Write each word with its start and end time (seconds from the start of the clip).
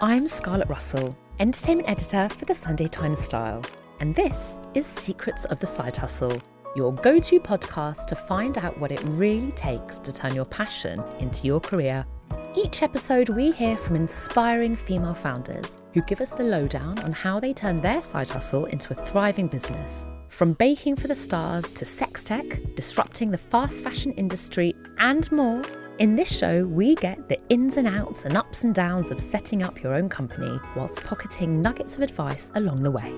I'm 0.00 0.28
Scarlett 0.28 0.68
Russell, 0.68 1.18
entertainment 1.40 1.88
editor 1.88 2.28
for 2.28 2.44
the 2.44 2.54
Sunday 2.54 2.86
Times 2.86 3.18
Style, 3.18 3.64
and 3.98 4.14
this 4.14 4.56
is 4.72 4.86
Secrets 4.86 5.44
of 5.46 5.58
the 5.58 5.66
Side 5.66 5.96
Hustle, 5.96 6.40
your 6.76 6.94
go 6.94 7.18
to 7.18 7.40
podcast 7.40 8.06
to 8.06 8.14
find 8.14 8.58
out 8.58 8.78
what 8.78 8.92
it 8.92 9.02
really 9.02 9.50
takes 9.50 9.98
to 9.98 10.12
turn 10.12 10.36
your 10.36 10.44
passion 10.44 11.02
into 11.18 11.48
your 11.48 11.58
career. 11.58 12.06
Each 12.54 12.84
episode, 12.84 13.28
we 13.30 13.50
hear 13.50 13.76
from 13.76 13.96
inspiring 13.96 14.76
female 14.76 15.14
founders 15.14 15.78
who 15.94 16.02
give 16.02 16.20
us 16.20 16.30
the 16.30 16.44
lowdown 16.44 17.00
on 17.00 17.12
how 17.12 17.40
they 17.40 17.52
turn 17.52 17.80
their 17.80 18.00
side 18.00 18.30
hustle 18.30 18.66
into 18.66 18.96
a 18.96 19.04
thriving 19.04 19.48
business. 19.48 20.06
From 20.28 20.52
baking 20.52 20.94
for 20.94 21.08
the 21.08 21.14
stars 21.16 21.72
to 21.72 21.84
sex 21.84 22.22
tech, 22.22 22.60
disrupting 22.76 23.32
the 23.32 23.38
fast 23.38 23.82
fashion 23.82 24.12
industry, 24.12 24.76
and 24.98 25.30
more. 25.32 25.60
In 25.98 26.14
this 26.14 26.32
show, 26.32 26.64
we 26.64 26.94
get 26.94 27.28
the 27.28 27.40
ins 27.48 27.76
and 27.76 27.88
outs 27.88 28.24
and 28.24 28.36
ups 28.36 28.62
and 28.62 28.72
downs 28.72 29.10
of 29.10 29.20
setting 29.20 29.64
up 29.64 29.82
your 29.82 29.94
own 29.94 30.08
company 30.08 30.60
whilst 30.76 31.02
pocketing 31.02 31.60
nuggets 31.60 31.96
of 31.96 32.02
advice 32.02 32.52
along 32.54 32.84
the 32.84 32.90
way. 32.92 33.12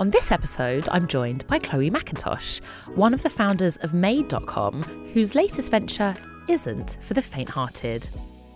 On 0.00 0.10
this 0.10 0.32
episode, 0.32 0.88
I'm 0.90 1.06
joined 1.06 1.46
by 1.46 1.60
Chloe 1.60 1.88
Macintosh, 1.88 2.58
one 2.96 3.14
of 3.14 3.22
the 3.22 3.30
founders 3.30 3.76
of 3.76 3.94
Made.com, 3.94 4.82
whose 5.14 5.36
latest 5.36 5.70
venture 5.70 6.16
isn't 6.48 6.96
for 7.00 7.14
the 7.14 7.22
faint 7.22 7.50
hearted. 7.50 8.08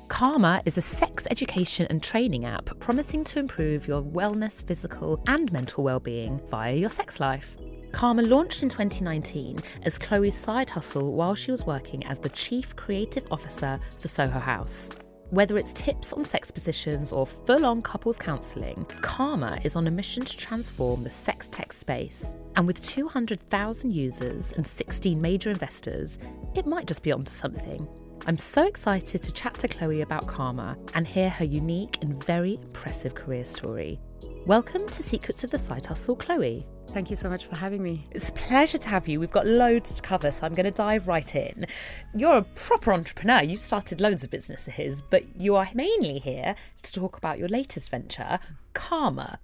Kama 0.09 0.62
is 0.65 0.77
a 0.77 0.83
sex 0.83 1.28
education 1.31 1.87
and 1.91 2.03
training 2.03 2.45
app 2.45 2.77
promising 2.81 3.22
to 3.22 3.39
improve 3.39 3.87
your 3.87 4.03
wellness, 4.03 4.61
physical, 4.67 5.22
and 5.28 5.53
mental 5.53 5.84
well 5.84 6.00
being 6.00 6.41
via 6.50 6.75
your 6.75 6.91
sex 6.91 7.20
life. 7.20 7.56
Kama 7.95 8.23
launched 8.23 8.64
in 8.64 8.69
2019 8.69 9.62
as 9.84 9.98
Chloe's 9.98 10.34
side 10.34 10.69
hustle 10.69 11.12
while 11.12 11.37
she 11.37 11.53
was 11.53 11.65
working 11.65 12.05
as 12.06 12.19
the 12.19 12.28
Chief 12.31 12.75
Creative 12.75 13.25
Officer 13.31 13.78
for 14.00 14.09
Soho 14.09 14.41
House. 14.41 14.91
Whether 15.31 15.59
it's 15.59 15.72
tips 15.72 16.12
on 16.12 16.25
sex 16.25 16.50
positions 16.50 17.12
or 17.12 17.25
full 17.25 17.65
on 17.65 17.83
couples 17.83 18.19
counselling, 18.19 18.84
Kama 19.00 19.60
is 19.62 19.77
on 19.77 19.87
a 19.87 19.93
mission 19.93 20.25
to 20.25 20.37
transform 20.37 21.04
the 21.04 21.10
sex 21.10 21.47
tech 21.47 21.72
space. 21.72 22.34
And 22.56 22.66
with 22.66 22.83
200,000 22.83 23.93
users 23.93 24.50
and 24.50 24.66
16 24.66 25.21
major 25.21 25.50
investors, 25.50 26.19
it 26.56 26.66
might 26.66 26.88
just 26.88 27.04
be 27.04 27.12
onto 27.12 27.31
something. 27.31 27.87
I'm 28.27 28.38
so 28.38 28.66
excited 28.66 29.22
to 29.22 29.33
chat 29.33 29.56
to 29.60 29.69
Chloe 29.69 30.00
about 30.00 30.27
Kama 30.27 30.77
and 30.94 31.06
hear 31.06 31.31
her 31.31 31.44
unique 31.44 31.99
and 32.03 32.22
very 32.25 32.54
impressive 32.54 33.15
career 33.15 33.44
story. 33.44 34.00
Welcome 34.47 34.88
to 34.88 35.03
Secrets 35.04 35.44
of 35.44 35.53
the 35.53 35.59
Side 35.59 35.87
Hustle, 35.87 36.16
Chloe. 36.16 36.66
Thank 36.93 37.11
you 37.11 37.17
so 37.17 37.28
much 37.28 37.47
for 37.47 37.56
having 37.56 37.83
me. 37.83 38.06
It's 38.12 38.28
a 38.28 38.33
pleasure 38.33 38.78
to 38.78 38.89
have 38.89 39.09
you. 39.09 39.19
We've 39.19 39.31
got 39.31 39.47
loads 39.47 39.95
to 39.95 40.03
cover, 40.03 40.31
so 40.31 40.47
I'm 40.47 40.55
going 40.55 40.65
to 40.65 40.71
dive 40.71 41.09
right 41.09 41.34
in. 41.34 41.67
You're 42.15 42.39
a 42.39 42.43
proper 42.43 42.93
entrepreneur. 42.93 43.43
You've 43.43 43.61
started 43.61 44.00
loads 44.00 44.22
of 44.22 44.31
businesses, 44.31 45.03
but 45.03 45.25
you 45.37 45.56
are 45.56 45.69
mainly 45.75 46.21
here 46.21 46.55
to 46.83 46.93
talk 46.93 47.17
about 47.17 47.39
your 47.39 47.49
latest 47.49 47.91
venture, 47.91 48.39
Kama. 48.75 49.41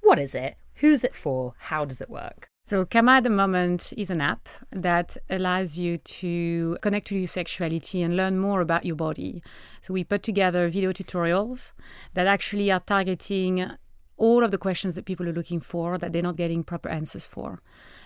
What 0.00 0.20
is 0.20 0.34
it? 0.34 0.56
Who's 0.76 1.02
it 1.02 1.14
for? 1.14 1.54
How 1.58 1.84
does 1.84 2.00
it 2.00 2.08
work? 2.08 2.48
So, 2.64 2.84
Kama 2.84 3.14
at 3.14 3.24
the 3.24 3.30
moment 3.30 3.92
is 3.96 4.08
an 4.08 4.20
app 4.20 4.48
that 4.70 5.16
allows 5.28 5.76
you 5.76 5.98
to 5.98 6.78
connect 6.80 7.08
to 7.08 7.18
your 7.18 7.26
sexuality 7.26 8.02
and 8.02 8.16
learn 8.16 8.38
more 8.38 8.60
about 8.60 8.86
your 8.86 8.94
body. 8.94 9.42
So, 9.82 9.92
we 9.92 10.04
put 10.04 10.22
together 10.22 10.68
video 10.68 10.92
tutorials 10.92 11.72
that 12.14 12.28
actually 12.28 12.70
are 12.70 12.78
targeting 12.78 13.68
all 14.22 14.44
of 14.44 14.52
the 14.52 14.58
questions 14.66 14.94
that 14.94 15.04
people 15.04 15.28
are 15.28 15.32
looking 15.32 15.58
for 15.58 15.98
that 15.98 16.12
they're 16.12 16.22
not 16.22 16.36
getting 16.36 16.62
proper 16.62 16.88
answers 16.88 17.26
for. 17.26 17.58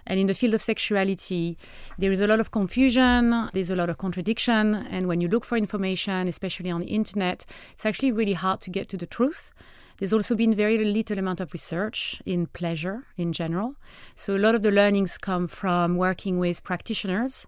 And 0.07 0.19
in 0.19 0.29
the 0.29 0.35
field 0.35 0.55
of 0.55 0.63
sexuality, 0.63 1.59
there 1.99 2.11
is 2.11 2.23
a 2.23 2.27
lot 2.27 2.41
of 2.41 2.51
confusion, 2.53 3.51
there's 3.53 3.71
a 3.71 3.77
lot 3.77 3.91
of 3.91 3.99
contradiction. 3.99 4.75
And 4.75 5.09
when 5.09 5.21
you 5.21 5.29
look 5.29 5.45
for 5.45 5.59
information, 5.59 6.27
especially 6.27 6.71
on 6.71 6.81
the 6.81 6.87
internet, 6.87 7.45
it's 7.75 7.85
actually 7.85 8.13
really 8.13 8.33
hard 8.33 8.63
to 8.63 8.71
get 8.71 8.89
to 8.91 8.97
the 8.97 9.07
truth. 9.07 9.53
There's 9.99 10.13
also 10.13 10.35
been 10.35 10.55
very 10.55 10.83
little 10.83 11.19
amount 11.19 11.41
of 11.41 11.53
research 11.53 12.23
in 12.25 12.47
pleasure 12.47 13.05
in 13.19 13.33
general. 13.33 13.77
So 14.15 14.35
a 14.35 14.39
lot 14.39 14.55
of 14.55 14.63
the 14.63 14.71
learnings 14.71 15.19
come 15.19 15.47
from 15.49 15.97
working 15.97 16.39
with 16.39 16.65
practitioners 16.65 17.47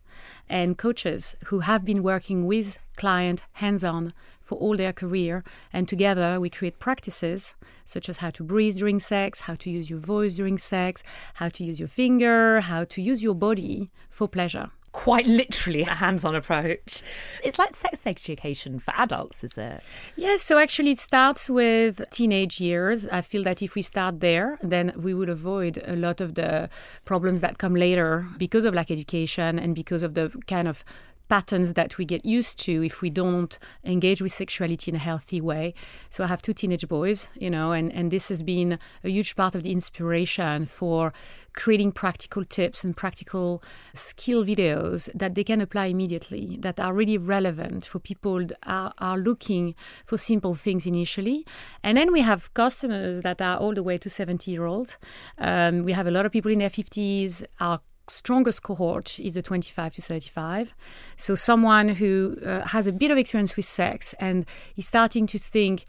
and 0.49 0.77
coaches 0.77 1.37
who 1.47 1.61
have 1.61 1.85
been 1.87 2.03
working 2.03 2.47
with 2.47 2.79
client 2.97 3.43
hands-on 3.53 4.13
for 4.49 4.57
all 4.57 4.77
their 4.79 4.95
career 4.95 5.45
and 5.75 5.87
together 5.87 6.41
we 6.41 6.49
create 6.49 6.79
practices 6.79 7.55
such 7.85 8.09
as 8.09 8.17
how 8.19 8.31
to 8.31 8.43
breathe 8.43 8.77
during 8.79 8.99
sex, 8.99 9.41
how 9.43 9.55
to 9.55 9.69
use 9.69 9.91
your 9.91 9.99
voice 9.99 10.35
during 10.37 10.57
sex, 10.57 11.03
how 11.35 11.51
to 11.51 11.63
use 11.65 11.79
your 11.79 11.89
finger, 11.89 12.61
how 12.61 12.83
to 12.85 13.03
use 13.03 13.23
your 13.23 13.35
body 13.35 13.91
for 14.09 14.27
pleasure 14.27 14.71
quite 14.93 15.27
literally 15.27 15.83
a 15.83 15.95
hands-on 15.95 16.35
approach. 16.35 17.03
It's 17.45 17.59
like 17.59 17.77
sex 17.77 18.01
education 18.05 18.79
for 18.79 18.93
adults, 18.97 19.45
is 19.45 19.57
it? 19.57 19.83
Yes, 20.17 20.43
so 20.43 20.59
actually 20.59 20.93
it 20.93 20.99
starts 20.99 21.49
with 21.49 22.03
teenage 22.11 22.61
years. 22.61 23.07
I 23.07 23.21
feel 23.21 23.43
that 23.45 23.63
if 23.63 23.75
we 23.75 23.83
start 23.83 24.21
there, 24.21 24.59
then 24.63 24.93
we 24.97 25.15
would 25.15 25.29
avoid 25.29 25.81
a 25.87 25.95
lot 25.95 26.21
of 26.21 26.35
the 26.35 26.69
problems 27.05 27.43
that 27.43 27.59
come 27.59 27.75
later 27.75 28.27
because 28.39 28.65
of 28.65 28.75
lack 28.75 28.91
of 28.91 28.95
education 28.95 29.59
and 29.59 29.75
because 29.75 30.03
of 30.03 30.15
the 30.15 30.31
kind 30.47 30.67
of 30.67 30.85
patterns 31.29 31.75
that 31.75 31.99
we 31.99 32.05
get 32.05 32.25
used 32.25 32.59
to 32.61 32.85
if 32.85 33.03
we 33.03 33.11
don't 33.11 33.59
engage 33.85 34.23
with 34.23 34.33
sexuality 34.33 34.91
in 34.91 34.97
a 34.97 34.99
healthy 34.99 35.41
way. 35.41 35.75
So 36.11 36.25
I 36.25 36.27
have 36.29 36.43
two 36.43 36.53
teenage 36.53 36.89
boys, 36.89 37.29
you 37.35 37.51
know, 37.51 37.73
and, 37.73 37.93
and 37.93 38.11
this 38.11 38.29
has 38.29 38.43
been 38.43 38.79
a 39.05 39.09
huge 39.09 39.37
part 39.37 39.55
of 39.55 39.63
the 39.63 39.73
inspiration 39.73 40.67
for 40.67 41.13
creating 41.55 41.91
practical 41.91 42.45
tips 42.45 42.85
and 42.85 42.97
practical 42.97 43.61
skill 43.93 44.45
videos 44.45 45.11
that 45.13 45.35
they 45.35 45.43
can 45.43 45.61
apply 45.61 45.87
immediately 45.87 46.57
that 46.61 46.79
are 46.79 46.95
really 46.95 47.19
relevant 47.19 47.85
for 47.85 47.99
people 47.99 48.47
are, 48.63 48.93
are 48.99 49.19
looking 49.19 49.75
for 50.05 50.17
simple 50.17 50.55
things 50.55 50.87
initially. 50.87 51.45
And 51.83 51.99
then 51.99 52.13
we 52.13 52.21
have 52.21 52.55
customers 52.55 53.23
that 53.23 53.43
are 53.43 53.57
all 53.57 53.75
the 53.75 53.83
way 53.83 53.99
to 53.99 54.09
70 54.09 54.51
year 54.51 54.67
old. 54.67 54.97
Um, 55.37 55.83
we 55.83 55.93
have 55.93 56.07
a 56.07 56.13
lot 56.13 56.27
of 56.27 56.31
people 56.31 56.53
in 56.53 56.61
their 56.61 56.71
50s, 56.71 57.45
our 57.59 57.81
strongest 58.11 58.63
cohort 58.63 59.19
is 59.21 59.35
the 59.35 59.43
25 59.43 59.95
to 59.95 60.03
35. 60.03 60.75
So 61.17 61.35
someone 61.35 61.89
who 61.89 62.37
uh, 62.45 62.67
has 62.69 62.87
a 62.87 62.93
bit 62.93 63.11
of 63.11 63.19
experience 63.19 63.57
with 63.57 63.65
sex 63.65 64.15
and 64.19 64.47
is 64.77 64.87
starting 64.87 65.27
to 65.29 65.39
think, 65.39 65.85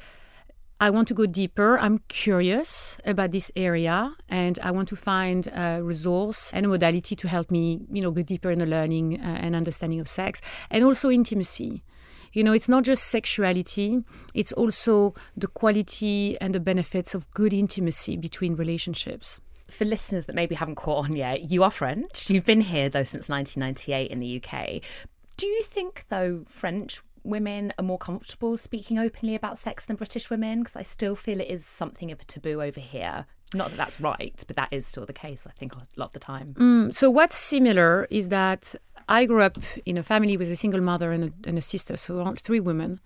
I 0.82 0.90
want 0.90 1.10
to 1.10 1.14
go 1.14 1.26
deeper. 1.26 1.78
I'm 1.78 2.00
curious 2.08 2.98
about 3.04 3.32
this 3.32 3.52
area, 3.56 4.16
and 4.30 4.58
I 4.64 4.72
want 4.72 4.88
to 4.90 4.96
find 4.96 5.48
a 5.48 5.82
resource 5.84 6.52
and 6.54 6.66
a 6.66 6.70
modality 6.70 7.18
to 7.18 7.28
help 7.28 7.52
me, 7.52 7.82
you 7.92 8.02
know, 8.02 8.12
go 8.12 8.22
deeper 8.22 8.50
in 8.50 8.60
the 8.60 8.66
learning 8.66 9.20
uh, 9.20 9.26
and 9.26 9.58
understanding 9.58 10.00
of 10.00 10.08
sex, 10.08 10.40
and 10.70 10.86
also 10.86 11.10
intimacy. 11.10 11.84
You 12.32 12.46
know, 12.46 12.54
it's 12.54 12.70
not 12.70 12.86
just 12.86 13.04
sexuality; 13.08 14.06
it's 14.34 14.54
also 14.54 15.16
the 15.36 15.48
quality 15.48 16.40
and 16.40 16.56
the 16.56 16.62
benefits 16.62 17.14
of 17.14 17.30
good 17.32 17.54
intimacy 17.54 18.16
between 18.16 18.56
relationships 18.56 19.42
for 19.72 19.86
listeners 19.86 20.26
that 20.26 20.36
maybe 20.36 20.56
haven't 20.56 20.76
caught 20.76 21.06
on 21.06 21.16
yet, 21.16 21.52
you 21.52 21.64
are 21.64 21.72
French. 21.72 22.30
You've 22.30 22.46
been 22.46 22.62
here 22.62 22.90
though 22.90 23.04
since 23.04 23.30
1998 23.30 24.08
in 24.08 24.20
the 24.20 24.42
UK. 24.44 24.82
Do 25.38 25.48
you 25.48 25.64
think 25.64 26.06
though 26.10 26.44
French 26.48 27.02
women 27.24 27.74
are 27.78 27.84
more 27.84 27.98
comfortable 27.98 28.58
speaking 28.58 28.98
openly 28.98 29.36
about 29.36 29.60
sex 29.60 29.86
than 29.86 29.96
British 29.96 30.30
women? 30.30 30.60
Because 30.60 30.76
I 30.76 30.84
still 30.84 31.16
feel 31.16 31.40
it 31.40 31.48
is 31.48 31.66
something 31.66 32.12
of 32.12 32.20
a 32.20 32.26
taboo 32.26 32.62
over 32.62 32.80
here. 32.80 33.26
Not 33.54 33.72
that 33.72 33.78
that's 33.78 34.00
right, 34.00 34.44
but 34.46 34.56
that 34.58 34.70
is 34.72 34.86
still 34.86 35.06
the 35.08 35.14
case, 35.14 35.48
I 35.48 35.52
think, 35.52 35.74
a 35.74 35.80
lot 35.96 36.08
of 36.08 36.14
the 36.14 36.20
time. 36.20 36.54
Mm, 36.54 36.96
so, 36.96 37.10
what's 37.10 37.36
similar 37.36 38.06
is 38.12 38.30
that 38.30 38.76
I 39.12 39.26
grew 39.26 39.42
up 39.42 39.58
in 39.88 39.98
a 39.98 40.04
family 40.04 40.38
with 40.38 40.52
a 40.52 40.56
single 40.56 40.82
mother 40.82 41.12
and 41.12 41.24
a, 41.24 41.50
and 41.50 41.58
a 41.58 41.64
sister, 41.64 41.98
so 41.98 42.32
three 42.36 42.60
women. 42.60 43.00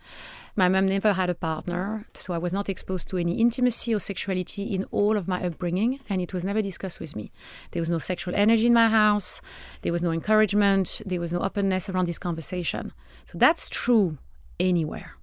My 0.53 0.67
mom 0.67 0.85
never 0.85 1.13
had 1.13 1.29
a 1.29 1.33
partner, 1.33 2.05
so 2.13 2.33
I 2.33 2.37
was 2.37 2.51
not 2.51 2.67
exposed 2.67 3.07
to 3.07 3.17
any 3.17 3.39
intimacy 3.39 3.95
or 3.95 4.01
sexuality 4.01 4.63
in 4.63 4.83
all 4.91 5.15
of 5.15 5.29
my 5.29 5.41
upbringing, 5.41 6.01
and 6.09 6.21
it 6.21 6.33
was 6.33 6.43
never 6.43 6.61
discussed 6.61 6.99
with 6.99 7.15
me. 7.15 7.31
There 7.71 7.81
was 7.81 7.89
no 7.89 7.99
sexual 7.99 8.35
energy 8.35 8.65
in 8.65 8.73
my 8.73 8.89
house, 8.89 9.39
there 9.81 9.93
was 9.93 10.03
no 10.03 10.11
encouragement, 10.11 11.01
there 11.05 11.21
was 11.21 11.31
no 11.31 11.39
openness 11.39 11.87
around 11.87 12.09
this 12.09 12.19
conversation. 12.19 12.91
So 13.25 13.37
that's 13.37 13.69
true 13.69 14.17
anywhere 14.59 15.15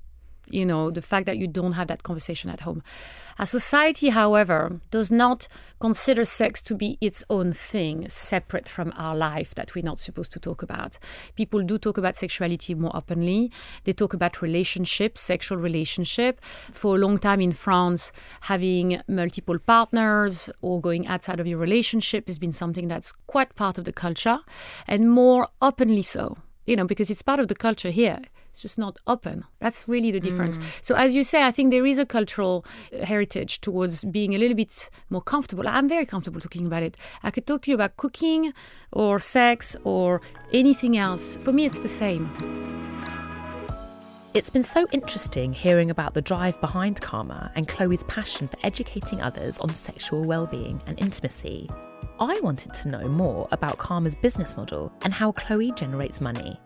you 0.53 0.67
know, 0.67 0.91
the 0.91 1.03
fact 1.03 1.27
that 1.27 1.39
you 1.39 1.47
don't 1.47 1.73
have 1.73 1.89
that 1.89 2.03
conversation 2.03 2.51
at 2.51 2.61
home. 2.61 2.83
A 3.39 3.47
society, 3.47 4.11
however, 4.11 4.81
does 4.91 5.11
not 5.11 5.49
consider 5.81 6.27
sex 6.27 6.61
to 6.61 6.75
be 6.75 6.99
its 7.01 7.25
own 7.31 7.55
thing, 7.55 8.07
separate 8.09 8.69
from 8.69 8.93
our 8.97 9.17
life 9.17 9.55
that 9.55 9.75
we're 9.75 9.83
not 9.83 9.99
supposed 9.99 10.31
to 10.33 10.39
talk 10.39 10.63
about. 10.63 10.99
People 11.37 11.63
do 11.63 11.79
talk 11.79 11.97
about 11.97 12.17
sexuality 12.17 12.75
more 12.75 12.95
openly. 12.95 13.51
They 13.85 13.95
talk 13.95 14.13
about 14.13 14.43
relationships, 14.43 15.23
sexual 15.23 15.57
relationship. 15.57 16.41
For 16.71 16.97
a 16.97 16.99
long 16.99 17.17
time 17.17 17.41
in 17.41 17.53
France, 17.53 18.13
having 18.43 19.01
multiple 19.09 19.59
partners 19.59 20.51
or 20.61 20.81
going 20.81 21.07
outside 21.07 21.41
of 21.41 21.47
your 21.47 21.59
relationship 21.59 22.27
has 22.27 22.39
been 22.39 22.53
something 22.53 22.89
that's 22.89 23.13
quite 23.27 23.55
part 23.55 23.79
of 23.79 23.87
the 23.87 23.93
culture 23.93 24.41
and 24.87 25.11
more 25.11 25.49
openly 25.63 26.03
so, 26.03 26.37
you 26.67 26.77
know, 26.77 26.85
because 26.85 27.09
it's 27.09 27.23
part 27.23 27.41
of 27.41 27.49
the 27.49 27.55
culture 27.55 27.91
here 27.91 28.21
it's 28.51 28.63
just 28.63 28.79
not 28.79 28.99
open. 29.07 29.45
That's 29.61 29.89
really 29.89 30.11
the 30.11 30.21
difference. 30.21 30.59
Mm. 30.59 30.63
So, 30.83 30.95
as 30.95 31.15
you 31.15 31.23
say, 31.23 31.45
I 31.45 31.51
think 31.51 31.71
there 31.71 31.87
is 31.87 31.99
a 31.99 32.07
cultural 32.07 32.65
uh, 32.93 33.05
heritage 33.05 33.61
towards 33.61 34.05
being 34.05 34.35
a 34.35 34.39
little 34.39 34.57
bit 34.57 34.91
more 35.09 35.23
comfortable. 35.23 35.67
I'm 35.69 35.89
very 35.89 36.05
comfortable 36.05 36.41
talking 36.41 36.67
about 36.67 36.83
it. 36.83 36.97
I 37.23 37.31
could 37.31 37.47
talk 37.47 37.63
to 37.63 37.71
you 37.71 37.75
about 37.75 37.97
cooking 37.97 38.53
or 38.93 39.21
sex 39.21 39.77
or 39.85 40.21
anything 40.53 40.97
else. 40.97 41.37
For 41.37 41.53
me, 41.53 41.65
it's 41.65 41.79
the 41.79 41.89
same. 41.89 42.29
It's 44.33 44.51
been 44.51 44.63
so 44.63 44.87
interesting 44.93 45.53
hearing 45.53 45.91
about 45.91 46.15
the 46.15 46.23
drive 46.23 46.61
behind 46.61 47.01
Kama 47.01 47.51
and 47.57 47.67
Chloe's 47.67 48.05
passion 48.05 48.47
for 48.47 48.59
educating 48.63 49.21
others 49.21 49.59
on 49.59 49.75
sexual 49.75 50.25
well-being 50.25 50.81
and 50.87 50.99
intimacy. 51.01 51.69
I 52.21 52.39
wanted 52.41 52.73
to 52.75 52.89
know 52.89 53.09
more 53.09 53.49
about 53.51 53.79
Kama's 53.79 54.15
business 54.15 54.57
model 54.57 54.93
and 55.03 55.13
how 55.13 55.33
Chloe 55.33 55.73
generates 55.73 56.21
money 56.21 56.61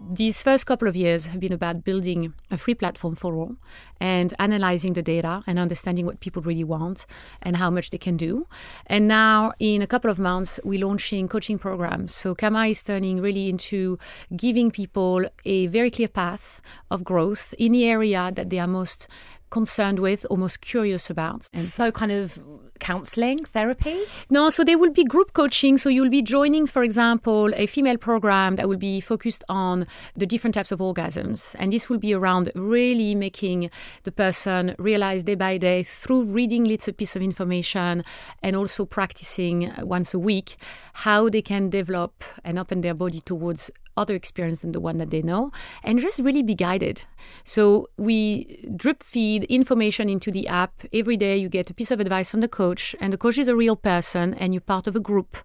these 0.00 0.42
first 0.42 0.64
couple 0.64 0.86
of 0.86 0.94
years 0.94 1.26
have 1.26 1.40
been 1.40 1.52
about 1.52 1.82
building 1.82 2.32
a 2.50 2.56
free 2.56 2.74
platform 2.74 3.16
for 3.16 3.34
all 3.34 3.56
and 4.00 4.32
analyzing 4.38 4.92
the 4.92 5.02
data 5.02 5.42
and 5.46 5.58
understanding 5.58 6.06
what 6.06 6.20
people 6.20 6.40
really 6.40 6.62
want 6.62 7.04
and 7.42 7.56
how 7.56 7.68
much 7.68 7.90
they 7.90 7.98
can 7.98 8.16
do. 8.16 8.46
And 8.86 9.08
now, 9.08 9.52
in 9.58 9.82
a 9.82 9.86
couple 9.86 10.10
of 10.10 10.18
months, 10.18 10.60
we're 10.62 10.86
launching 10.86 11.26
coaching 11.26 11.58
programs. 11.58 12.14
So, 12.14 12.34
Kama 12.34 12.66
is 12.66 12.82
turning 12.82 13.20
really 13.20 13.48
into 13.48 13.98
giving 14.36 14.70
people 14.70 15.26
a 15.44 15.66
very 15.66 15.90
clear 15.90 16.08
path 16.08 16.60
of 16.90 17.02
growth 17.02 17.52
in 17.58 17.72
the 17.72 17.84
area 17.84 18.30
that 18.34 18.50
they 18.50 18.60
are 18.60 18.68
most 18.68 19.08
concerned 19.50 19.98
with 19.98 20.26
almost 20.30 20.60
curious 20.60 21.10
about. 21.10 21.48
And 21.52 21.64
so, 21.64 21.90
kind 21.90 22.12
of 22.12 22.38
counseling, 22.80 23.38
therapy? 23.38 24.04
No, 24.30 24.50
so 24.50 24.62
there 24.62 24.78
will 24.78 24.92
be 24.92 25.04
group 25.04 25.32
coaching. 25.32 25.78
So, 25.78 25.88
you'll 25.88 26.10
be 26.10 26.22
joining, 26.22 26.66
for 26.66 26.82
example, 26.82 27.52
a 27.54 27.66
female 27.66 27.98
program 27.98 28.56
that 28.56 28.68
will 28.68 28.76
be 28.76 29.00
focused 29.00 29.44
on 29.48 29.86
the 30.16 30.26
different 30.26 30.54
types 30.54 30.72
of 30.72 30.80
orgasms. 30.80 31.54
And 31.58 31.72
this 31.72 31.88
will 31.88 31.98
be 31.98 32.14
around 32.14 32.50
really 32.54 33.14
making 33.14 33.70
the 34.04 34.12
person 34.12 34.74
realize 34.78 35.22
day 35.22 35.34
by 35.34 35.58
day 35.58 35.82
through 35.82 36.24
reading 36.24 36.64
little 36.64 36.92
piece 36.92 37.16
of 37.16 37.22
information 37.22 38.04
and 38.42 38.56
also 38.56 38.84
practicing 38.84 39.72
once 39.78 40.14
a 40.14 40.18
week 40.18 40.56
how 40.92 41.28
they 41.28 41.42
can 41.42 41.70
develop 41.70 42.24
and 42.44 42.58
open 42.58 42.80
their 42.80 42.94
body 42.94 43.20
towards 43.20 43.70
other 43.98 44.14
experience 44.14 44.60
than 44.60 44.72
the 44.72 44.80
one 44.80 44.98
that 44.98 45.10
they 45.10 45.22
know 45.22 45.50
and 45.82 45.98
just 45.98 46.18
really 46.18 46.42
be 46.42 46.54
guided. 46.54 47.04
So 47.44 47.88
we 47.96 48.64
drip 48.76 49.02
feed 49.02 49.44
information 49.44 50.08
into 50.08 50.30
the 50.30 50.48
app. 50.48 50.72
Every 50.92 51.16
day 51.16 51.36
you 51.36 51.48
get 51.48 51.70
a 51.70 51.74
piece 51.74 51.90
of 51.90 52.00
advice 52.00 52.30
from 52.30 52.40
the 52.40 52.48
coach, 52.48 52.94
and 53.00 53.12
the 53.12 53.18
coach 53.18 53.38
is 53.38 53.48
a 53.48 53.56
real 53.56 53.76
person 53.76 54.34
and 54.34 54.54
you're 54.54 54.60
part 54.60 54.86
of 54.86 54.96
a 54.96 55.00
group. 55.00 55.36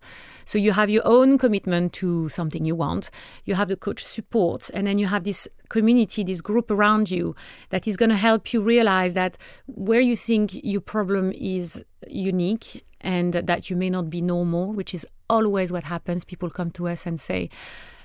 So 0.46 0.58
you 0.58 0.74
have 0.74 0.90
your 0.90 1.04
own 1.06 1.38
commitment 1.38 1.94
to 1.94 2.30
something 2.30 2.66
you 2.66 2.76
want, 2.76 3.10
you 3.46 3.56
have 3.56 3.70
the 3.70 3.78
coach 3.78 4.04
support, 4.04 4.70
and 4.74 4.86
then 4.86 5.00
you 5.00 5.08
have 5.08 5.24
this 5.24 5.48
community, 5.70 6.24
this 6.24 6.42
group 6.42 6.70
around 6.70 7.10
you 7.10 7.36
that 7.70 7.88
is 7.88 7.98
going 7.98 8.10
to 8.10 8.16
help 8.16 8.54
you 8.54 8.62
realize 8.62 9.14
that 9.14 9.38
where 9.68 10.02
you 10.02 10.16
think 10.16 10.54
your 10.64 10.82
problem 10.82 11.32
is 11.32 11.84
unique 12.08 12.84
and 13.02 13.34
that 13.34 13.70
you 13.70 13.76
may 13.76 13.90
not 13.90 14.10
be 14.10 14.22
normal, 14.22 14.72
which 14.74 14.94
is 14.94 15.06
always 15.30 15.72
what 15.72 15.86
happens. 15.86 16.24
People 16.24 16.50
come 16.50 16.72
to 16.72 16.88
us 16.88 17.06
and 17.06 17.20
say, 17.20 17.50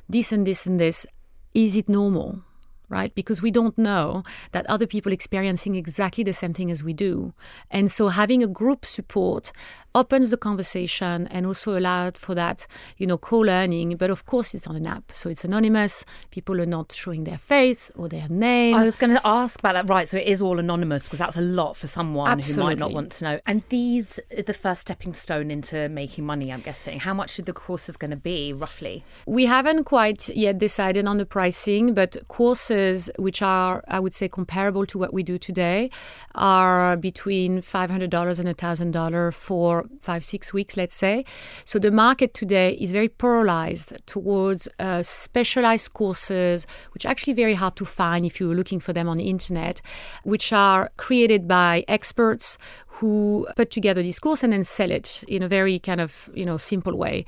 this 0.08 0.32
and 0.32 0.46
this 0.46 0.66
and 0.66 0.80
this, 0.80 1.06
is 1.54 1.76
it 1.76 1.88
normal? 1.88 2.42
Right? 2.90 3.14
Because 3.14 3.42
we 3.42 3.50
don't 3.50 3.76
know 3.76 4.22
that 4.52 4.64
other 4.66 4.86
people 4.86 5.12
experiencing 5.12 5.74
exactly 5.74 6.24
the 6.24 6.32
same 6.32 6.54
thing 6.54 6.70
as 6.70 6.82
we 6.82 6.94
do. 6.94 7.34
And 7.70 7.92
so 7.92 8.08
having 8.08 8.42
a 8.42 8.46
group 8.46 8.86
support 8.86 9.52
opens 9.94 10.30
the 10.30 10.36
conversation 10.36 11.26
and 11.28 11.44
also 11.44 11.76
allowed 11.76 12.16
for 12.16 12.34
that, 12.34 12.66
you 12.96 13.06
know, 13.06 13.18
co-learning. 13.18 13.96
But 13.96 14.10
of 14.10 14.24
course, 14.24 14.54
it's 14.54 14.66
on 14.66 14.76
an 14.76 14.86
app, 14.86 15.12
so 15.14 15.28
it's 15.28 15.44
anonymous. 15.44 16.04
People 16.30 16.60
are 16.60 16.66
not 16.66 16.92
showing 16.92 17.24
their 17.24 17.38
face 17.38 17.90
or 17.96 18.08
their 18.08 18.28
name. 18.28 18.74
I 18.74 18.84
was 18.84 18.96
going 18.96 19.12
to 19.12 19.26
ask 19.26 19.58
about 19.58 19.74
that. 19.74 19.88
Right, 19.88 20.06
so 20.06 20.16
it 20.16 20.26
is 20.26 20.40
all 20.40 20.58
anonymous 20.58 21.04
because 21.04 21.18
that's 21.18 21.36
a 21.36 21.42
lot 21.42 21.76
for 21.76 21.88
someone 21.88 22.30
Absolutely. 22.30 22.62
who 22.62 22.68
might 22.68 22.78
not 22.78 22.92
want 22.92 23.12
to 23.12 23.24
know. 23.24 23.40
And 23.44 23.62
these 23.70 24.20
are 24.36 24.42
the 24.42 24.54
first 24.54 24.82
stepping 24.82 25.14
stone 25.14 25.50
into 25.50 25.88
making 25.88 26.24
money. 26.24 26.52
I'm 26.52 26.60
guessing. 26.60 27.00
How 27.00 27.14
much 27.14 27.38
are 27.38 27.42
the 27.42 27.52
courses 27.52 27.96
going 27.96 28.12
to 28.12 28.16
be 28.16 28.52
roughly? 28.52 29.04
We 29.26 29.46
haven't 29.46 29.84
quite 29.84 30.28
yet 30.28 30.58
decided 30.58 31.06
on 31.06 31.18
the 31.18 31.26
pricing, 31.26 31.92
but 31.92 32.16
courses 32.28 32.77
which 33.18 33.42
are, 33.42 33.82
I 33.88 34.00
would 34.00 34.14
say, 34.14 34.28
comparable 34.28 34.86
to 34.86 34.98
what 34.98 35.12
we 35.12 35.22
do 35.22 35.38
today, 35.38 35.90
are 36.34 36.96
between 36.96 37.60
five 37.62 37.90
hundred 37.90 38.10
dollars 38.10 38.38
and 38.38 38.48
a 38.48 38.54
thousand 38.54 38.92
dollars 38.92 39.34
for 39.34 39.86
five, 40.00 40.24
six 40.24 40.52
weeks, 40.52 40.76
let's 40.76 40.94
say. 40.94 41.24
So 41.64 41.78
the 41.78 41.90
market 41.90 42.34
today 42.34 42.72
is 42.72 42.92
very 42.92 43.08
polarized 43.08 43.94
towards 44.06 44.68
uh, 44.78 45.02
specialized 45.02 45.92
courses, 45.92 46.66
which 46.92 47.04
are 47.04 47.10
actually 47.10 47.34
very 47.34 47.54
hard 47.54 47.76
to 47.76 47.84
find 47.84 48.24
if 48.24 48.40
you're 48.40 48.54
looking 48.54 48.80
for 48.80 48.92
them 48.92 49.08
on 49.08 49.16
the 49.16 49.28
internet, 49.28 49.80
which 50.24 50.52
are 50.52 50.90
created 50.96 51.46
by 51.48 51.84
experts 51.88 52.58
who 52.98 53.46
put 53.54 53.70
together 53.70 54.02
this 54.02 54.18
course 54.18 54.42
and 54.42 54.52
then 54.52 54.64
sell 54.64 54.90
it 54.90 55.22
in 55.28 55.42
a 55.42 55.48
very 55.48 55.78
kind 55.78 56.00
of 56.00 56.28
you 56.34 56.44
know 56.44 56.56
simple 56.56 56.96
way 56.96 57.24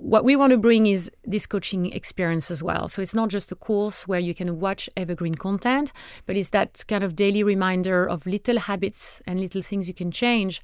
what 0.00 0.24
we 0.24 0.34
want 0.34 0.50
to 0.50 0.56
bring 0.56 0.86
is 0.86 1.10
this 1.24 1.46
coaching 1.46 1.92
experience 1.92 2.50
as 2.50 2.62
well. 2.62 2.88
So 2.88 3.02
it's 3.02 3.14
not 3.14 3.28
just 3.28 3.52
a 3.52 3.54
course 3.54 4.08
where 4.08 4.18
you 4.18 4.34
can 4.34 4.58
watch 4.58 4.88
evergreen 4.96 5.34
content, 5.34 5.92
but 6.26 6.36
it's 6.36 6.48
that 6.50 6.84
kind 6.88 7.04
of 7.04 7.14
daily 7.14 7.42
reminder 7.42 8.08
of 8.08 8.24
little 8.26 8.58
habits 8.58 9.20
and 9.26 9.38
little 9.38 9.60
things 9.60 9.88
you 9.88 9.94
can 9.94 10.10
change. 10.10 10.62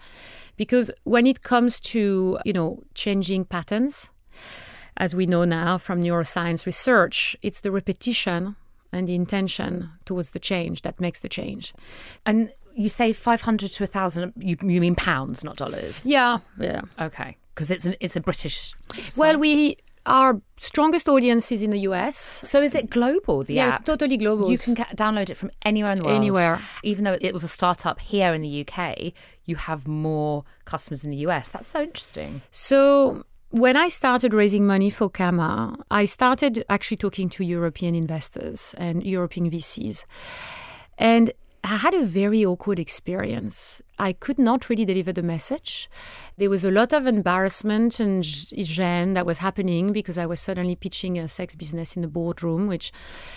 Because 0.57 0.91
when 1.05 1.27
it 1.27 1.43
comes 1.43 1.81
to, 1.81 2.39
you 2.45 2.53
know, 2.55 2.83
changing 2.95 3.45
patterns, 3.45 4.11
as 4.97 5.15
we 5.15 5.27
know 5.27 5.45
now 5.45 5.77
from 5.77 6.03
neuroscience 6.03 6.65
research, 6.65 7.37
it's 7.43 7.61
the 7.61 7.71
repetition 7.71 8.57
and 8.91 9.07
the 9.07 9.15
intention 9.15 9.91
towards 10.07 10.31
the 10.31 10.39
change 10.39 10.81
that 10.81 10.99
makes 10.99 11.21
the 11.21 11.29
change. 11.29 11.75
And 12.25 12.51
you 12.75 12.89
say 12.89 13.13
500 13.13 13.73
to 13.73 13.83
1000 13.85 14.33
you, 14.39 14.57
you 14.63 14.81
mean 14.81 14.95
pounds 14.95 15.43
not 15.43 15.57
dollars 15.57 16.05
yeah 16.05 16.41
yeah 16.59 16.83
okay 17.01 17.39
because 17.57 17.71
it's 17.71 17.87
an, 17.87 17.97
it's 18.01 18.15
a 18.15 18.21
British. 18.21 18.75
Site. 18.93 19.17
Well, 19.17 19.39
we 19.39 19.79
our 20.05 20.41
strongest 20.57 21.09
audience 21.09 21.51
is 21.51 21.65
in 21.65 21.71
the 21.71 21.81
US. 21.81 22.17
So 22.17 22.63
is 22.63 22.77
it 22.77 22.91
global? 22.91 23.43
The 23.43 23.55
yeah, 23.55 23.69
app 23.71 23.87
totally 23.87 24.17
global. 24.17 24.53
You 24.53 24.59
can 24.59 24.75
get, 24.75 24.97
download 24.97 25.31
it 25.31 25.35
from 25.35 25.51
anywhere 25.63 25.93
in 25.93 25.99
the 25.99 26.05
world. 26.05 26.17
Anywhere, 26.17 26.61
even 26.85 27.03
though 27.03 27.19
it 27.21 27.33
was 27.33 27.43
a 27.43 27.49
startup 27.49 27.99
here 28.01 28.33
in 28.33 28.43
the 28.43 28.65
UK, 28.65 29.13
you 29.45 29.57
have 29.57 29.89
more 29.89 30.45
customers 30.65 31.03
in 31.03 31.11
the 31.11 31.17
US. 31.29 31.49
That's 31.49 31.67
so 31.67 31.83
interesting. 31.83 32.43
So 32.53 33.25
when 33.51 33.77
I 33.77 33.89
started 33.89 34.33
raising 34.33 34.65
money 34.65 34.91
for 34.91 35.11
Kama, 35.11 35.77
I 35.91 36.05
started 36.05 36.65
actually 36.69 36.99
talking 36.99 37.29
to 37.31 37.45
European 37.45 37.97
investors 37.97 38.77
and 38.79 39.05
European 39.05 39.51
VCs. 39.51 40.05
And 40.99 41.33
I 41.67 41.79
had 41.79 41.95
a 41.95 42.07
very 42.07 42.47
awkward 42.47 42.79
experience. 42.79 43.83
I 43.99 44.13
could 44.13 44.39
not 44.39 44.71
really 44.71 44.85
deliver 44.85 45.13
the 45.13 45.25
message. 45.25 45.91
There 46.39 46.49
was 46.49 46.65
a 46.65 46.71
lot 46.71 46.93
of 46.93 47.09
embarrassment 47.09 47.99
and 47.99 48.23
gêne 48.23 49.15
that 49.15 49.27
was 49.27 49.39
happening 49.39 49.93
because 49.93 50.17
I 50.17 50.27
was 50.27 50.39
suddenly 50.39 50.77
pitching 50.77 51.19
a 51.19 51.27
sex 51.27 51.57
business 51.57 51.97
in 51.97 52.03
the 52.03 52.09
boardroom, 52.09 52.69
which, 52.69 52.93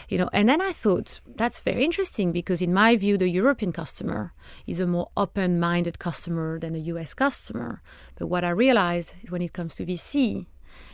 you 0.10 0.20
know, 0.20 0.30
and 0.32 0.48
then 0.48 0.62
I 0.62 0.74
thought 0.74 1.22
that's 1.38 1.60
very 1.62 1.84
interesting 1.84 2.32
because, 2.32 2.62
in 2.62 2.72
my 2.72 2.96
view, 2.98 3.18
the 3.18 3.30
European 3.30 3.72
customer 3.72 4.32
is 4.68 4.80
a 4.80 4.86
more 4.86 5.10
open 5.18 5.60
minded 5.60 5.98
customer 5.98 6.60
than 6.60 6.76
a 6.76 6.86
US 6.94 7.16
customer. 7.16 7.82
But 8.16 8.28
what 8.28 8.44
I 8.44 8.50
realized 8.50 9.14
is 9.24 9.32
when 9.32 9.42
it 9.42 9.54
comes 9.54 9.76
to 9.78 9.88
VC, 9.88 10.46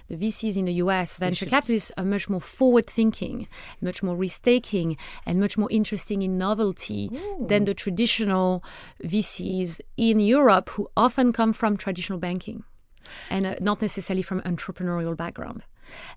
the 0.08 0.16
VCs 0.16 0.58
in 0.58 0.66
the 0.66 0.74
US, 0.74 1.18
venture 1.18 1.46
capitalists 1.46 1.92
are 1.98 2.06
much 2.06 2.30
more 2.30 2.42
forward 2.42 2.88
thinking, 2.88 3.48
much 3.82 4.04
more 4.04 4.16
risk 4.16 4.44
taking, 4.44 4.98
and 5.26 5.40
much 5.40 5.58
more 5.58 5.70
interesting 5.72 6.22
in 6.22 6.38
novelty 6.38 7.10
Ooh. 7.14 7.46
than 7.48 7.66
the 7.66 7.74
traditional 7.74 8.64
VCs 9.04 9.82
in 9.98 10.20
Europe 10.20 10.70
who 10.72 10.88
often 10.96 11.34
come 11.34 11.54
from 11.54 11.78
traditional 11.78 12.20
banking 12.20 12.64
and 13.30 13.46
uh, 13.46 13.56
not 13.62 13.82
necessarily 13.82 14.22
from 14.22 14.42
entrepreneurial 14.42 15.16
background. 15.16 15.66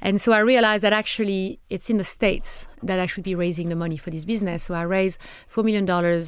And 0.01 0.21
so 0.21 0.33
I 0.33 0.39
realized 0.39 0.83
that 0.85 0.93
actually 0.93 1.61
it's 1.69 1.91
in 1.91 1.99
the 1.99 2.05
States 2.05 2.67
that 2.83 2.99
I 2.99 3.07
should 3.07 3.25
be 3.25 3.35
raising 3.35 3.69
the 3.69 3.77
money 3.77 3.97
for 3.97 4.11
this 4.11 4.25
business. 4.25 4.65
So 4.65 4.75
I 4.75 4.83
raised 4.83 5.21
$4 5.51 5.65
million 5.65 6.25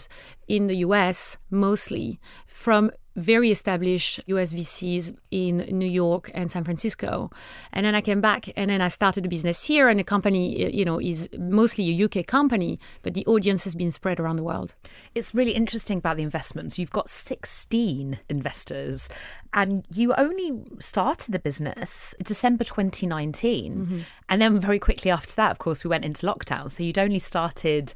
in 0.48 0.66
the 0.66 0.76
US 0.78 1.38
mostly 1.50 2.20
from 2.46 2.90
very 3.16 3.50
established 3.50 4.20
US 4.26 4.52
VCs 4.52 5.16
in 5.30 5.58
New 5.70 5.88
York 5.88 6.30
and 6.34 6.50
San 6.50 6.64
Francisco. 6.64 7.30
And 7.72 7.84
then 7.84 7.94
I 7.94 8.00
came 8.00 8.20
back 8.20 8.48
and 8.56 8.70
then 8.70 8.80
I 8.80 8.88
started 8.88 9.26
a 9.26 9.28
business 9.28 9.64
here 9.64 9.88
and 9.88 9.98
the 9.98 10.04
company, 10.04 10.72
you 10.74 10.84
know, 10.84 11.00
is 11.00 11.28
mostly 11.38 11.90
a 11.90 12.04
UK 12.04 12.26
company, 12.26 12.78
but 13.02 13.14
the 13.14 13.26
audience 13.26 13.64
has 13.64 13.74
been 13.74 13.90
spread 13.90 14.20
around 14.20 14.36
the 14.36 14.44
world. 14.44 14.74
It's 15.14 15.34
really 15.34 15.52
interesting 15.52 15.98
about 15.98 16.16
the 16.16 16.22
investments. 16.22 16.78
You've 16.78 16.90
got 16.90 17.08
16 17.08 18.18
investors 18.28 19.08
and 19.52 19.86
you 19.92 20.14
only 20.14 20.62
started 20.78 21.32
the 21.32 21.38
business 21.38 22.14
December 22.22 22.64
2019. 22.64 23.74
Mm-hmm. 23.74 24.00
And 24.28 24.42
then 24.42 24.60
very 24.60 24.78
quickly 24.78 25.10
after 25.10 25.34
that, 25.34 25.50
of 25.50 25.58
course, 25.58 25.84
we 25.84 25.88
went 25.88 26.04
into 26.04 26.26
lockdown. 26.26 26.70
So 26.70 26.82
you'd 26.82 26.98
only 26.98 27.18
started 27.18 27.94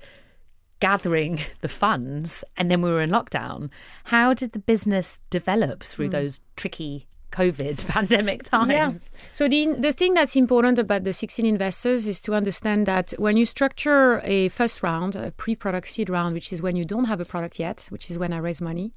gathering 0.80 1.40
the 1.60 1.68
funds 1.68 2.44
and 2.56 2.70
then 2.70 2.82
we 2.82 2.90
were 2.90 3.02
in 3.02 3.10
lockdown. 3.10 3.70
How 4.04 4.34
did 4.34 4.52
the 4.52 4.58
business 4.58 5.18
develop 5.30 5.82
through 5.82 6.08
mm. 6.08 6.12
those 6.12 6.40
tricky 6.56 7.08
COVID 7.34 7.86
pandemic 7.88 8.44
times. 8.44 8.70
Yeah. 8.70 8.92
So 9.32 9.48
the 9.48 9.74
the 9.86 9.92
thing 9.92 10.14
that's 10.14 10.36
important 10.36 10.78
about 10.78 11.04
the 11.04 11.12
16 11.12 11.44
investors 11.44 12.06
is 12.06 12.20
to 12.20 12.34
understand 12.34 12.86
that 12.86 13.12
when 13.18 13.36
you 13.36 13.44
structure 13.44 14.20
a 14.24 14.48
first 14.48 14.82
round, 14.82 15.16
a 15.16 15.32
pre-product 15.32 15.88
seed 15.88 16.08
round, 16.08 16.34
which 16.34 16.52
is 16.52 16.62
when 16.62 16.76
you 16.76 16.84
don't 16.84 17.06
have 17.06 17.20
a 17.20 17.24
product 17.24 17.58
yet, 17.58 17.86
which 17.90 18.10
is 18.10 18.18
when 18.18 18.32
I 18.32 18.38
raise 18.38 18.60
money, 18.60 18.94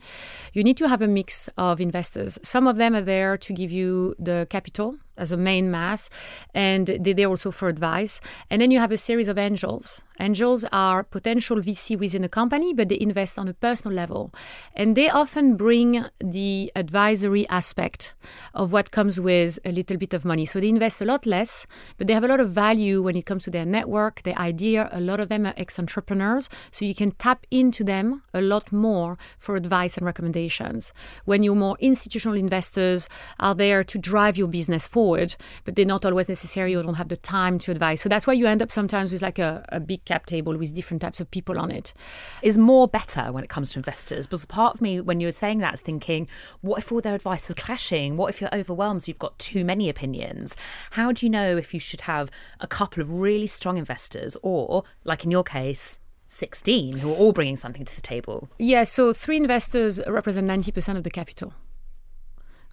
you 0.54 0.64
need 0.64 0.78
to 0.78 0.88
have 0.88 1.02
a 1.02 1.08
mix 1.08 1.50
of 1.58 1.82
investors. 1.82 2.38
Some 2.44 2.68
of 2.68 2.78
them 2.78 2.96
are 2.96 3.02
there 3.02 3.38
to 3.38 3.54
give 3.54 3.72
you 3.72 4.16
the 4.20 4.48
capital 4.50 4.98
as 5.18 5.32
a 5.32 5.38
main 5.38 5.72
mass, 5.72 6.10
and 6.54 6.88
they're 7.00 7.14
there 7.14 7.28
also 7.28 7.52
for 7.52 7.68
advice. 7.68 8.20
And 8.50 8.62
then 8.62 8.72
you 8.72 8.80
have 8.80 8.92
a 8.92 8.98
series 8.98 9.28
of 9.28 9.38
angels. 9.38 10.02
Angels 10.20 10.66
are 10.72 11.04
potential 11.04 11.58
VC 11.58 11.98
within 11.98 12.24
a 12.24 12.30
company, 12.30 12.74
but 12.74 12.90
they 12.90 13.00
invest 13.00 13.38
on 13.38 13.48
a 13.48 13.54
personal 13.54 13.96
level. 13.96 14.34
And 14.76 14.96
they 14.96 15.10
often 15.10 15.56
bring 15.56 16.06
the 16.20 16.72
advisory 16.76 17.48
aspect 17.50 18.16
of 18.54 18.74
what 18.74 18.90
comes 18.90 19.20
with 19.20 19.60
a 19.64 19.72
little 19.72 19.98
bit 19.98 20.14
of 20.14 20.26
money. 20.26 20.46
So 20.46 20.60
they 20.60 20.70
invest 20.70 21.02
a 21.02 21.06
lot 21.06 21.26
less, 21.28 21.68
but 21.98 22.08
they 22.08 22.14
have 22.14 22.24
a 22.24 22.28
lot 22.28 22.40
of 22.40 22.50
value 22.50 23.02
when 23.04 23.16
it 23.16 23.28
comes 23.28 23.44
to 23.44 23.52
their 23.52 23.66
network, 23.66 24.24
their 24.24 24.38
idea. 24.40 24.90
A 24.92 25.02
lot 25.02 25.20
of 25.20 25.30
them 25.30 25.46
are 25.46 25.54
ex 25.56 25.78
entrepreneurs. 25.78 26.50
So 26.72 26.84
you 26.86 26.96
can 26.96 27.12
tap 27.12 27.46
into 27.52 27.84
them 27.84 28.24
a 28.34 28.42
lot 28.42 28.72
more 28.72 29.18
for 29.38 29.56
advice 29.56 29.98
and 29.98 30.06
recommendations. 30.06 30.94
When 31.26 31.44
your 31.44 31.56
more 31.56 31.78
institutional 31.80 32.38
investors 32.38 33.08
are 33.40 33.54
there 33.54 33.84
to 33.84 33.98
drive 34.00 34.38
your 34.38 34.48
business 34.48 34.88
forward, 34.88 35.07
forward, 35.08 35.36
but 35.64 35.76
they're 35.76 35.86
not 35.86 36.06
always 36.06 36.28
necessary 36.28 36.76
or 36.76 36.84
don't 36.84 36.96
have 36.96 37.08
the 37.08 37.16
time 37.16 37.58
to 37.60 37.72
advise. 37.72 38.02
So 38.02 38.10
that's 38.10 38.28
why 38.28 38.34
you 38.34 38.46
end 38.46 38.62
up 38.62 38.72
sometimes 38.72 39.12
with 39.12 39.22
like 39.22 39.40
a, 39.40 39.66
a 39.70 39.80
big 39.80 40.04
cap 40.04 40.26
table 40.26 40.58
with 40.58 40.76
different 40.76 41.02
types 41.02 41.22
of 41.22 41.32
people 41.32 41.58
on 41.58 41.72
it. 41.72 41.94
Is 42.42 42.58
more 42.58 42.90
better 42.90 43.32
when 43.32 43.42
it 43.42 43.50
comes 43.50 43.72
to 43.72 43.80
investors? 43.80 44.28
Because 44.28 44.46
part 44.46 44.76
of 44.76 44.82
me, 44.82 45.00
when 45.00 45.22
you 45.22 45.28
were 45.28 45.32
saying 45.44 45.60
that, 45.60 45.76
is 45.76 45.82
thinking, 45.82 46.28
what 46.60 46.80
if 46.80 46.92
all 46.92 47.00
their 47.00 47.16
advice 47.16 47.50
is 47.50 47.56
clashing? 47.56 48.18
What 48.18 48.30
if 48.34 48.42
you're 48.42 48.54
overwhelmed? 48.54 49.04
So 49.04 49.10
you've 49.10 49.20
got 49.20 49.40
too 49.40 49.64
many 49.64 49.88
opinions. 49.88 50.58
How 50.92 51.14
do 51.14 51.26
you 51.26 51.30
know 51.30 51.56
if 51.56 51.74
you 51.74 51.80
should 51.80 52.02
have 52.02 52.30
a 52.60 52.68
couple 52.68 53.02
of 53.02 53.14
really 53.14 53.48
strong 53.48 53.78
investors 53.78 54.36
or, 54.44 54.84
like 55.06 55.24
in 55.24 55.32
your 55.32 55.44
case, 55.44 56.00
16 56.28 56.98
who 56.98 57.10
are 57.10 57.16
all 57.16 57.32
bringing 57.32 57.56
something 57.56 57.86
to 57.86 57.96
the 57.96 58.02
table? 58.02 58.50
Yeah, 58.60 58.84
so 58.84 59.14
three 59.14 59.38
investors 59.38 60.02
represent 60.06 60.48
90% 60.50 60.98
of 60.98 61.04
the 61.04 61.10
capital 61.10 61.54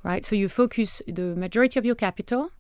right? 0.05 0.25
So 0.25 0.37
you 0.37 0.49
focus 0.49 1.03
the 1.09 1.35
majority 1.35 1.79
of 1.79 1.85
your 1.85 1.95
capital 1.97 2.51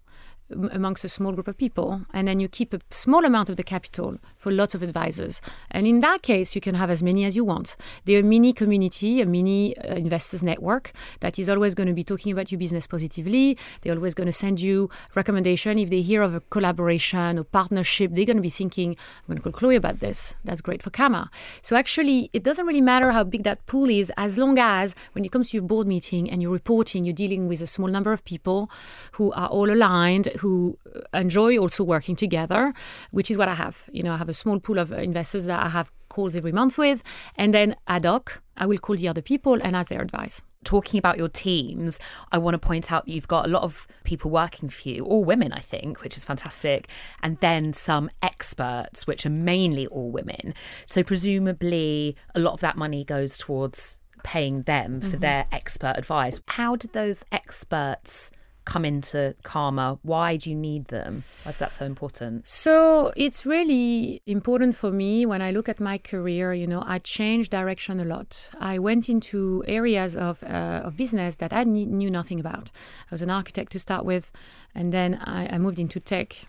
amongst 0.50 1.04
a 1.04 1.08
small 1.08 1.32
group 1.32 1.48
of 1.48 1.56
people, 1.56 2.02
and 2.12 2.28
then 2.28 2.38
you 2.38 2.48
keep 2.48 2.74
a 2.74 2.80
small 2.90 3.24
amount 3.24 3.48
of 3.48 3.56
the 3.56 3.62
capital 3.62 4.18
for 4.36 4.52
lots 4.52 4.74
of 4.74 4.82
advisors. 4.82 5.40
And 5.70 5.86
in 5.86 6.00
that 6.00 6.22
case, 6.22 6.54
you 6.54 6.60
can 6.60 6.74
have 6.74 6.90
as 6.90 7.02
many 7.02 7.24
as 7.24 7.34
you 7.34 7.44
want. 7.44 7.76
They're 8.04 8.20
a 8.20 8.22
mini 8.22 8.52
community, 8.52 9.20
a 9.20 9.26
mini 9.26 9.76
uh, 9.78 9.94
investors 9.94 10.42
network 10.42 10.92
that 11.20 11.38
is 11.38 11.48
always 11.48 11.74
going 11.74 11.86
to 11.86 11.94
be 11.94 12.04
talking 12.04 12.32
about 12.32 12.52
your 12.52 12.58
business 12.58 12.86
positively. 12.86 13.56
They're 13.80 13.94
always 13.94 14.14
going 14.14 14.26
to 14.26 14.32
send 14.32 14.60
you 14.60 14.90
recommendation 15.14 15.78
if 15.78 15.90
they 15.90 16.02
hear 16.02 16.22
of 16.22 16.34
a 16.34 16.40
collaboration 16.40 17.38
or 17.38 17.44
partnership. 17.44 18.12
They're 18.12 18.26
going 18.26 18.36
to 18.36 18.42
be 18.42 18.50
thinking, 18.50 18.90
"I'm 18.90 19.26
going 19.26 19.38
to 19.38 19.42
call 19.42 19.52
Chloe 19.52 19.76
about 19.76 20.00
this. 20.00 20.34
That's 20.44 20.60
great 20.60 20.82
for 20.82 20.90
Kama." 20.90 21.30
So 21.62 21.76
actually, 21.76 22.30
it 22.32 22.42
doesn't 22.42 22.66
really 22.66 22.80
matter 22.80 23.12
how 23.12 23.24
big 23.24 23.44
that 23.44 23.64
pool 23.66 23.88
is, 23.88 24.12
as 24.16 24.36
long 24.36 24.58
as 24.58 24.94
when 25.12 25.24
it 25.24 25.32
comes 25.32 25.50
to 25.50 25.56
your 25.56 25.66
board 25.66 25.86
meeting 25.86 26.30
and 26.30 26.42
you're 26.42 26.52
reporting, 26.52 27.04
you're 27.04 27.14
dealing 27.14 27.48
with 27.48 27.62
a 27.62 27.66
small 27.66 27.88
number 27.88 28.12
of 28.12 28.24
people 28.24 28.70
who 29.12 29.32
are 29.32 29.48
all 29.48 29.70
aligned 29.70 30.28
who 30.40 30.78
enjoy 31.12 31.56
also 31.58 31.84
working 31.84 32.16
together, 32.16 32.72
which 33.10 33.30
is 33.30 33.38
what 33.38 33.48
I 33.48 33.54
have. 33.54 33.88
You 33.92 34.02
know, 34.02 34.12
I 34.12 34.16
have 34.16 34.28
a 34.28 34.34
small 34.34 34.60
pool 34.60 34.78
of 34.78 34.92
investors 34.92 35.46
that 35.46 35.62
I 35.62 35.68
have 35.68 35.90
calls 36.08 36.36
every 36.36 36.52
month 36.52 36.78
with, 36.78 37.02
and 37.36 37.52
then 37.52 37.74
ad 37.86 38.04
hoc, 38.04 38.42
I 38.56 38.66
will 38.66 38.78
call 38.78 38.96
the 38.96 39.08
other 39.08 39.22
people 39.22 39.58
and 39.62 39.74
ask 39.74 39.88
their 39.88 40.02
advice. 40.02 40.42
Talking 40.64 40.98
about 40.98 41.18
your 41.18 41.28
teams, 41.28 41.98
I 42.32 42.38
want 42.38 42.54
to 42.54 42.58
point 42.58 42.90
out 42.90 43.04
that 43.04 43.12
you've 43.12 43.28
got 43.28 43.44
a 43.44 43.48
lot 43.48 43.64
of 43.64 43.86
people 44.04 44.30
working 44.30 44.68
for 44.70 44.88
you, 44.88 45.04
all 45.04 45.24
women, 45.24 45.52
I 45.52 45.60
think, 45.60 46.02
which 46.02 46.16
is 46.16 46.24
fantastic, 46.24 46.88
and 47.22 47.38
then 47.40 47.72
some 47.72 48.08
experts, 48.22 49.06
which 49.06 49.26
are 49.26 49.30
mainly 49.30 49.86
all 49.88 50.10
women. 50.10 50.54
So, 50.86 51.02
presumably, 51.02 52.16
a 52.34 52.38
lot 52.38 52.54
of 52.54 52.60
that 52.60 52.76
money 52.76 53.04
goes 53.04 53.36
towards 53.36 53.98
paying 54.22 54.62
them 54.62 55.00
for 55.00 55.08
mm-hmm. 55.08 55.20
their 55.20 55.46
expert 55.52 55.94
advice. 55.96 56.40
How 56.48 56.76
did 56.76 56.92
those 56.92 57.24
experts? 57.30 58.30
Come 58.64 58.84
into 58.84 59.34
Kama? 59.42 59.98
Why 60.02 60.36
do 60.36 60.50
you 60.50 60.56
need 60.56 60.88
them? 60.88 61.24
Why 61.42 61.50
is 61.50 61.58
that 61.58 61.72
so 61.72 61.84
important? 61.84 62.48
So 62.48 63.12
it's 63.16 63.44
really 63.44 64.22
important 64.26 64.74
for 64.74 64.90
me 64.90 65.26
when 65.26 65.42
I 65.42 65.50
look 65.50 65.68
at 65.68 65.80
my 65.80 65.98
career. 65.98 66.52
You 66.54 66.66
know, 66.66 66.82
I 66.86 66.98
changed 66.98 67.50
direction 67.50 68.00
a 68.00 68.04
lot. 68.04 68.50
I 68.58 68.78
went 68.78 69.08
into 69.08 69.62
areas 69.66 70.16
of 70.16 70.42
uh, 70.42 70.82
of 70.84 70.96
business 70.96 71.36
that 71.36 71.52
I 71.52 71.64
knew 71.64 72.10
nothing 72.10 72.40
about. 72.40 72.70
I 73.10 73.14
was 73.14 73.22
an 73.22 73.30
architect 73.30 73.72
to 73.72 73.78
start 73.78 74.04
with, 74.04 74.32
and 74.74 74.92
then 74.92 75.20
I, 75.24 75.54
I 75.54 75.58
moved 75.58 75.78
into 75.78 76.00
tech 76.00 76.44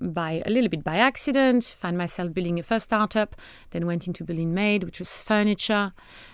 by 0.00 0.42
a 0.44 0.50
little 0.50 0.68
bit 0.68 0.84
by 0.84 0.96
accident, 0.96 1.64
find 1.64 1.96
myself 1.96 2.32
building 2.32 2.58
a 2.58 2.62
first 2.62 2.84
startup, 2.84 3.36
then 3.70 3.86
went 3.86 4.06
into 4.06 4.24
building 4.24 4.54
Made, 4.54 4.84
which 4.84 4.98
was 4.98 5.16
furniture. 5.16 5.92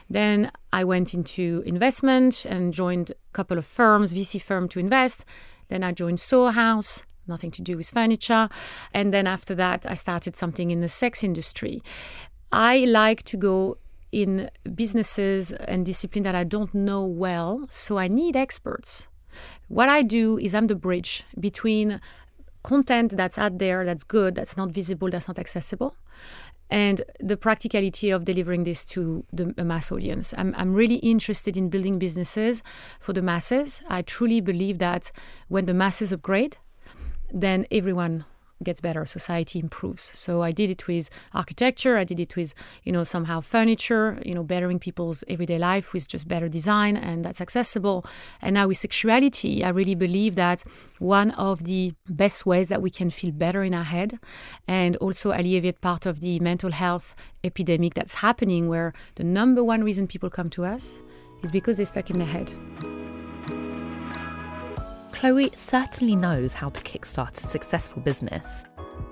Then 0.09 0.51
I 0.73 0.85
went 0.85 1.15
into 1.15 1.63
investment 1.67 2.45
and 2.45 2.73
joined 2.73 3.11
a 3.11 3.15
couple 3.33 3.59
of 3.59 3.67
firms, 3.67 4.13
VC 4.13 4.41
firm 4.41 4.69
to 4.69 4.81
invest. 4.81 5.25
Then 5.69 5.83
I 5.85 5.93
joined 5.93 6.21
Soho 6.21 6.51
House, 6.51 7.03
nothing 7.27 7.51
to 7.53 7.63
do 7.63 7.77
with 7.77 7.91
furniture. 7.91 8.49
And 8.93 9.15
then 9.15 9.27
after 9.27 9.55
that, 9.55 9.87
I 9.87 9.95
started 9.95 10.37
something 10.37 10.71
in 10.71 10.81
the 10.81 10.89
sex 10.89 11.23
industry. 11.23 11.83
I 12.53 12.79
like 12.79 13.23
to 13.25 13.37
go 13.37 13.79
in 14.13 14.51
businesses 14.75 15.53
and 15.53 15.87
discipline 15.87 16.25
that 16.25 16.35
I 16.35 16.45
don't 16.45 16.75
know 16.75 17.05
well, 17.05 17.67
so 17.69 17.99
I 17.99 18.09
need 18.09 18.37
experts. 18.37 19.07
What 19.69 19.89
I 19.89 20.03
do 20.03 20.37
is 20.39 20.55
I'm 20.55 20.67
the 20.67 20.75
bridge 20.75 21.25
between 21.39 22.01
content 22.63 23.17
that's 23.17 23.39
out 23.39 23.59
there 23.59 23.85
that's 23.85 24.05
good, 24.05 24.35
that's 24.35 24.57
not 24.57 24.71
visible, 24.71 25.09
that's 25.09 25.29
not 25.29 25.39
accessible, 25.39 25.97
and 26.71 27.03
the 27.19 27.37
practicality 27.37 28.11
of 28.11 28.25
delivering 28.25 28.65
this 28.65 28.85
to 28.85 29.25
the 29.33 29.65
mass 29.65 29.91
audience. 29.91 30.33
I'm, 30.37 30.55
I'm 30.57 30.73
really 30.73 30.97
interested 30.97 31.57
in 31.57 31.69
building 31.69 31.99
businesses 31.99 32.63
for 33.01 33.13
the 33.13 33.23
masses. 33.23 33.83
I 33.89 34.03
truly 34.03 34.41
believe 34.41 34.79
that 34.79 35.11
when 35.49 35.67
the 35.67 35.75
masses 35.75 36.13
upgrade, 36.13 36.59
then 37.33 37.67
everyone 37.71 38.25
gets 38.63 38.81
better, 38.81 39.05
society 39.07 39.59
improves. 39.59 40.13
So 40.15 40.43
I 40.43 40.53
did 40.53 40.71
it 40.71 40.87
with 40.87 41.11
architecture, 41.33 41.97
I 41.97 42.05
did 42.05 42.21
it 42.21 42.37
with, 42.37 42.55
you 42.85 42.93
know, 42.93 43.05
somehow 43.05 43.41
furniture, 43.41 44.21
you 44.25 44.35
know, 44.35 44.43
bettering 44.43 44.79
people's 44.79 45.25
everyday 45.29 45.59
life 45.59 45.93
with 45.93 46.09
just 46.09 46.29
better 46.29 46.49
design 46.49 46.97
and 46.97 47.25
that's 47.25 47.41
accessible. 47.41 48.05
And 48.43 48.55
now 48.55 48.69
with 48.69 48.79
sexuality, 48.79 49.65
I 49.65 49.71
really 49.71 49.95
believe 49.95 50.35
that 50.35 50.65
one 50.99 51.31
of 51.33 51.65
the 51.65 51.95
best 52.09 52.47
ways 52.47 52.69
that 52.69 52.83
we 52.83 52.91
can 52.91 53.11
feel 53.11 53.33
better 53.33 53.63
in 53.63 53.75
our 53.75 53.85
head 53.85 54.19
and 54.69 54.97
also 54.97 55.33
alleviate 55.33 55.81
part 55.81 56.07
of 56.07 56.21
the 56.21 56.39
mental 56.41 56.73
health 56.73 57.15
epidemic 57.43 57.95
that's 57.95 58.15
happening 58.15 58.69
where 58.69 58.93
the 59.15 59.25
number 59.25 59.65
one 59.65 59.83
reason 59.83 60.07
people 60.07 60.31
come 60.31 60.51
to 60.51 60.65
us 60.65 61.01
is 61.43 61.51
because 61.51 61.77
they're 61.77 61.87
stuck 61.87 62.11
in 62.11 62.19
their 62.19 62.29
head. 62.29 62.53
Chloe 65.21 65.51
certainly 65.53 66.17
knows 66.17 66.55
how 66.55 66.71
to 66.71 66.81
kickstart 66.81 67.33
a 67.45 67.47
successful 67.47 68.01
business. 68.01 68.65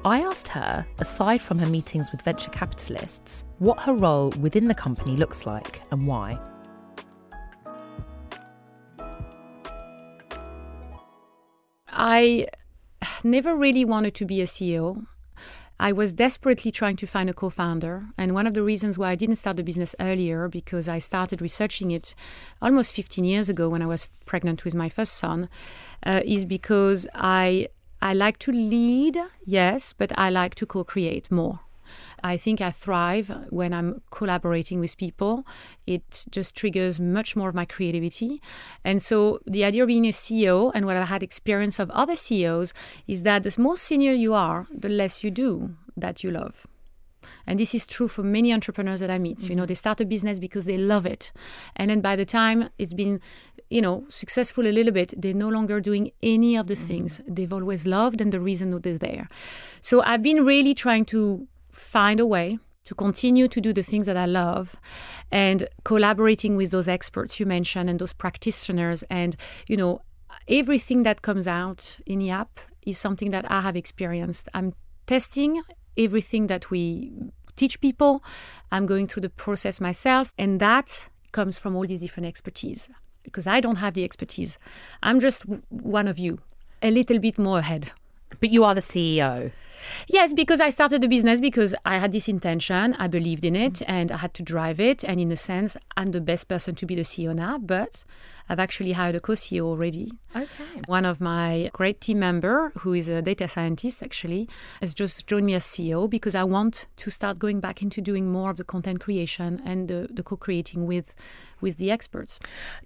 I 0.07 0.23
asked 0.23 0.49
her, 0.49 0.87
aside 1.01 1.43
from 1.43 1.59
her 1.59 1.67
meetings 1.67 2.11
with 2.11 2.23
venture 2.23 2.51
capitalists, 2.51 3.45
what 3.59 3.79
her 3.81 3.93
role 3.93 4.31
within 4.41 4.69
the 4.69 4.75
company 4.75 5.17
looks 5.17 5.45
like 5.45 5.83
and 5.91 6.07
why. 6.07 6.41
I 11.89 12.47
never 13.23 13.55
really 13.55 13.85
wanted 13.85 14.15
to 14.15 14.25
be 14.25 14.41
a 14.41 14.47
CEO. 14.47 15.05
I 15.81 15.93
was 15.93 16.13
desperately 16.13 16.71
trying 16.71 16.97
to 16.97 17.07
find 17.07 17.31
a 17.31 17.33
co 17.33 17.51
founder. 17.51 18.07
And 18.17 18.35
one 18.35 18.47
of 18.47 18.55
the 18.55 18.63
reasons 18.63 18.99
why 18.99 19.11
I 19.11 19.15
didn't 19.15 19.37
start 19.37 19.57
the 19.57 19.63
business 19.63 19.95
earlier, 20.01 20.49
because 20.49 20.89
I 20.89 20.99
started 20.99 21.41
researching 21.41 21.91
it 21.91 22.15
almost 22.61 22.95
15 22.95 23.25
years 23.25 23.49
ago 23.49 23.69
when 23.69 23.83
I 23.83 23.87
was 23.87 24.09
pregnant 24.27 24.65
with 24.65 24.75
my 24.75 24.89
first 24.89 25.15
son, 25.15 25.49
uh, 26.05 26.21
is 26.25 26.45
because 26.45 27.07
I, 27.15 27.69
I 28.03 28.15
like 28.15 28.39
to 28.41 28.53
lead, 28.53 29.19
yes, 29.45 29.93
but 29.93 30.17
I 30.19 30.31
like 30.31 30.55
to 30.57 30.67
co 30.67 30.85
create 30.85 31.31
more. 31.31 31.61
I 32.23 32.37
think 32.37 32.61
I 32.61 32.71
thrive 32.71 33.31
when 33.51 33.73
I'm 33.73 34.03
collaborating 34.11 34.81
with 34.81 34.97
people. 34.97 35.47
It 35.87 36.27
just 36.31 36.57
triggers 36.57 36.99
much 37.01 37.37
more 37.37 37.49
of 37.49 37.55
my 37.55 37.65
creativity. 37.65 38.41
And 38.85 39.03
so 39.03 39.41
the 39.47 39.65
idea 39.65 39.83
of 39.83 39.89
being 39.89 40.07
a 40.07 40.13
CEO 40.13 40.71
and 40.75 40.87
what 40.87 40.97
I've 40.97 41.09
had 41.09 41.23
experience 41.23 41.79
of 41.79 41.91
other 41.91 42.17
CEOs 42.17 42.73
is 43.07 43.23
that 43.23 43.45
the 43.45 43.55
more 43.59 43.77
senior 43.77 44.13
you 44.13 44.35
are, 44.35 44.67
the 44.71 44.89
less 44.89 45.25
you 45.25 45.31
do 45.31 45.77
that 45.97 46.23
you 46.23 46.31
love. 46.31 46.67
And 47.47 47.59
this 47.59 47.75
is 47.75 47.87
true 47.87 48.09
for 48.09 48.23
many 48.23 48.53
entrepreneurs 48.53 49.01
that 49.01 49.11
I 49.11 49.19
meet. 49.19 49.39
Mm-hmm. 49.39 49.51
You 49.51 49.57
know, 49.57 49.63
mm-hmm. 49.63 49.69
they 49.69 49.75
start 49.75 50.01
a 50.01 50.05
business 50.05 50.39
because 50.39 50.65
they 50.65 50.79
love 50.79 51.07
it. 51.07 51.33
And 51.77 51.91
then 51.91 52.01
by 52.01 52.17
the 52.17 52.25
time 52.25 52.71
it's 52.79 52.95
been, 52.95 53.21
you 53.71 53.83
know, 53.83 54.05
successful 54.09 54.67
a 54.67 54.73
little 54.73 54.93
bit, 54.93 55.15
they're 55.17 55.35
no 55.35 55.49
longer 55.49 55.81
doing 55.81 56.11
any 56.23 56.57
of 56.57 56.67
the 56.67 56.75
mm-hmm. 56.75 56.87
things 56.87 57.21
they've 57.27 57.53
always 57.53 57.87
loved 57.87 58.21
and 58.21 58.33
the 58.33 58.41
reason 58.41 58.71
that 58.71 58.83
they're 58.83 58.99
there. 58.99 59.29
So 59.81 60.03
I've 60.03 60.23
been 60.23 60.45
really 60.45 60.75
trying 60.75 61.05
to 61.07 61.47
find 61.79 62.21
a 62.21 62.27
way 62.27 62.59
to 62.85 62.95
continue 62.95 63.49
to 63.49 63.61
do 63.61 63.73
the 63.73 63.83
things 63.83 64.07
that 64.07 64.17
I 64.17 64.25
love 64.25 64.77
and 65.31 65.69
collaborating 65.85 66.57
with 66.57 66.71
those 66.71 66.89
experts 66.89 67.39
you 67.39 67.45
mentioned 67.45 67.91
and 67.91 67.99
those 67.99 68.15
practitioners 68.15 69.03
and 69.11 69.37
you 69.67 69.77
know 69.77 70.01
everything 70.49 71.03
that 71.03 71.21
comes 71.21 71.47
out 71.47 71.99
in 72.07 72.19
the 72.21 72.31
app 72.31 72.61
is 72.87 72.99
something 72.99 73.31
that 73.31 73.51
I 73.51 73.61
have 73.61 73.77
experienced. 73.77 74.49
I'm 74.55 74.75
testing 75.07 75.63
everything 75.97 76.47
that 76.47 76.71
we 76.71 77.13
teach 77.57 77.81
people. 77.81 78.23
I'm 78.73 78.87
going 78.87 79.07
through 79.07 79.23
the 79.23 79.31
process 79.31 79.81
myself 79.81 80.33
and 80.39 80.59
that 80.61 81.11
comes 81.33 81.59
from 81.59 81.77
all 81.77 81.87
these 81.87 82.01
different 82.01 82.27
expertise 82.27 82.89
because 83.23 83.47
I 83.47 83.61
don't 83.61 83.77
have 83.77 83.95
the 83.95 84.05
expertise. 84.05 84.59
I'm 85.03 85.21
just 85.21 85.43
one 85.69 86.09
of 86.09 86.19
you, 86.19 86.41
a 86.81 86.91
little 86.91 87.19
bit 87.19 87.39
more 87.39 87.59
ahead. 87.59 87.93
But 88.41 88.51
you 88.51 88.65
are 88.65 88.75
the 88.75 88.81
CEO. 88.81 89.53
Yes, 90.09 90.33
because 90.33 90.61
I 90.61 90.71
started 90.71 91.03
the 91.03 91.09
business 91.09 91.41
because 91.41 91.75
I 91.85 91.99
had 91.99 92.13
this 92.13 92.29
intention, 92.29 92.95
I 92.95 93.07
believed 93.09 93.45
in 93.45 93.57
it, 93.57 93.75
mm. 93.75 93.85
and 93.89 94.13
I 94.13 94.19
had 94.19 94.35
to 94.35 94.43
drive 94.43 94.81
it. 94.81 95.05
And 95.05 95.21
in 95.21 95.31
a 95.31 95.37
sense, 95.37 95.77
I'm 95.97 96.13
the 96.13 96.21
best 96.21 96.49
person 96.49 96.75
to 96.77 96.87
be 96.87 96.95
the 96.95 97.03
CEO 97.03 97.35
now, 97.35 97.59
but 97.59 98.05
I've 98.49 98.59
actually 98.59 98.93
hired 98.93 99.15
a 99.15 99.21
co-CEO 99.21 99.63
already. 99.63 100.13
Okay. 100.35 100.83
One 100.87 101.05
of 101.05 101.21
my 101.21 101.71
great 101.73 102.01
team 102.01 102.21
member, 102.21 102.73
who 102.79 102.95
is 102.95 103.09
a 103.09 103.21
data 103.21 103.49
scientist 103.49 104.03
actually, 104.03 104.49
has 104.81 104.95
just 104.95 105.27
joined 105.27 105.47
me 105.47 105.55
as 105.55 105.65
CEO 105.65 106.09
because 106.09 106.35
I 106.35 106.45
want 106.45 106.87
to 106.97 107.11
start 107.11 107.39
going 107.39 107.61
back 107.61 107.83
into 107.83 108.01
doing 108.01 108.31
more 108.31 108.51
of 108.51 108.57
the 108.57 108.65
content 108.65 109.01
creation 109.01 109.61
and 109.65 109.89
the, 109.89 110.09
the 110.11 110.23
co-creating 110.23 110.87
with 110.87 111.15
with 111.61 111.77
the 111.77 111.91
experts. 111.91 112.39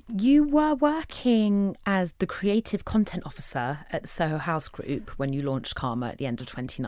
You 0.08 0.44
were 0.44 0.75
working 0.75 1.76
as 1.84 2.14
the 2.14 2.26
creative 2.26 2.87
content 2.87 3.22
officer 3.26 3.80
at 3.90 4.02
the 4.02 4.08
Soho 4.08 4.38
House 4.38 4.68
Group 4.68 5.11
when 5.18 5.34
you 5.34 5.42
launched 5.42 5.75
Kama 5.75 6.08
at 6.08 6.16
the 6.16 6.25
end 6.25 6.40
of 6.40 6.46
2019. 6.46 6.82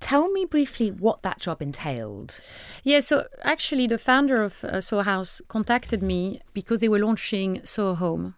Tell 0.00 0.30
me 0.30 0.44
briefly 0.44 0.90
what 0.90 1.22
that 1.22 1.38
job 1.38 1.62
entailed. 1.62 2.40
Yeah, 2.82 3.00
so 3.00 3.26
actually, 3.42 3.86
the 3.86 3.96
founder 3.96 4.42
of 4.42 4.62
uh, 4.64 4.80
Soho 4.80 5.02
House 5.02 5.40
contacted 5.48 6.02
me 6.02 6.40
because 6.52 6.80
they 6.80 6.88
were 6.88 6.98
launching 6.98 7.64
Soho 7.64 7.94
Home, 7.94 8.34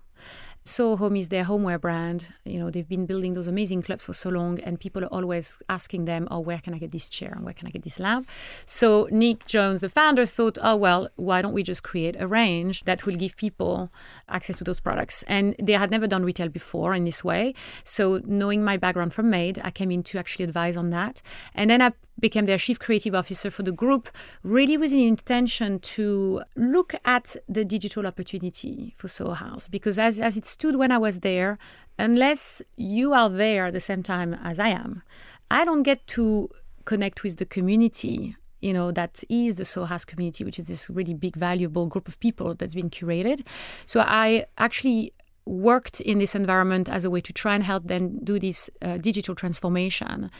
Soho 0.66 0.96
Home 0.96 1.14
is 1.14 1.28
their 1.28 1.44
homeware 1.44 1.78
brand. 1.78 2.26
You 2.44 2.58
know, 2.58 2.70
they've 2.70 2.88
been 2.88 3.06
building 3.06 3.34
those 3.34 3.46
amazing 3.46 3.82
clubs 3.82 4.02
for 4.04 4.12
so 4.12 4.30
long, 4.30 4.58
and 4.60 4.80
people 4.80 5.04
are 5.04 5.14
always 5.14 5.62
asking 5.68 6.06
them, 6.06 6.26
"Oh, 6.28 6.40
where 6.40 6.58
can 6.58 6.74
I 6.74 6.78
get 6.78 6.90
this 6.90 7.08
chair? 7.08 7.32
And 7.36 7.44
where 7.44 7.54
can 7.54 7.68
I 7.68 7.70
get 7.70 7.82
this 7.82 8.00
lamp?" 8.00 8.28
So 8.66 9.08
Nick 9.12 9.46
Jones, 9.46 9.80
the 9.80 9.88
founder, 9.88 10.26
thought, 10.26 10.58
"Oh 10.60 10.74
well, 10.74 11.08
why 11.14 11.40
don't 11.40 11.52
we 11.52 11.62
just 11.62 11.84
create 11.84 12.16
a 12.18 12.26
range 12.26 12.82
that 12.84 13.06
will 13.06 13.14
give 13.14 13.36
people 13.36 13.92
access 14.28 14.56
to 14.56 14.64
those 14.64 14.80
products?" 14.80 15.22
And 15.28 15.54
they 15.62 15.74
had 15.74 15.92
never 15.92 16.08
done 16.08 16.24
retail 16.24 16.48
before 16.48 16.94
in 16.94 17.04
this 17.04 17.22
way. 17.22 17.54
So 17.84 18.20
knowing 18.24 18.64
my 18.64 18.76
background 18.76 19.14
from 19.14 19.30
Made, 19.30 19.60
I 19.62 19.70
came 19.70 19.92
in 19.92 20.02
to 20.02 20.18
actually 20.18 20.46
advise 20.46 20.76
on 20.76 20.90
that, 20.90 21.22
and 21.54 21.70
then 21.70 21.80
I 21.80 21.92
became 22.18 22.46
their 22.46 22.58
chief 22.58 22.78
creative 22.78 23.14
officer 23.14 23.50
for 23.50 23.62
the 23.62 23.70
group, 23.72 24.08
really 24.42 24.78
with 24.78 24.90
an 24.90 24.98
intention 24.98 25.78
to 25.78 26.42
look 26.56 26.94
at 27.04 27.36
the 27.46 27.62
digital 27.62 28.06
opportunity 28.06 28.94
for 28.96 29.06
Soho 29.06 29.34
House. 29.34 29.68
Because 29.68 29.98
as, 29.98 30.18
as 30.18 30.34
it 30.34 30.46
stood 30.56 30.76
when 30.76 30.90
I 30.90 31.00
was 31.08 31.20
there, 31.20 31.58
unless 31.98 32.62
you 32.76 33.12
are 33.12 33.30
there 33.44 33.66
at 33.66 33.74
the 33.74 33.86
same 33.90 34.02
time 34.02 34.30
as 34.50 34.58
I 34.58 34.70
am, 34.82 35.02
I 35.50 35.60
don't 35.66 35.84
get 35.90 36.00
to 36.16 36.48
connect 36.90 37.22
with 37.22 37.36
the 37.36 37.48
community. 37.56 38.36
You 38.66 38.72
know, 38.72 38.90
that 39.00 39.22
is 39.28 39.56
the 39.56 39.86
House 39.92 40.06
community, 40.12 40.42
which 40.44 40.58
is 40.58 40.66
this 40.66 40.88
really 40.88 41.14
big, 41.14 41.36
valuable 41.36 41.86
group 41.92 42.08
of 42.08 42.18
people 42.26 42.54
that's 42.54 42.74
been 42.74 42.90
curated. 42.90 43.38
So 43.84 44.00
I 44.00 44.46
actually 44.56 45.12
worked 45.44 46.00
in 46.00 46.18
this 46.18 46.34
environment 46.34 46.88
as 46.88 47.04
a 47.04 47.10
way 47.10 47.20
to 47.20 47.32
try 47.32 47.54
and 47.54 47.64
help 47.72 47.84
them 47.92 48.02
do 48.24 48.38
this 48.46 48.70
uh, 48.80 48.96
digital 49.08 49.34
transformation. 49.34 50.30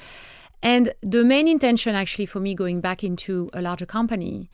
And 0.63 0.95
the 1.03 1.25
main 1.25 1.47
intention, 1.47 1.95
actually, 1.95 2.27
for 2.27 2.41
me 2.41 2.55
going 2.55 2.81
back 2.81 3.05
into 3.05 3.51
a 3.53 3.61
larger 3.61 3.87
company 3.87 4.51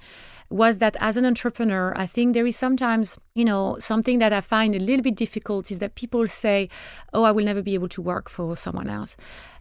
was 0.51 0.79
that 0.79 0.97
as 1.01 1.17
an 1.17 1.25
entrepreneur, 1.25 1.93
I 1.97 2.07
think 2.07 2.35
there 2.35 2.47
is 2.47 2.57
sometimes, 2.57 3.19
you 3.35 3.45
know, 3.45 3.77
something 3.79 4.19
that 4.19 4.33
I 4.33 4.41
find 4.41 4.75
a 4.75 4.79
little 4.79 5.03
bit 5.03 5.17
difficult 5.17 5.71
is 5.71 5.79
that 5.79 5.95
people 5.95 6.27
say, 6.29 6.69
oh, 7.13 7.25
I 7.25 7.31
will 7.31 7.45
never 7.45 7.63
be 7.63 7.75
able 7.75 7.89
to 7.91 8.03
work 8.03 8.29
for 8.29 8.57
someone 8.57 8.89
else. 8.89 9.17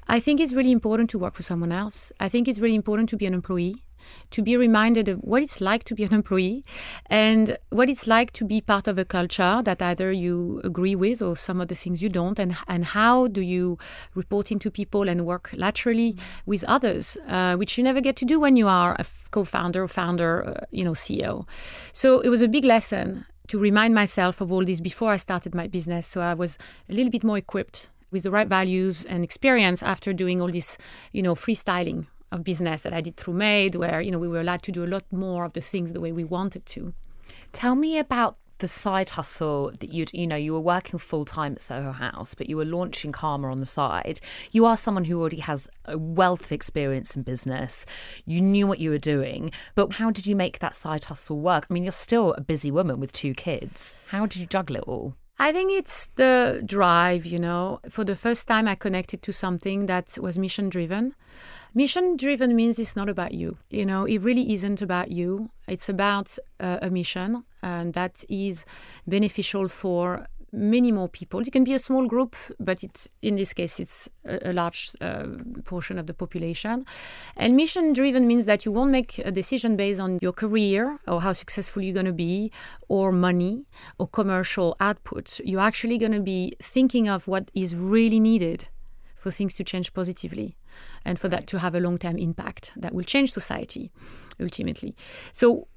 I 0.07 0.19
think 0.19 0.39
it's 0.39 0.53
really 0.53 0.71
important 0.71 1.09
to 1.11 1.19
work 1.19 1.35
for 1.35 1.43
someone 1.43 1.71
else. 1.71 2.11
I 2.19 2.27
think 2.27 2.47
it's 2.47 2.59
really 2.59 2.75
important 2.75 3.09
to 3.09 3.17
be 3.17 3.25
an 3.25 3.33
employee 3.33 3.83
to 4.31 4.41
be 4.41 4.57
reminded 4.57 5.09
of 5.09 5.19
what 5.19 5.41
it's 5.43 5.61
like 5.61 5.83
to 5.85 5.95
be 5.95 6.03
an 6.03 6.13
employee 6.13 6.63
and 7.07 7.57
what 7.69 7.89
it's 7.89 8.07
like 8.07 8.31
to 8.33 8.45
be 8.45 8.61
part 8.61 8.87
of 8.87 8.97
a 8.97 9.05
culture 9.05 9.61
that 9.63 9.81
either 9.81 10.11
you 10.11 10.61
agree 10.63 10.95
with 10.95 11.21
or 11.21 11.35
some 11.35 11.61
of 11.61 11.67
the 11.67 11.75
things 11.75 12.01
you 12.01 12.09
don't 12.09 12.39
and 12.39 12.55
and 12.67 12.85
how 12.85 13.27
do 13.27 13.41
you 13.41 13.77
report 14.15 14.51
into 14.51 14.69
people 14.71 15.09
and 15.09 15.25
work 15.25 15.51
laterally 15.53 16.15
with 16.45 16.63
others 16.65 17.17
uh, 17.27 17.55
which 17.55 17.77
you 17.77 17.83
never 17.83 18.01
get 18.01 18.15
to 18.15 18.25
do 18.25 18.39
when 18.39 18.55
you 18.55 18.67
are 18.67 18.95
a 18.99 19.05
co-founder 19.31 19.83
or 19.83 19.87
founder 19.87 20.47
uh, 20.47 20.65
you 20.71 20.83
know 20.83 20.93
CEO 20.93 21.47
so 21.93 22.19
it 22.21 22.29
was 22.29 22.41
a 22.41 22.47
big 22.47 22.65
lesson 22.65 23.25
to 23.51 23.59
remind 23.59 23.93
myself 23.93 24.39
of 24.39 24.49
all 24.49 24.63
this 24.63 24.79
before 24.79 25.11
I 25.11 25.17
started 25.17 25.53
my 25.53 25.67
business. 25.67 26.07
So 26.07 26.21
I 26.21 26.33
was 26.33 26.57
a 26.89 26.93
little 26.93 27.11
bit 27.11 27.21
more 27.21 27.37
equipped 27.37 27.89
with 28.09 28.23
the 28.23 28.31
right 28.31 28.47
values 28.47 29.03
and 29.03 29.25
experience 29.25 29.83
after 29.83 30.13
doing 30.13 30.39
all 30.39 30.49
this, 30.49 30.77
you 31.11 31.21
know, 31.21 31.35
freestyling 31.35 32.05
of 32.31 32.43
business 32.43 32.81
that 32.81 32.93
I 32.93 33.01
did 33.01 33.17
through 33.17 33.33
Made, 33.33 33.75
where 33.75 34.01
you 34.01 34.11
know 34.11 34.19
we 34.19 34.27
were 34.27 34.39
allowed 34.39 34.63
to 34.63 34.71
do 34.71 34.83
a 34.83 34.87
lot 34.87 35.03
more 35.11 35.45
of 35.45 35.53
the 35.53 35.61
things 35.61 35.93
the 35.93 35.99
way 35.99 36.11
we 36.11 36.23
wanted 36.23 36.65
to. 36.67 36.93
Tell 37.51 37.75
me 37.75 37.97
about 37.97 38.37
the 38.61 38.67
side 38.67 39.09
hustle 39.09 39.71
that 39.79 39.91
you'd 39.91 40.13
you 40.13 40.27
know 40.27 40.35
you 40.35 40.53
were 40.53 40.59
working 40.59 40.99
full 40.99 41.25
time 41.25 41.53
at 41.53 41.61
Soho 41.61 41.91
House, 41.91 42.35
but 42.35 42.49
you 42.49 42.55
were 42.55 42.65
launching 42.65 43.11
Kama 43.11 43.49
on 43.49 43.59
the 43.59 43.65
side. 43.65 44.21
You 44.51 44.65
are 44.65 44.77
someone 44.77 45.05
who 45.05 45.19
already 45.19 45.39
has 45.39 45.67
a 45.85 45.97
wealth 45.97 46.45
of 46.45 46.51
experience 46.51 47.15
in 47.15 47.23
business. 47.23 47.85
You 48.25 48.39
knew 48.39 48.67
what 48.67 48.79
you 48.79 48.91
were 48.91 48.97
doing, 48.97 49.51
but 49.75 49.93
how 49.93 50.11
did 50.11 50.27
you 50.27 50.35
make 50.35 50.59
that 50.59 50.75
side 50.75 51.05
hustle 51.05 51.39
work? 51.39 51.67
I 51.69 51.73
mean, 51.73 51.83
you're 51.83 51.91
still 51.91 52.33
a 52.33 52.41
busy 52.41 52.71
woman 52.71 52.99
with 52.99 53.11
two 53.11 53.33
kids. 53.33 53.95
How 54.09 54.25
did 54.25 54.39
you 54.39 54.45
juggle 54.45 54.77
it 54.77 54.83
all? 54.87 55.15
I 55.39 55.51
think 55.51 55.71
it's 55.71 56.05
the 56.17 56.61
drive, 56.63 57.25
you 57.25 57.39
know. 57.39 57.79
For 57.89 58.03
the 58.03 58.15
first 58.15 58.47
time, 58.47 58.67
I 58.67 58.75
connected 58.75 59.23
to 59.23 59.33
something 59.33 59.87
that 59.87 60.15
was 60.21 60.37
mission 60.37 60.69
driven. 60.69 61.15
Mission 61.73 62.17
driven 62.17 62.53
means 62.53 62.79
it's 62.79 62.97
not 62.97 63.07
about 63.07 63.33
you. 63.33 63.57
You 63.69 63.85
know, 63.85 64.03
it 64.03 64.17
really 64.19 64.51
isn't 64.53 64.81
about 64.81 65.09
you. 65.09 65.51
It's 65.69 65.87
about 65.87 66.37
uh, 66.59 66.79
a 66.81 66.89
mission 66.89 67.45
and 67.63 67.93
that 67.93 68.25
is 68.27 68.65
beneficial 69.07 69.69
for 69.69 70.27
many 70.51 70.91
more 70.91 71.07
people. 71.07 71.39
It 71.39 71.53
can 71.53 71.63
be 71.63 71.73
a 71.73 71.79
small 71.79 72.07
group, 72.07 72.35
but 72.59 72.83
it's 72.83 73.07
in 73.21 73.37
this 73.37 73.53
case 73.53 73.79
it's 73.79 74.09
a, 74.25 74.49
a 74.49 74.53
large 74.53 74.91
uh, 74.99 75.27
portion 75.63 75.97
of 75.97 76.07
the 76.07 76.13
population. 76.13 76.85
And 77.37 77.55
mission 77.55 77.93
driven 77.93 78.27
means 78.27 78.47
that 78.47 78.65
you 78.65 78.73
won't 78.73 78.91
make 78.91 79.19
a 79.19 79.31
decision 79.31 79.77
based 79.77 80.01
on 80.01 80.19
your 80.21 80.33
career 80.33 80.99
or 81.07 81.21
how 81.21 81.31
successful 81.31 81.81
you're 81.81 81.93
going 81.93 82.05
to 82.05 82.11
be, 82.11 82.51
or 82.89 83.13
money 83.13 83.65
or 83.97 84.07
commercial 84.07 84.75
output. 84.81 85.39
You're 85.45 85.61
actually 85.61 85.97
going 85.97 86.11
to 86.11 86.19
be 86.19 86.53
thinking 86.59 87.07
of 87.07 87.29
what 87.29 87.49
is 87.53 87.75
really 87.75 88.19
needed 88.19 88.67
for 89.21 89.29
things 89.29 89.53
to 89.53 89.63
change 89.63 89.93
positively 89.93 90.57
and 91.05 91.19
for 91.19 91.29
that 91.29 91.45
to 91.45 91.59
have 91.59 91.75
a 91.75 91.79
long 91.79 91.97
term 91.99 92.17
impact 92.17 92.73
that 92.75 92.91
will 92.91 93.03
change 93.03 93.31
society 93.31 93.91
ultimately. 94.39 94.95
So 95.31 95.67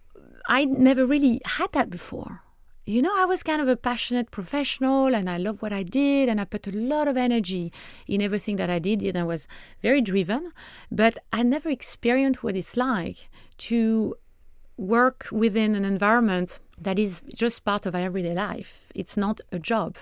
I 0.48 0.64
never 0.64 1.04
really 1.04 1.42
had 1.44 1.70
that 1.72 1.90
before. 1.90 2.40
You 2.86 3.02
know, 3.02 3.12
I 3.14 3.26
was 3.26 3.42
kind 3.42 3.60
of 3.60 3.68
a 3.68 3.76
passionate 3.76 4.30
professional 4.30 5.14
and 5.14 5.28
I 5.28 5.36
loved 5.36 5.60
what 5.60 5.74
I 5.74 5.82
did 5.82 6.28
and 6.30 6.40
I 6.40 6.44
put 6.44 6.66
a 6.66 6.72
lot 6.72 7.06
of 7.06 7.18
energy 7.18 7.70
in 8.06 8.22
everything 8.22 8.56
that 8.56 8.70
I 8.70 8.78
did 8.78 9.02
and 9.02 9.18
I 9.18 9.24
was 9.24 9.46
very 9.82 10.00
driven, 10.00 10.52
but 10.90 11.18
I 11.30 11.42
never 11.42 11.68
experienced 11.68 12.42
what 12.42 12.56
it's 12.56 12.76
like 12.78 13.28
to 13.68 14.14
work 14.78 15.28
within 15.30 15.74
an 15.74 15.84
environment 15.84 16.58
that 16.78 16.98
is 16.98 17.22
just 17.34 17.64
part 17.64 17.84
of 17.84 17.94
our 17.94 18.02
everyday 18.02 18.34
life. 18.34 18.90
It's 18.94 19.16
not 19.18 19.40
a 19.52 19.58
job. 19.58 19.96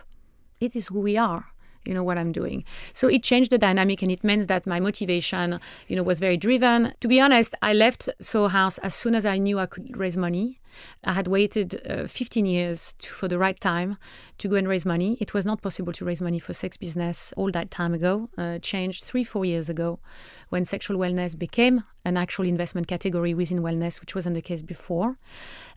It 0.60 0.76
is 0.76 0.88
who 0.88 1.00
we 1.00 1.16
are 1.16 1.51
you 1.84 1.94
know 1.94 2.02
what 2.02 2.18
i'm 2.18 2.32
doing 2.32 2.64
so 2.92 3.08
it 3.08 3.22
changed 3.22 3.50
the 3.50 3.58
dynamic 3.58 4.02
and 4.02 4.10
it 4.10 4.22
meant 4.22 4.48
that 4.48 4.66
my 4.66 4.80
motivation 4.80 5.58
you 5.88 5.96
know 5.96 6.02
was 6.02 6.20
very 6.20 6.36
driven 6.36 6.92
to 7.00 7.08
be 7.08 7.20
honest 7.20 7.54
i 7.62 7.72
left 7.72 8.08
soho 8.20 8.48
house 8.48 8.78
as 8.78 8.94
soon 8.94 9.14
as 9.14 9.26
i 9.26 9.38
knew 9.38 9.58
i 9.58 9.66
could 9.66 9.96
raise 9.96 10.16
money 10.16 10.60
I 11.04 11.12
had 11.12 11.28
waited 11.28 11.80
uh, 11.88 12.06
15 12.06 12.46
years 12.46 12.94
to, 12.98 13.08
for 13.08 13.28
the 13.28 13.38
right 13.38 13.58
time 13.58 13.96
to 14.38 14.48
go 14.48 14.56
and 14.56 14.68
raise 14.68 14.86
money. 14.86 15.16
It 15.20 15.34
was 15.34 15.44
not 15.44 15.62
possible 15.62 15.92
to 15.92 16.04
raise 16.04 16.22
money 16.22 16.38
for 16.38 16.52
sex 16.52 16.76
business 16.76 17.32
all 17.36 17.50
that 17.52 17.70
time 17.70 17.94
ago. 17.94 18.30
Uh, 18.36 18.58
changed 18.58 19.04
three, 19.04 19.24
four 19.24 19.44
years 19.44 19.68
ago 19.68 20.00
when 20.48 20.64
sexual 20.64 20.98
wellness 20.98 21.38
became 21.38 21.84
an 22.04 22.16
actual 22.16 22.46
investment 22.46 22.88
category 22.88 23.34
within 23.34 23.60
wellness, 23.60 24.00
which 24.00 24.14
wasn't 24.14 24.34
the 24.34 24.42
case 24.42 24.62
before. 24.62 25.18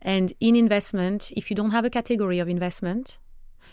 And 0.02 0.34
in 0.39 0.56
investment, 0.56 1.32
if 1.36 1.50
you 1.50 1.56
don't 1.56 1.72
have 1.72 1.86
a 1.86 1.89
category 1.89 2.39
of 2.39 2.50
investment, 2.50 3.20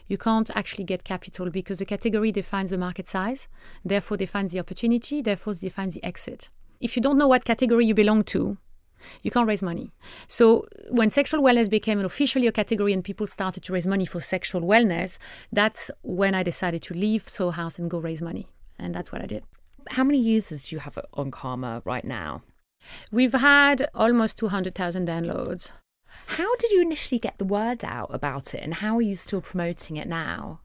you 0.07 0.18
can't 0.18 0.50
actually 0.55 0.85
get 0.85 1.05
capital 1.05 1.50
because 1.50 1.78
the 1.78 1.85
category 1.85 2.33
defines 2.33 2.70
the 2.70 2.78
market 2.78 3.09
size, 3.09 3.48
therefore 3.85 4.16
defines 4.16 4.52
the 4.52 4.61
opportunity, 4.61 5.22
therefore 5.22 5.55
defines 5.55 5.94
the 5.94 6.05
exit. 6.05 6.50
If 6.81 6.96
you 6.96 7.02
don't 7.02 7.18
know 7.18 7.28
what 7.28 7.44
category 7.44 7.87
you 7.87 7.94
belong 7.94 8.24
to, 8.24 8.59
you 9.22 9.31
can't 9.31 9.48
raise 9.48 9.62
money. 9.62 9.92
So 10.28 10.66
when 10.90 11.11
sexual 11.11 11.42
wellness 11.42 11.68
became 11.68 11.98
an 11.98 12.05
officially 12.05 12.46
a 12.46 12.52
category 12.52 12.92
and 12.92 13.05
people 13.05 13.26
started 13.26 13.62
to 13.64 13.72
raise 13.72 13.87
money 13.87 14.07
for 14.07 14.20
sexual 14.20 14.62
wellness, 14.62 15.18
that's 15.52 15.90
when 16.02 16.35
I 16.35 16.42
decided 16.42 16.83
to 16.83 16.94
leave 16.94 17.28
Soho 17.28 17.50
House 17.50 17.78
and 17.78 17.90
go 17.90 17.98
raise 17.98 18.22
money. 18.22 18.48
And 18.78 18.94
that's 18.94 19.12
what 19.12 19.22
I 19.22 19.26
did. 19.26 19.44
How 19.90 20.05
many 20.05 20.18
users 20.18 20.68
do 20.68 20.76
you 20.76 20.81
have 20.81 20.98
on 21.14 21.31
Kama 21.31 21.83
right 21.85 22.05
now? 22.05 22.42
We've 23.11 23.33
had 23.33 23.88
almost 23.94 24.38
200,000 24.38 25.09
downloads. 25.09 25.70
How 26.27 26.57
did 26.57 26.70
you 26.72 26.81
initially 26.81 27.18
get 27.18 27.38
the 27.38 27.44
word 27.44 27.85
out 27.85 28.11
about 28.12 28.55
it 28.55 28.62
and 28.62 28.75
how 28.75 28.96
are 28.96 29.03
you 29.03 29.16
still 29.16 29.40
promoting 29.40 29.96
it 29.96 30.09
now? 30.09 30.61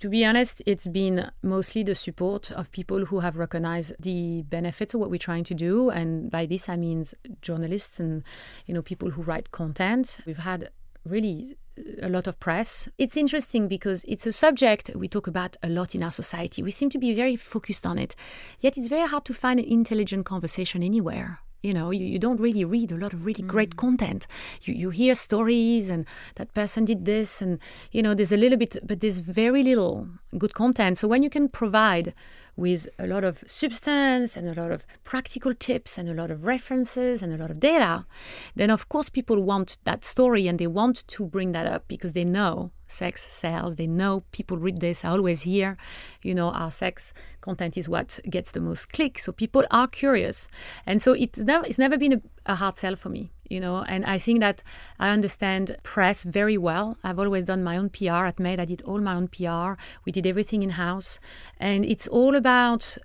To 0.00 0.08
be 0.08 0.24
honest, 0.24 0.60
it's 0.66 0.86
been 0.86 1.30
mostly 1.42 1.82
the 1.82 1.94
support 1.94 2.50
of 2.50 2.70
people 2.70 3.06
who 3.06 3.20
have 3.20 3.36
recognized 3.36 3.94
the 3.98 4.42
benefits 4.42 4.92
of 4.92 5.00
what 5.00 5.10
we're 5.10 5.18
trying 5.18 5.44
to 5.44 5.54
do. 5.54 5.88
And 5.88 6.30
by 6.30 6.44
this, 6.46 6.68
I 6.68 6.76
mean 6.76 7.06
journalists 7.40 8.00
and, 8.00 8.22
you 8.66 8.74
know, 8.74 8.82
people 8.82 9.10
who 9.10 9.22
write 9.22 9.50
content. 9.50 10.18
We've 10.26 10.36
had 10.36 10.70
really 11.06 11.56
a 12.02 12.08
lot 12.08 12.26
of 12.26 12.38
press. 12.38 12.88
It's 12.98 13.16
interesting 13.16 13.68
because 13.68 14.04
it's 14.04 14.26
a 14.26 14.32
subject 14.32 14.90
we 14.94 15.08
talk 15.08 15.26
about 15.26 15.56
a 15.62 15.68
lot 15.68 15.94
in 15.94 16.02
our 16.02 16.12
society. 16.12 16.62
We 16.62 16.70
seem 16.70 16.90
to 16.90 16.98
be 16.98 17.14
very 17.14 17.36
focused 17.36 17.86
on 17.86 17.98
it, 17.98 18.14
yet 18.60 18.76
it's 18.76 18.88
very 18.88 19.08
hard 19.08 19.24
to 19.26 19.34
find 19.34 19.58
an 19.58 19.66
intelligent 19.66 20.26
conversation 20.26 20.82
anywhere 20.82 21.40
you 21.64 21.72
know 21.72 21.90
you, 21.90 22.04
you 22.04 22.18
don't 22.18 22.40
really 22.40 22.64
read 22.64 22.92
a 22.92 22.96
lot 22.96 23.12
of 23.12 23.24
really 23.24 23.42
mm. 23.42 23.48
great 23.48 23.76
content 23.76 24.26
you, 24.62 24.74
you 24.74 24.90
hear 24.90 25.14
stories 25.14 25.88
and 25.88 26.06
that 26.36 26.52
person 26.54 26.84
did 26.84 27.04
this 27.04 27.40
and 27.40 27.58
you 27.90 28.02
know 28.02 28.14
there's 28.14 28.32
a 28.32 28.36
little 28.36 28.58
bit 28.58 28.76
but 28.84 29.00
there's 29.00 29.18
very 29.18 29.62
little 29.62 30.06
good 30.36 30.54
content 30.54 30.98
so 30.98 31.08
when 31.08 31.22
you 31.22 31.30
can 31.30 31.48
provide 31.48 32.12
with 32.56 32.88
a 32.98 33.06
lot 33.06 33.24
of 33.24 33.42
substance 33.46 34.36
and 34.36 34.48
a 34.48 34.60
lot 34.60 34.70
of 34.70 34.86
practical 35.02 35.54
tips 35.54 35.98
and 35.98 36.08
a 36.08 36.14
lot 36.14 36.30
of 36.30 36.44
references 36.44 37.22
and 37.22 37.32
a 37.32 37.36
lot 37.36 37.50
of 37.50 37.58
data, 37.58 38.06
then 38.54 38.70
of 38.70 38.88
course 38.88 39.08
people 39.08 39.42
want 39.42 39.76
that 39.84 40.04
story 40.04 40.46
and 40.46 40.58
they 40.58 40.66
want 40.66 41.06
to 41.08 41.26
bring 41.26 41.52
that 41.52 41.66
up 41.66 41.84
because 41.88 42.12
they 42.12 42.24
know 42.24 42.70
sex 42.94 43.32
sells. 43.32 43.76
They 43.76 43.86
know 43.86 44.24
people 44.32 44.56
read 44.56 44.78
this. 44.78 45.04
I 45.04 45.10
always 45.10 45.42
hear, 45.42 45.76
you 46.22 46.34
know, 46.34 46.50
our 46.50 46.70
sex 46.70 47.12
content 47.40 47.76
is 47.76 47.88
what 47.88 48.20
gets 48.28 48.52
the 48.52 48.60
most 48.60 48.92
clicks. 48.92 49.24
So 49.24 49.32
people 49.32 49.64
are 49.70 49.88
curious. 49.88 50.48
And 50.86 51.02
so 51.02 51.12
it's 51.12 51.38
never, 51.38 51.66
it's 51.66 51.78
never 51.78 51.98
been 51.98 52.14
a, 52.14 52.22
a 52.46 52.54
hard 52.56 52.76
sell 52.76 52.96
for 52.96 53.08
me 53.08 53.30
you 53.48 53.60
know 53.60 53.84
and 53.84 54.04
i 54.04 54.18
think 54.18 54.40
that 54.40 54.62
i 54.98 55.10
understand 55.10 55.76
press 55.82 56.22
very 56.22 56.56
well 56.56 56.96
i've 57.04 57.18
always 57.18 57.44
done 57.44 57.62
my 57.62 57.76
own 57.76 57.88
pr 57.88 58.24
at 58.30 58.38
made 58.40 58.58
i 58.58 58.64
did 58.64 58.82
all 58.82 58.98
my 58.98 59.14
own 59.14 59.28
pr 59.28 59.80
we 60.04 60.12
did 60.12 60.26
everything 60.26 60.62
in 60.62 60.70
house 60.70 61.18
and 61.58 61.84
it's 61.84 62.06
all 62.08 62.34
about 62.34 62.96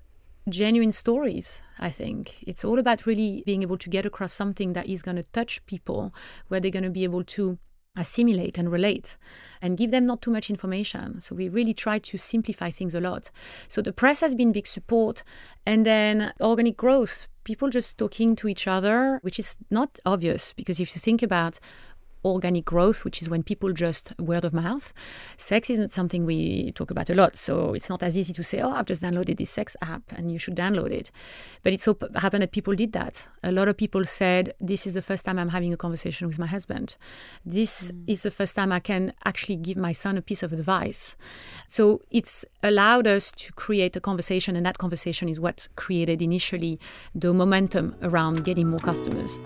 genuine 0.48 0.92
stories 0.92 1.60
i 1.78 1.90
think 1.90 2.42
it's 2.46 2.64
all 2.64 2.78
about 2.78 3.06
really 3.06 3.42
being 3.44 3.62
able 3.62 3.78
to 3.78 3.90
get 3.90 4.06
across 4.06 4.32
something 4.32 4.72
that 4.72 4.86
is 4.86 5.02
going 5.02 5.16
to 5.16 5.22
touch 5.24 5.64
people 5.66 6.14
where 6.48 6.60
they're 6.60 6.70
going 6.70 6.82
to 6.82 6.90
be 6.90 7.04
able 7.04 7.22
to 7.22 7.58
assimilate 8.00 8.58
and 8.58 8.72
relate 8.72 9.16
and 9.62 9.76
give 9.76 9.90
them 9.90 10.06
not 10.06 10.22
too 10.22 10.30
much 10.30 10.50
information. 10.50 11.20
So 11.20 11.34
we 11.34 11.48
really 11.48 11.74
try 11.74 11.98
to 11.98 12.18
simplify 12.18 12.70
things 12.70 12.94
a 12.94 13.00
lot. 13.00 13.30
So 13.68 13.82
the 13.82 13.92
press 13.92 14.20
has 14.20 14.34
been 14.34 14.52
big 14.52 14.66
support 14.66 15.22
and 15.66 15.84
then 15.84 16.32
organic 16.40 16.76
growth 16.76 17.26
people 17.44 17.68
just 17.68 17.98
talking 17.98 18.36
to 18.36 18.48
each 18.48 18.66
other, 18.66 19.18
which 19.22 19.38
is 19.38 19.56
not 19.70 19.98
obvious 20.04 20.52
because 20.52 20.78
if 20.78 20.94
you 20.94 21.00
think 21.00 21.22
about 21.22 21.58
organic 22.24 22.64
growth, 22.64 23.04
which 23.04 23.22
is 23.22 23.28
when 23.28 23.42
people 23.42 23.72
just 23.72 24.12
word 24.18 24.44
of 24.44 24.52
mouth. 24.52 24.92
Sex 25.36 25.70
isn't 25.70 25.92
something 25.92 26.24
we 26.24 26.72
talk 26.72 26.90
about 26.90 27.10
a 27.10 27.14
lot, 27.14 27.36
so 27.36 27.74
it's 27.74 27.88
not 27.88 28.02
as 28.02 28.16
easy 28.18 28.32
to 28.32 28.44
say, 28.44 28.60
"Oh, 28.60 28.70
I've 28.70 28.86
just 28.86 29.02
downloaded 29.02 29.38
this 29.38 29.50
sex 29.50 29.76
app 29.82 30.02
and 30.12 30.30
you 30.30 30.38
should 30.38 30.56
download 30.56 30.90
it." 30.90 31.10
But 31.62 31.72
it 31.72 31.80
so 31.80 31.96
happened 32.16 32.42
that 32.42 32.52
people 32.52 32.74
did 32.74 32.92
that. 32.92 33.26
A 33.42 33.52
lot 33.52 33.68
of 33.68 33.76
people 33.76 34.04
said, 34.04 34.54
"This 34.60 34.86
is 34.86 34.94
the 34.94 35.02
first 35.02 35.24
time 35.24 35.38
I'm 35.38 35.50
having 35.50 35.72
a 35.72 35.76
conversation 35.76 36.26
with 36.26 36.38
my 36.38 36.46
husband. 36.46 36.96
This 37.44 37.90
mm. 37.90 38.04
is 38.06 38.22
the 38.22 38.30
first 38.30 38.54
time 38.56 38.72
I 38.72 38.80
can 38.80 39.12
actually 39.24 39.56
give 39.56 39.76
my 39.76 39.92
son 39.92 40.16
a 40.16 40.22
piece 40.22 40.42
of 40.42 40.52
advice." 40.52 41.16
So 41.66 42.02
it's 42.10 42.44
allowed 42.62 43.06
us 43.06 43.32
to 43.32 43.52
create 43.52 43.96
a 43.96 44.00
conversation, 44.00 44.56
and 44.56 44.66
that 44.66 44.78
conversation 44.78 45.28
is 45.28 45.40
what 45.40 45.68
created 45.76 46.20
initially 46.22 46.78
the 47.14 47.32
momentum 47.32 47.94
around 48.02 48.44
getting 48.44 48.68
more 48.68 48.80
customers. 48.80 49.38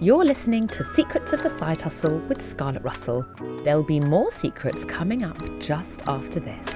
You're 0.00 0.24
listening 0.24 0.66
to 0.68 0.82
Secrets 0.82 1.32
of 1.32 1.44
the 1.44 1.48
Side 1.48 1.80
Hustle 1.80 2.18
with 2.28 2.42
Scarlett 2.42 2.82
Russell. 2.82 3.24
There'll 3.62 3.84
be 3.84 4.00
more 4.00 4.32
secrets 4.32 4.84
coming 4.84 5.22
up 5.22 5.40
just 5.60 6.02
after 6.08 6.40
this. 6.40 6.68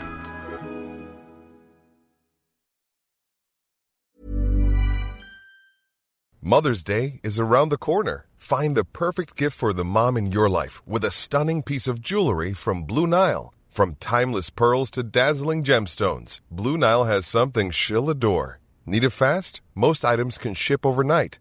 Mother's 6.41 6.85
Day 6.85 7.19
is 7.25 7.41
around 7.41 7.71
the 7.71 7.77
corner. 7.77 8.27
Find 8.37 8.77
the 8.77 8.85
perfect 8.85 9.37
gift 9.37 9.59
for 9.59 9.73
the 9.73 9.85
mom 9.85 10.17
in 10.17 10.31
your 10.31 10.49
life 10.49 10.81
with 10.87 11.05
a 11.05 11.11
stunning 11.11 11.65
piece 11.65 11.89
of 11.89 12.01
jewelry 12.01 12.55
from 12.55 12.85
Blue 12.85 13.09
Nile. 13.09 13.53
From 13.69 13.97
timeless 13.97 14.49
pearls 14.49 14.93
to 14.93 15.03
dazzling 15.03 15.65
gemstones, 15.65 16.41
Blue 16.53 16.79
Nile 16.79 17.05
has 17.05 17.27
something 17.27 17.73
she'll 17.73 18.11
adore. 18.11 18.61
Need 18.87 19.03
it 19.03 19.11
fast? 19.11 19.61
Most 19.75 20.05
items 20.05 20.39
can 20.39 20.55
ship 20.55 20.87
overnight. 20.87 21.41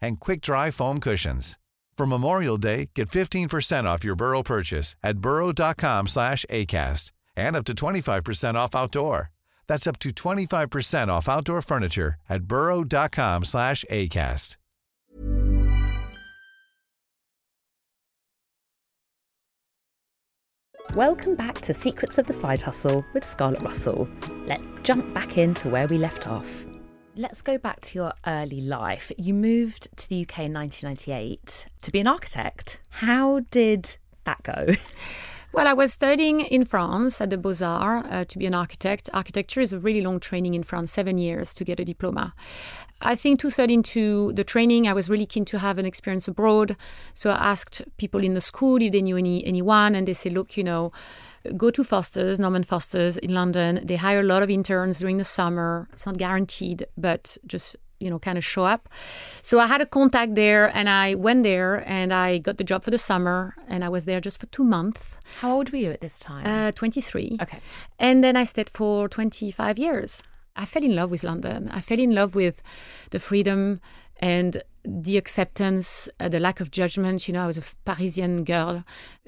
and 0.00 0.20
quick-dry 0.20 0.70
foam 0.70 0.98
cushions. 1.00 1.58
For 1.96 2.06
Memorial 2.06 2.56
Day, 2.56 2.88
get 2.94 3.10
15% 3.10 3.84
off 3.84 4.04
your 4.04 4.14
Burrow 4.14 4.42
purchase 4.42 4.96
at 5.02 5.18
burrow.com 5.18 6.06
slash 6.06 6.46
ACAST 6.48 7.12
and 7.36 7.54
up 7.54 7.64
to 7.66 7.74
25% 7.74 8.54
off 8.54 8.74
outdoor. 8.74 9.30
That's 9.68 9.86
up 9.86 9.98
to 9.98 10.10
25% 10.10 11.08
off 11.08 11.28
outdoor 11.28 11.60
furniture 11.62 12.14
at 12.28 12.44
burrow.com 12.44 13.44
slash 13.44 13.84
ACAST. 13.90 14.56
Welcome 20.94 21.36
back 21.36 21.60
to 21.60 21.72
Secrets 21.72 22.18
of 22.18 22.26
the 22.26 22.32
Side 22.32 22.62
Hustle 22.62 23.04
with 23.14 23.24
Scarlett 23.24 23.62
Russell. 23.62 24.08
Let's 24.46 24.64
jump 24.82 25.14
back 25.14 25.38
into 25.38 25.68
where 25.68 25.86
we 25.86 25.98
left 25.98 26.26
off. 26.26 26.66
Let's 27.20 27.42
go 27.42 27.58
back 27.58 27.82
to 27.82 27.98
your 27.98 28.14
early 28.26 28.62
life. 28.62 29.12
You 29.18 29.34
moved 29.34 29.94
to 29.98 30.08
the 30.08 30.22
UK 30.22 30.46
in 30.46 30.54
1998 30.54 31.66
to 31.82 31.90
be 31.90 32.00
an 32.00 32.06
architect. 32.06 32.80
How 32.88 33.40
did 33.50 33.98
that 34.24 34.42
go? 34.42 34.68
Well, 35.52 35.66
I 35.66 35.72
was 35.72 35.92
studying 35.92 36.42
in 36.42 36.64
France 36.64 37.20
at 37.20 37.30
the 37.30 37.36
Beaux 37.36 37.60
Arts 37.60 38.08
uh, 38.08 38.24
to 38.24 38.38
be 38.38 38.46
an 38.46 38.54
architect. 38.54 39.10
Architecture 39.12 39.60
is 39.60 39.72
a 39.72 39.80
really 39.80 40.00
long 40.00 40.20
training 40.20 40.54
in 40.54 40.62
France, 40.62 40.92
seven 40.92 41.18
years 41.18 41.52
to 41.54 41.64
get 41.64 41.80
a 41.80 41.84
diploma. 41.84 42.34
I 43.02 43.14
think 43.14 43.40
two 43.40 43.50
thirds 43.50 43.72
into 43.72 44.32
the 44.34 44.44
training, 44.44 44.86
I 44.86 44.92
was 44.92 45.08
really 45.08 45.26
keen 45.26 45.44
to 45.46 45.58
have 45.58 45.78
an 45.78 45.86
experience 45.86 46.28
abroad. 46.28 46.76
So 47.14 47.30
I 47.30 47.50
asked 47.52 47.82
people 47.96 48.22
in 48.22 48.34
the 48.34 48.40
school 48.40 48.80
if 48.82 48.92
they 48.92 49.02
knew 49.02 49.16
any 49.16 49.44
anyone, 49.46 49.94
and 49.94 50.06
they 50.06 50.14
said, 50.14 50.32
"Look, 50.32 50.56
you 50.56 50.64
know." 50.64 50.92
Go 51.56 51.70
to 51.70 51.82
Foster's, 51.82 52.38
Norman 52.38 52.64
Foster's 52.64 53.16
in 53.16 53.32
London. 53.32 53.80
They 53.82 53.96
hire 53.96 54.20
a 54.20 54.22
lot 54.22 54.42
of 54.42 54.50
interns 54.50 54.98
during 54.98 55.16
the 55.16 55.24
summer. 55.24 55.88
It's 55.90 56.04
not 56.04 56.18
guaranteed, 56.18 56.84
but 56.98 57.38
just 57.46 57.76
you 57.98 58.10
know 58.10 58.18
kind 58.18 58.38
of 58.38 58.44
show 58.44 58.64
up 58.64 58.88
so 59.42 59.60
i 59.60 59.66
had 59.66 59.82
a 59.82 59.86
contact 59.86 60.34
there 60.34 60.74
and 60.74 60.88
i 60.88 61.14
went 61.14 61.42
there 61.42 61.84
and 61.86 62.14
i 62.14 62.38
got 62.38 62.56
the 62.56 62.64
job 62.64 62.82
for 62.82 62.90
the 62.90 62.96
summer 62.98 63.54
and 63.68 63.84
i 63.84 63.88
was 63.90 64.06
there 64.06 64.20
just 64.20 64.40
for 64.40 64.46
two 64.46 64.64
months 64.64 65.18
How 65.40 65.52
old 65.52 65.70
were 65.70 65.78
you 65.78 65.90
at 65.90 66.00
this 66.00 66.18
time? 66.18 66.46
uh, 66.46 66.72
23 66.72 67.38
okay. 67.42 67.60
and 67.98 68.24
then 68.24 68.36
i 68.36 68.44
stayed 68.44 68.70
for 68.70 69.06
25 69.06 69.78
years 69.78 70.22
i 70.60 70.66
fell 70.66 70.84
in 70.84 70.94
love 70.94 71.10
with 71.10 71.24
london 71.24 71.68
i 71.72 71.80
fell 71.80 71.98
in 71.98 72.14
love 72.14 72.34
with 72.34 72.62
the 73.10 73.18
freedom 73.18 73.80
and 74.20 74.62
the 74.84 75.16
acceptance, 75.16 76.08
uh, 76.20 76.28
the 76.28 76.40
lack 76.40 76.60
of 76.60 76.70
judgment. 76.70 77.26
You 77.28 77.34
know, 77.34 77.44
I 77.44 77.46
was 77.46 77.58
a 77.58 77.62
Parisian 77.84 78.44
girl, 78.44 78.84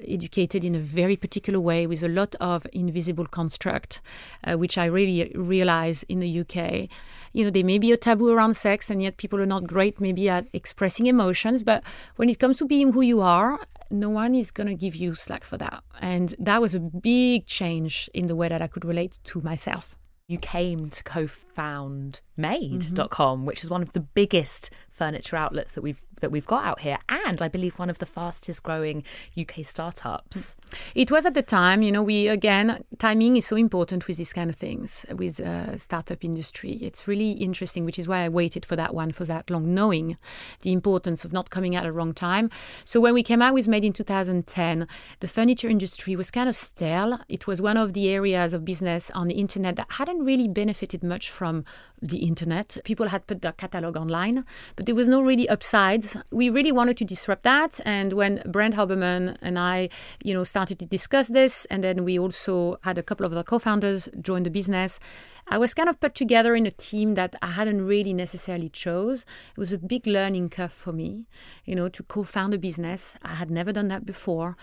educated 0.07 0.63
in 0.63 0.75
a 0.75 0.79
very 0.79 1.15
particular 1.15 1.59
way 1.59 1.85
with 1.85 2.03
a 2.03 2.07
lot 2.07 2.35
of 2.39 2.65
invisible 2.73 3.25
construct, 3.25 4.01
uh, 4.43 4.53
which 4.53 4.77
I 4.77 4.85
really 4.85 5.31
realize 5.35 6.03
in 6.03 6.19
the 6.19 6.39
UK. 6.39 6.89
You 7.33 7.45
know, 7.45 7.49
there 7.51 7.63
may 7.63 7.77
be 7.77 7.91
a 7.91 7.97
taboo 7.97 8.29
around 8.29 8.55
sex, 8.55 8.89
and 8.89 9.01
yet 9.01 9.17
people 9.17 9.39
are 9.39 9.45
not 9.45 9.67
great 9.67 9.99
maybe 9.99 10.29
at 10.29 10.47
expressing 10.53 11.07
emotions. 11.07 11.63
But 11.63 11.83
when 12.15 12.29
it 12.29 12.39
comes 12.39 12.57
to 12.57 12.65
being 12.65 12.93
who 12.93 13.01
you 13.01 13.21
are, 13.21 13.59
no 13.91 14.09
one 14.09 14.33
is 14.33 14.49
going 14.49 14.67
to 14.67 14.75
give 14.75 14.95
you 14.95 15.13
slack 15.13 15.43
for 15.43 15.57
that. 15.57 15.83
And 16.01 16.35
that 16.39 16.61
was 16.61 16.73
a 16.73 16.79
big 16.79 17.45
change 17.45 18.09
in 18.13 18.27
the 18.27 18.35
way 18.35 18.49
that 18.49 18.61
I 18.61 18.67
could 18.67 18.85
relate 18.85 19.19
to 19.25 19.41
myself. 19.41 19.97
You 20.33 20.39
came 20.39 20.89
to 20.89 21.03
co-found 21.03 22.21
Made.com, 22.37 22.97
mm-hmm. 22.97 23.45
which 23.45 23.63
is 23.63 23.69
one 23.69 23.83
of 23.83 23.93
the 23.93 23.99
biggest 23.99 24.71
furniture 25.03 25.35
outlets 25.35 25.73
that 25.73 25.81
we've 25.81 26.01
that 26.21 26.31
we've 26.31 26.45
got 26.45 26.63
out 26.63 26.79
here, 26.79 26.97
and 27.09 27.41
I 27.41 27.49
believe 27.49 27.77
one 27.77 27.89
of 27.89 27.99
the 27.99 28.05
fastest 28.05 28.63
growing 28.63 29.03
UK 29.37 29.65
startups. 29.65 30.55
It 30.95 31.11
was 31.11 31.25
at 31.25 31.33
the 31.33 31.41
time, 31.41 31.81
you 31.81 31.91
know, 31.91 32.01
we 32.01 32.29
again, 32.29 32.83
timing 32.97 33.35
is 33.35 33.45
so 33.45 33.57
important 33.57 34.07
with 34.07 34.15
these 34.15 34.31
kind 34.31 34.49
of 34.49 34.55
things, 34.55 35.05
with 35.13 35.41
uh, 35.41 35.77
startup 35.77 36.23
industry. 36.23 36.79
It's 36.81 37.09
really 37.09 37.31
interesting, 37.31 37.83
which 37.83 37.99
is 37.99 38.07
why 38.07 38.23
I 38.23 38.29
waited 38.29 38.65
for 38.65 38.77
that 38.77 38.95
one 38.95 39.11
for 39.11 39.25
that 39.25 39.49
long, 39.49 39.75
knowing 39.75 40.17
the 40.61 40.71
importance 40.71 41.25
of 41.25 41.33
not 41.33 41.49
coming 41.49 41.75
at 41.75 41.85
a 41.85 41.91
wrong 41.91 42.13
time. 42.13 42.49
So 42.85 43.01
when 43.01 43.13
we 43.13 43.23
came 43.23 43.41
out 43.41 43.53
with 43.53 43.67
Made 43.67 43.83
in 43.83 43.91
2010, 43.91 44.87
the 45.19 45.27
furniture 45.27 45.67
industry 45.67 46.15
was 46.15 46.31
kind 46.31 46.47
of 46.47 46.55
stale. 46.55 47.19
It 47.27 47.47
was 47.47 47.61
one 47.61 47.75
of 47.75 47.91
the 47.91 48.09
areas 48.09 48.53
of 48.53 48.63
business 48.63 49.11
on 49.13 49.27
the 49.27 49.35
internet 49.35 49.75
that 49.75 49.91
hadn't 49.99 50.23
really 50.23 50.47
benefited 50.47 51.03
much 51.03 51.29
from 51.29 51.65
the 52.01 52.19
internet. 52.19 52.77
People 52.83 53.09
had 53.09 53.25
put 53.27 53.41
their 53.41 53.53
catalog 53.53 53.95
online, 53.97 54.45
but 54.75 54.85
was 54.93 55.07
no 55.07 55.21
really 55.21 55.47
upsides. 55.49 56.15
We 56.31 56.49
really 56.49 56.71
wanted 56.71 56.97
to 56.97 57.05
disrupt 57.05 57.43
that. 57.43 57.79
And 57.85 58.13
when 58.13 58.41
Brent 58.45 58.75
Haberman 58.75 59.37
and 59.41 59.57
I, 59.57 59.89
you 60.23 60.33
know, 60.33 60.43
started 60.43 60.79
to 60.79 60.85
discuss 60.85 61.27
this, 61.27 61.65
and 61.65 61.83
then 61.83 62.03
we 62.03 62.19
also 62.19 62.77
had 62.83 62.97
a 62.97 63.03
couple 63.03 63.25
of 63.25 63.31
the 63.31 63.43
co-founders 63.43 64.09
join 64.21 64.43
the 64.43 64.49
business, 64.49 64.99
I 65.47 65.57
was 65.57 65.73
kind 65.73 65.89
of 65.89 65.99
put 65.99 66.15
together 66.15 66.55
in 66.55 66.65
a 66.65 66.71
team 66.71 67.15
that 67.15 67.35
I 67.41 67.47
hadn't 67.47 67.85
really 67.85 68.13
necessarily 68.13 68.69
chose. 68.69 69.25
It 69.55 69.59
was 69.59 69.71
a 69.71 69.77
big 69.77 70.07
learning 70.07 70.49
curve 70.49 70.71
for 70.73 70.93
me, 70.93 71.25
you 71.65 71.75
know, 71.75 71.89
to 71.89 72.03
co-found 72.03 72.53
a 72.53 72.57
business. 72.57 73.15
I 73.21 73.35
had 73.35 73.51
never 73.51 73.71
done 73.71 73.87
that 73.89 74.05
before. 74.05 74.55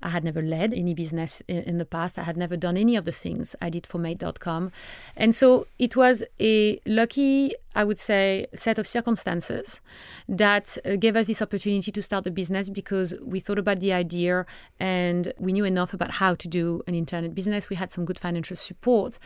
I 0.00 0.10
had 0.10 0.22
never 0.22 0.40
led 0.40 0.72
any 0.72 0.94
business 0.94 1.42
in, 1.48 1.58
in 1.64 1.78
the 1.78 1.84
past. 1.84 2.18
I 2.18 2.22
had 2.22 2.36
never 2.36 2.56
done 2.56 2.76
any 2.76 2.94
of 2.94 3.04
the 3.04 3.12
things 3.12 3.56
I 3.60 3.68
did 3.68 3.86
for 3.86 3.98
Made.com. 3.98 4.70
And 5.16 5.34
so 5.34 5.66
it 5.78 5.96
was 5.96 6.22
a 6.40 6.80
lucky, 6.86 7.52
I 7.74 7.82
would 7.82 7.98
say, 7.98 8.46
set 8.54 8.78
of 8.78 8.86
circumstances 8.86 9.80
that 10.28 10.78
uh, 10.84 10.94
gave 10.96 11.16
us 11.16 11.26
this 11.26 11.42
opportunity 11.42 11.90
to 11.90 12.00
start 12.00 12.26
a 12.28 12.30
business 12.30 12.70
because 12.70 13.14
we 13.20 13.40
thought 13.40 13.58
about 13.58 13.80
the 13.80 13.92
idea 13.92 14.46
and 14.78 15.32
we 15.38 15.52
knew 15.52 15.64
enough 15.64 15.92
about 15.92 16.12
how 16.12 16.36
to 16.36 16.46
do 16.46 16.80
an 16.86 16.94
internet 16.94 17.34
business. 17.34 17.68
We 17.68 17.76
had 17.76 17.90
some 17.90 18.04
good 18.04 18.20
financial 18.20 18.56
support. 18.56 19.18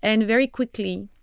And 0.00 0.24
very 0.24 0.46
quickly, 0.46 0.59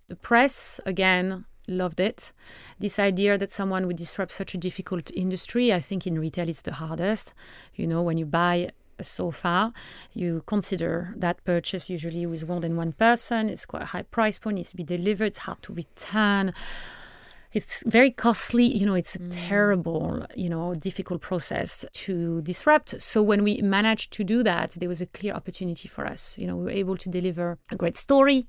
the 0.07 0.15
press, 0.21 0.79
again, 0.85 1.45
loved 1.67 1.99
it. 1.99 2.31
This 2.79 2.97
idea 2.97 3.37
that 3.37 3.51
someone 3.51 3.87
would 3.87 3.97
disrupt 3.97 4.31
such 4.31 4.53
a 4.53 4.57
difficult 4.57 5.11
industry, 5.13 5.73
I 5.73 5.79
think 5.79 6.07
in 6.07 6.19
retail 6.19 6.49
it's 6.49 6.61
the 6.61 6.73
hardest. 6.73 7.33
You 7.75 7.87
know, 7.87 8.01
when 8.01 8.17
you 8.17 8.25
buy 8.25 8.69
a 8.99 9.03
sofa, 9.03 9.73
you 10.13 10.43
consider 10.45 11.13
that 11.17 11.43
purchase 11.43 11.89
usually 11.89 12.25
with 12.25 12.47
more 12.47 12.61
than 12.61 12.75
one 12.75 12.93
person. 12.93 13.49
It's 13.49 13.65
quite 13.65 13.83
a 13.83 13.87
high 13.87 14.03
price 14.03 14.37
point, 14.37 14.55
needs 14.55 14.71
to 14.71 14.75
be 14.77 14.83
delivered, 14.83 15.25
it's 15.25 15.39
hard 15.39 15.61
to 15.63 15.73
return. 15.73 16.53
It's 17.57 17.81
very 17.87 18.11
costly, 18.11 18.65
you 18.65 18.85
know, 18.85 18.93
it's 18.93 19.15
a 19.15 19.29
terrible, 19.29 20.27
you 20.35 20.47
know, 20.47 20.75
difficult 20.75 21.21
process 21.21 21.83
to 21.91 22.39
disrupt. 22.43 23.01
So 23.01 23.23
when 23.23 23.43
we 23.43 23.63
managed 23.63 24.13
to 24.13 24.23
do 24.23 24.43
that, 24.43 24.73
there 24.79 24.87
was 24.87 25.01
a 25.01 25.07
clear 25.07 25.33
opportunity 25.33 25.87
for 25.87 26.05
us. 26.05 26.37
You 26.37 26.45
know, 26.45 26.55
we 26.55 26.65
were 26.65 26.77
able 26.83 26.97
to 26.97 27.09
deliver 27.09 27.57
a 27.71 27.75
great 27.75 27.97
story. 27.97 28.45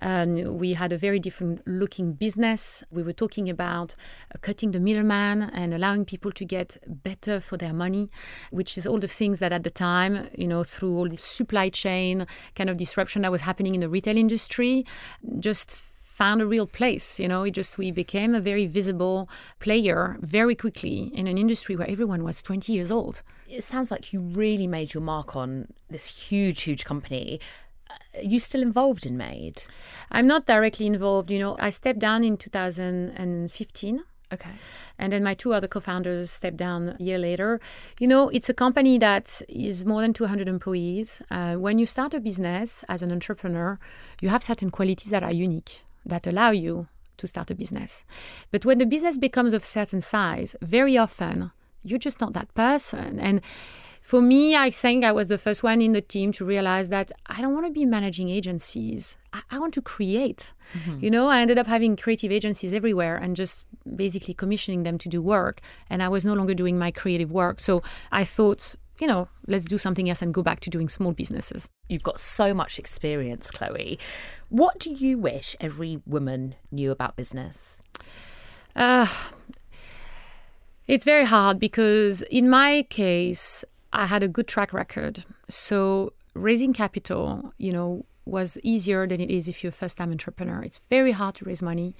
Um, 0.00 0.56
we 0.56 0.74
had 0.74 0.92
a 0.92 0.96
very 0.96 1.18
different 1.18 1.66
looking 1.66 2.12
business. 2.12 2.84
We 2.92 3.02
were 3.02 3.12
talking 3.12 3.50
about 3.50 3.96
cutting 4.40 4.70
the 4.70 4.78
middleman 4.78 5.50
and 5.52 5.74
allowing 5.74 6.04
people 6.04 6.30
to 6.30 6.44
get 6.44 6.76
better 6.86 7.40
for 7.40 7.56
their 7.56 7.72
money, 7.72 8.08
which 8.52 8.78
is 8.78 8.86
all 8.86 9.00
the 9.00 9.08
things 9.08 9.40
that 9.40 9.52
at 9.52 9.64
the 9.64 9.70
time, 9.70 10.28
you 10.38 10.46
know, 10.46 10.62
through 10.62 10.96
all 10.96 11.08
the 11.08 11.16
supply 11.16 11.70
chain 11.70 12.24
kind 12.54 12.70
of 12.70 12.76
disruption 12.76 13.22
that 13.22 13.32
was 13.32 13.40
happening 13.40 13.74
in 13.74 13.80
the 13.80 13.88
retail 13.88 14.16
industry, 14.16 14.86
just 15.40 15.76
found 16.14 16.40
a 16.40 16.46
real 16.46 16.66
place. 16.66 17.18
You 17.18 17.26
know, 17.26 17.42
it 17.42 17.50
just 17.50 17.76
we 17.76 17.90
became 17.90 18.36
a 18.36 18.40
very 18.40 18.66
visible 18.66 19.28
player 19.58 20.16
very 20.20 20.54
quickly 20.54 21.10
in 21.12 21.26
an 21.26 21.36
industry 21.36 21.74
where 21.74 21.90
everyone 21.90 22.22
was 22.22 22.40
20 22.40 22.72
years 22.72 22.92
old. 22.92 23.22
It 23.48 23.64
sounds 23.64 23.90
like 23.90 24.12
you 24.12 24.20
really 24.20 24.68
made 24.68 24.94
your 24.94 25.02
mark 25.02 25.34
on 25.34 25.72
this 25.90 26.06
huge, 26.28 26.62
huge 26.62 26.84
company. 26.84 27.40
Are 27.90 28.22
you 28.22 28.38
still 28.38 28.62
involved 28.62 29.04
in 29.04 29.16
Made? 29.16 29.64
I'm 30.12 30.28
not 30.28 30.46
directly 30.46 30.86
involved. 30.86 31.32
You 31.32 31.40
know, 31.40 31.56
I 31.58 31.70
stepped 31.70 31.98
down 31.98 32.22
in 32.22 32.36
2015. 32.36 34.04
Okay. 34.32 34.50
And 34.98 35.12
then 35.12 35.24
my 35.24 35.34
two 35.34 35.52
other 35.52 35.66
co 35.66 35.80
founders 35.80 36.30
stepped 36.30 36.56
down 36.56 36.96
a 37.00 37.02
year 37.02 37.18
later. 37.18 37.60
You 37.98 38.06
know, 38.06 38.28
it's 38.28 38.48
a 38.48 38.54
company 38.54 38.98
that 38.98 39.42
is 39.48 39.84
more 39.84 40.00
than 40.00 40.12
200 40.12 40.48
employees. 40.48 41.22
Uh, 41.28 41.54
when 41.54 41.80
you 41.80 41.86
start 41.86 42.14
a 42.14 42.20
business 42.20 42.84
as 42.88 43.02
an 43.02 43.10
entrepreneur, 43.10 43.78
you 44.20 44.28
have 44.28 44.44
certain 44.44 44.70
qualities 44.70 45.10
that 45.10 45.24
are 45.24 45.32
unique 45.32 45.84
that 46.04 46.26
allow 46.26 46.50
you 46.50 46.88
to 47.16 47.26
start 47.26 47.50
a 47.50 47.54
business. 47.54 48.04
But 48.50 48.64
when 48.64 48.78
the 48.78 48.86
business 48.86 49.16
becomes 49.16 49.52
of 49.52 49.62
a 49.62 49.66
certain 49.66 50.00
size, 50.00 50.56
very 50.60 50.98
often 50.98 51.52
you're 51.82 51.98
just 51.98 52.20
not 52.20 52.32
that 52.32 52.52
person. 52.54 53.20
And 53.20 53.40
for 54.04 54.20
me, 54.20 54.54
I 54.54 54.68
think 54.68 55.02
I 55.02 55.12
was 55.12 55.28
the 55.28 55.38
first 55.38 55.62
one 55.62 55.80
in 55.80 55.92
the 55.92 56.02
team 56.02 56.30
to 56.32 56.44
realize 56.44 56.90
that 56.90 57.10
I 57.26 57.40
don't 57.40 57.54
want 57.54 57.66
to 57.66 57.72
be 57.72 57.86
managing 57.86 58.28
agencies. 58.28 59.16
I, 59.32 59.40
I 59.50 59.58
want 59.58 59.72
to 59.74 59.82
create. 59.82 60.52
Mm-hmm. 60.74 61.04
You 61.04 61.10
know, 61.10 61.28
I 61.28 61.40
ended 61.40 61.58
up 61.58 61.66
having 61.66 61.96
creative 61.96 62.30
agencies 62.30 62.74
everywhere 62.74 63.16
and 63.16 63.34
just 63.34 63.64
basically 63.96 64.34
commissioning 64.34 64.82
them 64.82 64.98
to 64.98 65.08
do 65.08 65.22
work. 65.22 65.60
And 65.88 66.02
I 66.02 66.08
was 66.08 66.24
no 66.24 66.34
longer 66.34 66.52
doing 66.52 66.78
my 66.78 66.90
creative 66.90 67.32
work. 67.32 67.60
So 67.60 67.82
I 68.12 68.24
thought, 68.24 68.74
you 68.98 69.06
know, 69.06 69.28
let's 69.46 69.64
do 69.64 69.78
something 69.78 70.08
else 70.08 70.22
and 70.22 70.32
go 70.32 70.42
back 70.42 70.60
to 70.60 70.70
doing 70.70 70.88
small 70.88 71.12
businesses. 71.12 71.68
You've 71.88 72.02
got 72.02 72.18
so 72.18 72.54
much 72.54 72.78
experience, 72.78 73.50
Chloe. 73.50 73.98
What 74.48 74.78
do 74.78 74.90
you 74.90 75.18
wish 75.18 75.56
every 75.60 76.00
woman 76.06 76.54
knew 76.70 76.90
about 76.90 77.16
business? 77.16 77.82
Uh, 78.76 79.06
it's 80.86 81.04
very 81.04 81.24
hard 81.24 81.58
because 81.58 82.22
in 82.22 82.48
my 82.48 82.86
case, 82.88 83.64
I 83.92 84.06
had 84.06 84.22
a 84.22 84.28
good 84.28 84.46
track 84.46 84.72
record. 84.72 85.24
So 85.48 86.12
raising 86.34 86.72
capital, 86.72 87.52
you 87.58 87.72
know, 87.72 88.04
was 88.26 88.56
easier 88.62 89.06
than 89.06 89.20
it 89.20 89.30
is 89.30 89.48
if 89.48 89.62
you're 89.62 89.68
a 89.68 89.72
first 89.72 89.98
time 89.98 90.10
entrepreneur. 90.10 90.62
It's 90.62 90.78
very 90.78 91.12
hard 91.12 91.34
to 91.36 91.44
raise 91.44 91.62
money. 91.62 91.94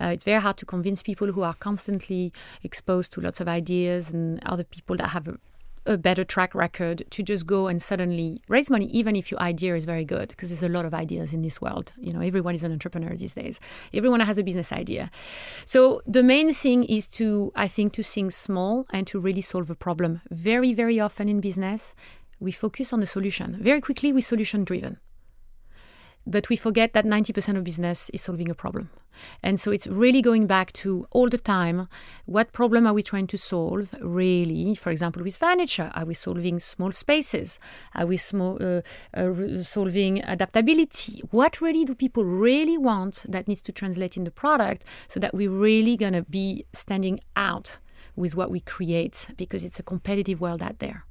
Uh, 0.00 0.06
it's 0.06 0.24
very 0.24 0.40
hard 0.40 0.56
to 0.58 0.66
convince 0.66 1.02
people 1.02 1.32
who 1.32 1.42
are 1.42 1.54
constantly 1.54 2.32
exposed 2.62 3.12
to 3.12 3.20
lots 3.20 3.40
of 3.40 3.48
ideas 3.48 4.10
and 4.10 4.42
other 4.44 4.64
people 4.64 4.96
that 4.96 5.08
have 5.08 5.28
a, 5.90 5.98
better 5.98 6.24
track 6.24 6.54
record 6.54 7.04
to 7.10 7.22
just 7.22 7.46
go 7.46 7.66
and 7.66 7.82
suddenly 7.82 8.40
raise 8.48 8.70
money, 8.70 8.86
even 8.86 9.16
if 9.16 9.30
your 9.30 9.40
idea 9.40 9.74
is 9.74 9.84
very 9.84 10.04
good, 10.04 10.28
because 10.28 10.48
there's 10.48 10.62
a 10.62 10.68
lot 10.68 10.84
of 10.84 10.94
ideas 10.94 11.32
in 11.32 11.42
this 11.42 11.60
world. 11.60 11.92
You 11.98 12.12
know, 12.12 12.20
everyone 12.20 12.54
is 12.54 12.62
an 12.62 12.72
entrepreneur 12.72 13.14
these 13.16 13.34
days. 13.34 13.60
Everyone 13.92 14.20
has 14.20 14.38
a 14.38 14.42
business 14.42 14.72
idea. 14.72 15.10
So 15.64 16.00
the 16.06 16.22
main 16.22 16.52
thing 16.52 16.84
is 16.84 17.06
to, 17.08 17.52
I 17.54 17.68
think, 17.68 17.92
to 17.94 18.02
think 18.02 18.32
small 18.32 18.86
and 18.90 19.06
to 19.08 19.20
really 19.20 19.42
solve 19.42 19.70
a 19.70 19.74
problem. 19.74 20.22
Very, 20.30 20.72
very 20.72 20.98
often 20.98 21.28
in 21.28 21.40
business, 21.40 21.94
we 22.38 22.52
focus 22.52 22.92
on 22.92 23.00
the 23.00 23.06
solution. 23.06 23.58
Very 23.60 23.80
quickly, 23.80 24.12
we're 24.12 24.22
solution 24.22 24.64
driven. 24.64 24.98
But 26.26 26.48
we 26.48 26.56
forget 26.56 26.92
that 26.92 27.04
90% 27.04 27.56
of 27.56 27.64
business 27.64 28.10
is 28.10 28.22
solving 28.22 28.50
a 28.50 28.54
problem. 28.54 28.90
And 29.42 29.60
so 29.60 29.70
it's 29.70 29.86
really 29.86 30.22
going 30.22 30.46
back 30.46 30.72
to 30.74 31.06
all 31.10 31.28
the 31.28 31.38
time 31.38 31.88
what 32.26 32.52
problem 32.52 32.86
are 32.86 32.94
we 32.94 33.02
trying 33.02 33.26
to 33.28 33.38
solve, 33.38 33.94
really? 34.00 34.74
For 34.74 34.90
example, 34.90 35.22
with 35.22 35.36
furniture, 35.36 35.90
are 35.94 36.04
we 36.04 36.14
solving 36.14 36.58
small 36.60 36.92
spaces? 36.92 37.58
Are 37.94 38.06
we 38.06 38.16
small, 38.16 38.58
uh, 38.60 38.82
uh, 39.14 39.62
solving 39.62 40.22
adaptability? 40.22 41.22
What 41.30 41.60
really 41.60 41.84
do 41.84 41.94
people 41.94 42.24
really 42.24 42.78
want 42.78 43.24
that 43.28 43.48
needs 43.48 43.62
to 43.62 43.72
translate 43.72 44.16
in 44.16 44.24
the 44.24 44.30
product 44.30 44.84
so 45.08 45.20
that 45.20 45.34
we're 45.34 45.50
really 45.50 45.96
going 45.96 46.12
to 46.14 46.22
be 46.22 46.64
standing 46.72 47.20
out 47.36 47.80
with 48.16 48.36
what 48.36 48.50
we 48.50 48.60
create 48.60 49.28
because 49.36 49.64
it's 49.64 49.78
a 49.78 49.82
competitive 49.82 50.40
world 50.40 50.62
out 50.62 50.78
there? 50.78 51.04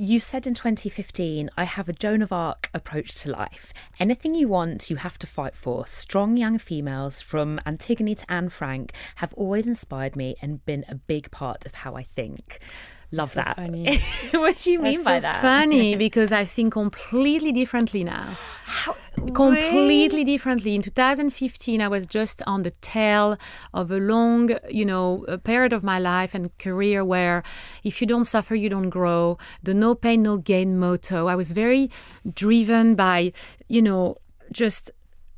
You 0.00 0.20
said 0.20 0.46
in 0.46 0.54
2015, 0.54 1.50
I 1.56 1.64
have 1.64 1.88
a 1.88 1.92
Joan 1.92 2.22
of 2.22 2.30
Arc 2.30 2.70
approach 2.72 3.16
to 3.16 3.32
life. 3.32 3.72
Anything 3.98 4.36
you 4.36 4.46
want, 4.46 4.90
you 4.90 4.94
have 4.94 5.18
to 5.18 5.26
fight 5.26 5.56
for. 5.56 5.88
Strong 5.88 6.36
young 6.36 6.56
females 6.58 7.20
from 7.20 7.58
Antigone 7.66 8.14
to 8.14 8.32
Anne 8.32 8.48
Frank 8.48 8.92
have 9.16 9.34
always 9.34 9.66
inspired 9.66 10.14
me 10.14 10.36
and 10.40 10.64
been 10.64 10.84
a 10.88 10.94
big 10.94 11.32
part 11.32 11.66
of 11.66 11.74
how 11.74 11.96
I 11.96 12.04
think. 12.04 12.60
Love 13.10 13.30
so 13.30 13.40
that. 13.40 13.56
Funny. 13.56 13.98
what 14.32 14.58
do 14.58 14.72
you 14.72 14.78
mean 14.80 14.94
That's 14.94 15.04
by 15.04 15.16
so 15.18 15.20
that? 15.22 15.42
Funny 15.42 15.96
because 16.06 16.30
I 16.30 16.44
think 16.44 16.72
completely 16.72 17.52
differently 17.52 18.04
now. 18.04 18.36
How, 18.64 18.96
completely 19.32 20.24
differently. 20.24 20.74
In 20.74 20.82
2015, 20.82 21.80
I 21.80 21.88
was 21.88 22.06
just 22.06 22.42
on 22.46 22.62
the 22.64 22.70
tail 22.70 23.38
of 23.72 23.90
a 23.90 23.98
long, 23.98 24.50
you 24.68 24.84
know, 24.84 25.24
a 25.26 25.38
period 25.38 25.72
of 25.72 25.82
my 25.82 25.98
life 25.98 26.34
and 26.34 26.56
career 26.58 27.04
where 27.04 27.42
if 27.82 28.00
you 28.00 28.06
don't 28.06 28.26
suffer, 28.26 28.54
you 28.54 28.68
don't 28.68 28.90
grow. 28.90 29.38
The 29.62 29.72
no 29.72 29.94
pain, 29.94 30.22
no 30.22 30.36
gain 30.36 30.78
motto. 30.78 31.28
I 31.28 31.34
was 31.34 31.50
very 31.50 31.90
driven 32.30 32.94
by, 32.94 33.32
you 33.68 33.80
know, 33.80 34.16
just 34.52 34.90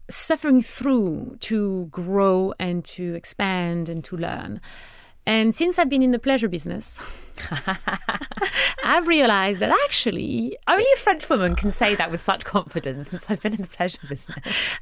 suffering 0.08 0.60
through 0.60 1.36
to 1.38 1.86
grow 1.86 2.52
and 2.58 2.84
to 2.84 3.14
expand 3.14 3.88
and 3.88 4.02
to 4.04 4.16
learn. 4.16 4.60
And 5.26 5.54
since 5.54 5.78
I've 5.78 5.88
been 5.88 6.02
in 6.02 6.10
the 6.10 6.18
pleasure 6.18 6.48
business, 6.48 7.00
I've 8.84 9.06
realized 9.06 9.60
that 9.60 9.70
actually 9.84 10.56
only 10.66 10.86
a 10.94 10.98
French 10.98 11.28
woman 11.28 11.54
can 11.54 11.70
say 11.70 11.94
that 11.94 12.10
with 12.10 12.20
such 12.20 12.44
confidence 12.44 13.08
since 13.08 13.30
I've 13.30 13.40
been 13.40 13.54
in 13.54 13.62
the 13.62 13.68
pleasure 13.68 14.00
business. 14.08 14.36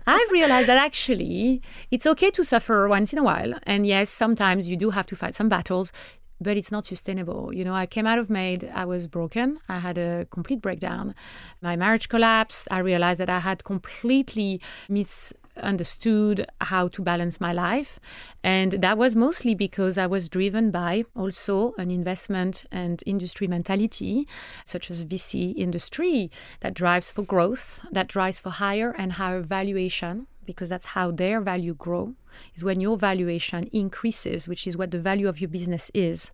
I've 0.07 0.31
realized 0.31 0.68
that 0.68 0.79
actually 0.79 1.61
it's 1.90 2.07
okay 2.07 2.31
to 2.31 2.44
suffer 2.44 2.88
once 2.88 3.12
in 3.12 3.18
a 3.18 3.24
while. 3.24 3.55
And 3.64 3.87
yes, 3.87 4.11
sometimes 4.11 4.68
you 4.68 4.77
do 4.77 4.90
have 4.90 5.07
to 5.07 5.16
fight 5.16 5.35
some 5.35 5.48
battles, 5.48 5.92
but 6.40 6.57
it's 6.57 6.70
not 6.70 6.87
sustainable. 6.87 7.53
You 7.53 7.64
know, 7.64 7.74
I 7.74 7.87
came 7.87 8.07
out 8.07 8.18
of 8.18 8.31
Made, 8.31 8.70
I 8.74 8.85
was 8.85 9.07
broken. 9.07 9.59
I 9.68 9.81
had 9.81 9.98
a 9.98 10.27
complete 10.31 10.62
breakdown. 10.62 11.14
My 11.61 11.77
marriage 11.77 12.09
collapsed. 12.09 12.68
I 12.70 12.79
realized 12.79 13.20
that 13.20 13.29
I 13.29 13.40
had 13.40 13.64
completely 13.64 14.61
mis 14.88 15.33
understood 15.61 16.47
how 16.61 16.88
to 16.88 17.03
balance 17.03 17.40
my 17.40 17.53
life. 17.53 18.01
And 18.42 18.73
that 18.73 18.99
was 18.99 19.14
mostly 19.14 19.55
because 19.55 19.99
I 19.99 20.07
was 20.07 20.29
driven 20.29 20.71
by 20.71 21.05
also 21.14 21.73
an 21.79 21.90
investment 21.90 22.64
and 22.71 23.03
industry 23.07 23.47
mentality, 23.47 24.27
such 24.64 24.90
as 24.90 25.05
VC 25.05 25.55
industry, 25.57 26.31
that 26.61 26.75
drives 26.75 27.11
for 27.11 27.23
growth, 27.23 27.85
that 27.90 28.09
drives 28.09 28.40
for 28.40 28.51
higher 28.51 28.90
and 28.97 29.14
higher 29.14 29.40
valuation 29.40 30.27
because 30.49 30.71
that's 30.71 30.87
how 30.97 31.11
their 31.11 31.42
value 31.42 31.75
grow 31.75 32.14
is 32.55 32.64
when 32.64 32.81
your 32.81 32.97
valuation 32.97 33.64
increases 33.71 34.49
which 34.49 34.66
is 34.66 34.79
what 34.79 34.90
the 34.90 34.99
value 34.99 35.29
of 35.29 35.40
your 35.42 35.49
business 35.49 35.90
is 35.92 36.33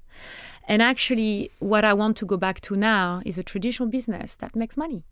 and 0.69 0.81
actually 0.81 1.51
what 1.59 1.85
i 1.85 1.93
want 1.93 2.17
to 2.17 2.25
go 2.25 2.37
back 2.37 2.61
to 2.61 2.77
now 2.77 3.21
is 3.27 3.37
a 3.37 3.43
traditional 3.43 3.89
business 3.89 4.37
that 4.37 4.55
makes 4.55 4.77
money 4.77 5.03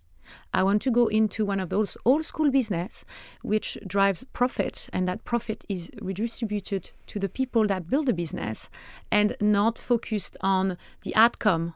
I 0.52 0.62
want 0.62 0.82
to 0.82 0.90
go 0.90 1.06
into 1.06 1.44
one 1.44 1.60
of 1.60 1.68
those 1.68 1.96
old 2.04 2.24
school 2.24 2.50
business 2.50 3.04
which 3.42 3.78
drives 3.86 4.24
profit 4.32 4.88
and 4.92 5.06
that 5.08 5.24
profit 5.24 5.64
is 5.68 5.90
redistributed 6.00 6.90
to 7.06 7.18
the 7.18 7.28
people 7.28 7.66
that 7.66 7.88
build 7.88 8.06
the 8.06 8.12
business 8.12 8.70
and 9.10 9.36
not 9.40 9.78
focused 9.78 10.36
on 10.40 10.76
the 11.02 11.14
outcome 11.16 11.74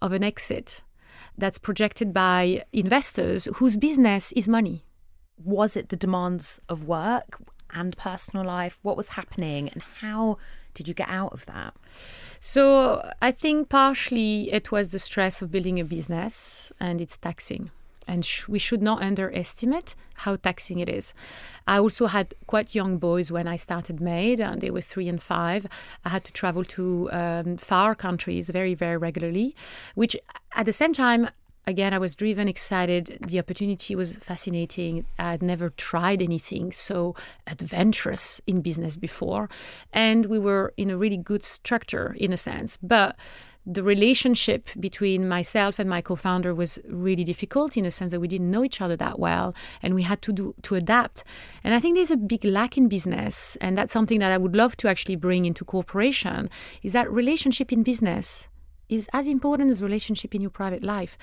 of 0.00 0.12
an 0.12 0.22
exit 0.22 0.82
that's 1.36 1.58
projected 1.58 2.12
by 2.12 2.64
investors 2.72 3.48
whose 3.56 3.76
business 3.76 4.32
is 4.32 4.48
money. 4.48 4.84
Was 5.42 5.76
it 5.76 5.88
the 5.88 5.96
demands 5.96 6.60
of 6.68 6.84
work 6.84 7.40
and 7.70 7.96
personal 7.96 8.44
life? 8.44 8.78
What 8.82 8.96
was 8.96 9.10
happening 9.10 9.68
and 9.68 9.82
how 10.00 10.38
did 10.74 10.88
you 10.88 10.94
get 10.94 11.08
out 11.08 11.32
of 11.32 11.46
that? 11.46 11.74
So, 12.40 13.08
I 13.20 13.30
think 13.30 13.68
partially 13.68 14.52
it 14.52 14.72
was 14.72 14.88
the 14.88 14.98
stress 14.98 15.42
of 15.42 15.52
building 15.52 15.78
a 15.78 15.84
business 15.84 16.72
and 16.80 17.00
it's 17.00 17.16
taxing 17.16 17.70
and 18.12 18.26
sh- 18.26 18.46
we 18.46 18.58
should 18.58 18.82
not 18.82 19.02
underestimate 19.02 19.94
how 20.24 20.36
taxing 20.36 20.78
it 20.80 20.88
is. 20.88 21.14
I 21.66 21.78
also 21.78 22.06
had 22.08 22.34
quite 22.46 22.74
young 22.74 22.98
boys 22.98 23.32
when 23.32 23.48
I 23.48 23.56
started 23.56 24.00
Made, 24.00 24.38
and 24.38 24.60
they 24.60 24.70
were 24.70 24.82
three 24.82 25.08
and 25.08 25.22
five. 25.22 25.66
I 26.04 26.10
had 26.10 26.24
to 26.24 26.32
travel 26.32 26.62
to 26.76 27.10
um, 27.10 27.56
far 27.56 27.94
countries 27.94 28.50
very, 28.50 28.74
very 28.74 28.98
regularly, 28.98 29.56
which 29.94 30.14
at 30.54 30.66
the 30.66 30.74
same 30.74 30.92
time, 30.92 31.30
again, 31.66 31.94
I 31.94 31.98
was 31.98 32.14
driven, 32.14 32.48
excited. 32.48 33.18
The 33.26 33.38
opportunity 33.38 33.96
was 33.96 34.16
fascinating. 34.16 35.06
I 35.18 35.30
had 35.30 35.42
never 35.42 35.70
tried 35.70 36.20
anything 36.20 36.70
so 36.70 37.14
adventurous 37.46 38.42
in 38.46 38.60
business 38.60 38.94
before. 38.96 39.48
And 39.90 40.26
we 40.26 40.38
were 40.38 40.74
in 40.76 40.90
a 40.90 40.98
really 40.98 41.16
good 41.16 41.44
structure 41.44 42.14
in 42.18 42.30
a 42.32 42.36
sense. 42.36 42.76
But 42.82 43.16
the 43.64 43.82
relationship 43.82 44.68
between 44.78 45.28
myself 45.28 45.78
and 45.78 45.88
my 45.88 46.00
co-founder 46.00 46.54
was 46.54 46.78
really 46.88 47.22
difficult 47.22 47.76
in 47.76 47.84
the 47.84 47.90
sense 47.90 48.10
that 48.10 48.20
we 48.20 48.26
didn't 48.26 48.50
know 48.50 48.64
each 48.64 48.80
other 48.80 48.96
that 48.96 49.18
well 49.18 49.54
and 49.82 49.94
we 49.94 50.02
had 50.02 50.20
to 50.22 50.32
do 50.32 50.54
to 50.62 50.74
adapt 50.74 51.22
and 51.62 51.74
i 51.74 51.78
think 51.78 51.94
there's 51.94 52.10
a 52.10 52.16
big 52.16 52.44
lack 52.44 52.76
in 52.76 52.88
business 52.88 53.56
and 53.60 53.78
that's 53.78 53.92
something 53.92 54.18
that 54.18 54.32
i 54.32 54.38
would 54.38 54.56
love 54.56 54.76
to 54.76 54.88
actually 54.88 55.16
bring 55.16 55.44
into 55.44 55.64
corporation 55.64 56.50
is 56.82 56.92
that 56.92 57.10
relationship 57.10 57.72
in 57.72 57.82
business 57.82 58.48
is 58.88 59.08
as 59.12 59.26
important 59.26 59.70
as 59.70 59.82
relationship 59.82 60.34
in 60.34 60.42
your 60.42 60.50
private 60.50 60.84
life. 60.84 61.16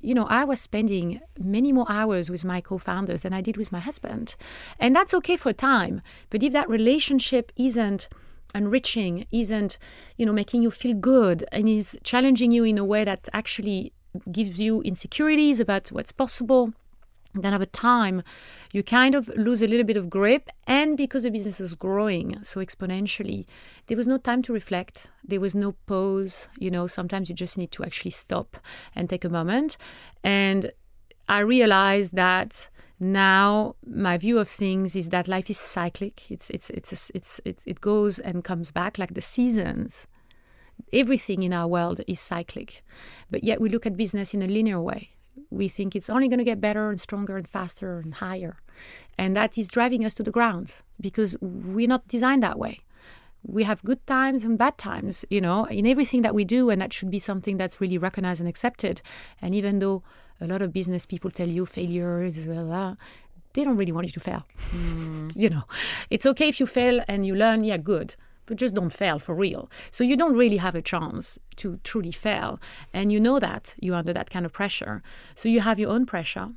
You 0.00 0.14
know, 0.14 0.26
I 0.26 0.44
was 0.44 0.60
spending 0.60 1.20
many 1.38 1.72
more 1.72 1.86
hours 1.88 2.30
with 2.30 2.44
my 2.44 2.60
co-founders 2.60 3.22
than 3.22 3.32
I 3.32 3.40
did 3.40 3.56
with 3.56 3.70
my 3.70 3.78
husband. 3.78 4.34
And 4.80 4.94
that's 4.94 5.14
okay 5.14 5.36
for 5.36 5.52
time, 5.52 6.02
but 6.30 6.42
if 6.42 6.52
that 6.52 6.68
relationship 6.68 7.52
isn't 7.56 8.08
enriching, 8.54 9.26
isn't, 9.30 9.78
you 10.16 10.26
know, 10.26 10.32
making 10.32 10.62
you 10.62 10.70
feel 10.70 10.94
good 10.94 11.44
and 11.52 11.68
is 11.68 11.98
challenging 12.02 12.52
you 12.52 12.64
in 12.64 12.78
a 12.78 12.84
way 12.84 13.04
that 13.04 13.28
actually 13.32 13.92
gives 14.30 14.60
you 14.60 14.82
insecurities 14.82 15.58
about 15.58 15.88
what's 15.88 16.12
possible, 16.12 16.72
then 17.34 17.54
over 17.54 17.66
time 17.66 18.22
you 18.72 18.82
kind 18.82 19.14
of 19.14 19.28
lose 19.28 19.62
a 19.62 19.66
little 19.66 19.86
bit 19.86 19.96
of 19.96 20.10
grip 20.10 20.50
and 20.66 20.96
because 20.96 21.22
the 21.22 21.30
business 21.30 21.60
is 21.60 21.74
growing 21.74 22.42
so 22.42 22.60
exponentially 22.60 23.46
there 23.86 23.96
was 23.96 24.06
no 24.06 24.18
time 24.18 24.42
to 24.42 24.52
reflect. 24.52 25.10
There 25.24 25.40
was 25.40 25.54
no 25.54 25.72
pause 25.86 26.48
you 26.58 26.70
know 26.70 26.86
sometimes 26.86 27.28
you 27.28 27.34
just 27.34 27.56
need 27.56 27.72
to 27.72 27.84
actually 27.84 28.10
stop 28.10 28.58
and 28.94 29.08
take 29.08 29.24
a 29.24 29.28
moment. 29.30 29.76
And 30.22 30.72
i 31.36 31.40
realized 31.40 32.12
that 32.14 32.68
now 33.02 33.74
my 33.84 34.16
view 34.16 34.38
of 34.38 34.48
things 34.48 34.94
is 34.94 35.08
that 35.08 35.26
life 35.26 35.50
is 35.50 35.58
cyclic. 35.58 36.30
It's 36.30 36.48
it's 36.50 36.70
it's 36.70 37.10
it's, 37.12 37.40
it's 37.44 37.66
it 37.66 37.80
goes 37.80 38.20
and 38.20 38.44
comes 38.44 38.70
back 38.70 38.96
like 38.96 39.14
the 39.14 39.20
seasons. 39.20 40.06
Everything 40.92 41.42
in 41.42 41.52
our 41.52 41.66
world 41.66 42.00
is 42.06 42.20
cyclic. 42.20 42.84
But 43.28 43.42
yet 43.42 43.60
we 43.60 43.68
look 43.68 43.86
at 43.86 43.96
business 43.96 44.34
in 44.34 44.42
a 44.42 44.46
linear 44.46 44.80
way. 44.80 45.10
We 45.50 45.68
think 45.68 45.96
it's 45.96 46.08
only 46.08 46.28
going 46.28 46.38
to 46.38 46.44
get 46.44 46.60
better 46.60 46.90
and 46.90 47.00
stronger 47.00 47.36
and 47.36 47.48
faster 47.48 47.98
and 47.98 48.14
higher. 48.14 48.58
And 49.18 49.36
that 49.36 49.58
is 49.58 49.66
driving 49.66 50.04
us 50.04 50.14
to 50.14 50.22
the 50.22 50.30
ground 50.30 50.76
because 51.00 51.36
we're 51.40 51.88
not 51.88 52.06
designed 52.06 52.44
that 52.44 52.58
way. 52.58 52.80
We 53.42 53.64
have 53.64 53.82
good 53.82 54.06
times 54.06 54.44
and 54.44 54.56
bad 54.56 54.78
times 54.78 55.24
you 55.28 55.40
know 55.40 55.64
in 55.64 55.88
everything 55.88 56.22
that 56.22 56.36
we 56.36 56.44
do 56.44 56.70
and 56.70 56.80
that 56.80 56.92
should 56.92 57.10
be 57.10 57.18
something 57.18 57.56
that's 57.56 57.80
really 57.80 57.98
recognized 57.98 58.40
and 58.40 58.48
accepted. 58.48 59.02
And 59.40 59.56
even 59.56 59.80
though 59.80 60.04
a 60.42 60.46
lot 60.46 60.60
of 60.60 60.72
business 60.72 61.06
people 61.06 61.30
tell 61.30 61.48
you 61.48 61.64
failure 61.64 62.22
is 62.22 62.46
blah, 62.46 62.64
blah, 62.64 62.96
they 63.52 63.64
don't 63.64 63.76
really 63.76 63.92
want 63.92 64.06
you 64.06 64.12
to 64.12 64.20
fail. 64.20 64.46
Mm. 64.70 65.32
you 65.36 65.48
know, 65.48 65.62
it's 66.10 66.26
okay 66.26 66.48
if 66.48 66.58
you 66.58 66.66
fail 66.66 67.02
and 67.06 67.24
you 67.26 67.34
learn, 67.34 67.64
yeah, 67.64 67.76
good, 67.76 68.16
but 68.46 68.56
just 68.56 68.74
don't 68.74 68.92
fail 68.92 69.18
for 69.18 69.34
real. 69.34 69.70
So 69.90 70.02
you 70.04 70.16
don't 70.16 70.36
really 70.36 70.56
have 70.56 70.74
a 70.74 70.82
chance 70.82 71.38
to 71.56 71.78
truly 71.84 72.12
fail. 72.12 72.58
And 72.92 73.12
you 73.12 73.20
know 73.20 73.38
that 73.38 73.74
you're 73.78 73.96
under 73.96 74.12
that 74.12 74.30
kind 74.30 74.44
of 74.44 74.52
pressure. 74.52 75.02
So 75.34 75.48
you 75.48 75.60
have 75.60 75.78
your 75.78 75.90
own 75.90 76.06
pressure 76.06 76.50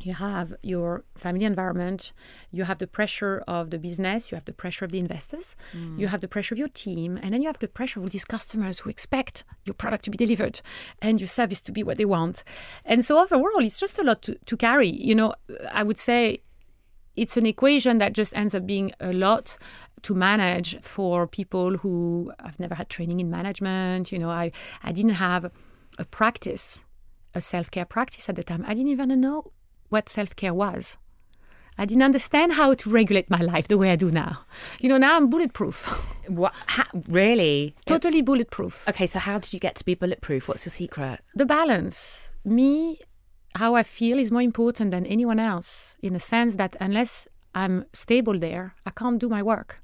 you 0.00 0.14
have 0.14 0.54
your 0.62 1.04
family 1.16 1.44
environment, 1.44 2.12
you 2.50 2.64
have 2.64 2.78
the 2.78 2.86
pressure 2.86 3.42
of 3.48 3.70
the 3.70 3.78
business, 3.78 4.30
you 4.30 4.36
have 4.36 4.44
the 4.44 4.52
pressure 4.52 4.84
of 4.84 4.92
the 4.92 4.98
investors, 4.98 5.56
mm. 5.76 5.98
you 5.98 6.08
have 6.08 6.20
the 6.20 6.28
pressure 6.28 6.54
of 6.54 6.58
your 6.58 6.68
team, 6.68 7.18
and 7.22 7.32
then 7.32 7.42
you 7.42 7.48
have 7.48 7.58
the 7.58 7.68
pressure 7.68 8.02
of 8.02 8.10
these 8.10 8.24
customers 8.24 8.80
who 8.80 8.90
expect 8.90 9.44
your 9.64 9.74
product 9.74 10.04
to 10.04 10.10
be 10.10 10.16
delivered 10.16 10.60
and 11.00 11.20
your 11.20 11.28
service 11.28 11.60
to 11.60 11.72
be 11.72 11.82
what 11.82 11.98
they 11.98 12.04
want. 12.04 12.44
And 12.84 13.04
so 13.04 13.20
overall, 13.20 13.60
it's 13.60 13.80
just 13.80 13.98
a 13.98 14.02
lot 14.02 14.22
to, 14.22 14.36
to 14.46 14.56
carry. 14.56 14.88
You 14.88 15.14
know, 15.14 15.34
I 15.72 15.82
would 15.82 15.98
say 15.98 16.42
it's 17.16 17.36
an 17.36 17.46
equation 17.46 17.98
that 17.98 18.12
just 18.12 18.36
ends 18.36 18.54
up 18.54 18.66
being 18.66 18.92
a 19.00 19.12
lot 19.12 19.56
to 20.02 20.14
manage 20.14 20.80
for 20.80 21.26
people 21.26 21.78
who 21.78 22.32
have 22.38 22.60
never 22.60 22.74
had 22.74 22.88
training 22.88 23.20
in 23.20 23.30
management. 23.30 24.12
You 24.12 24.18
know, 24.18 24.30
I, 24.30 24.52
I 24.82 24.92
didn't 24.92 25.14
have 25.14 25.50
a 25.98 26.04
practice, 26.04 26.84
a 27.34 27.40
self 27.40 27.70
care 27.70 27.84
practice 27.84 28.28
at 28.28 28.36
the 28.36 28.44
time. 28.44 28.64
I 28.66 28.74
didn't 28.74 28.92
even 28.92 29.20
know 29.20 29.52
what 29.88 30.08
self 30.08 30.34
care 30.36 30.54
was. 30.54 30.96
I 31.80 31.84
didn't 31.84 32.02
understand 32.02 32.54
how 32.54 32.74
to 32.74 32.90
regulate 32.90 33.30
my 33.30 33.40
life 33.40 33.68
the 33.68 33.78
way 33.78 33.90
I 33.90 33.96
do 33.96 34.10
now. 34.10 34.40
You 34.80 34.88
know, 34.88 34.98
now 34.98 35.16
I'm 35.16 35.30
bulletproof. 35.30 36.14
What? 36.28 36.52
Really? 37.08 37.74
totally 37.86 38.20
bulletproof. 38.20 38.86
Okay, 38.86 39.06
so 39.06 39.18
how 39.18 39.38
did 39.38 39.54
you 39.54 39.58
get 39.58 39.76
to 39.76 39.84
be 39.84 39.94
bulletproof? 39.94 40.46
What's 40.46 40.66
your 40.66 40.72
secret? 40.72 41.20
The 41.34 41.46
balance. 41.46 42.30
Me, 42.44 43.00
how 43.54 43.74
I 43.76 43.82
feel 43.82 44.18
is 44.18 44.30
more 44.30 44.42
important 44.42 44.90
than 44.90 45.06
anyone 45.06 45.38
else 45.40 45.96
in 46.02 46.12
the 46.12 46.20
sense 46.20 46.56
that 46.56 46.76
unless 46.80 47.26
I'm 47.54 47.86
stable 47.94 48.38
there, 48.38 48.74
I 48.84 48.90
can't 48.90 49.18
do 49.18 49.30
my 49.30 49.42
work. 49.42 49.80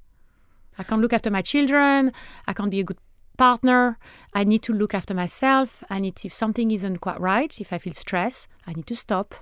I 0.78 0.82
can't 0.82 1.00
look 1.00 1.14
after 1.14 1.30
my 1.30 1.40
children. 1.40 2.12
I 2.46 2.52
can't 2.52 2.70
be 2.70 2.80
a 2.80 2.84
good 2.84 2.98
partner. 3.38 3.98
I 4.34 4.44
need 4.44 4.62
to 4.64 4.74
look 4.74 4.92
after 4.92 5.14
myself. 5.14 5.82
I 5.88 5.98
need, 5.98 6.22
if 6.24 6.34
something 6.34 6.70
isn't 6.72 6.98
quite 6.98 7.20
right, 7.20 7.58
if 7.58 7.72
I 7.72 7.78
feel 7.78 7.94
stress, 7.94 8.48
I 8.66 8.74
need 8.74 8.86
to 8.88 8.96
stop 8.96 9.34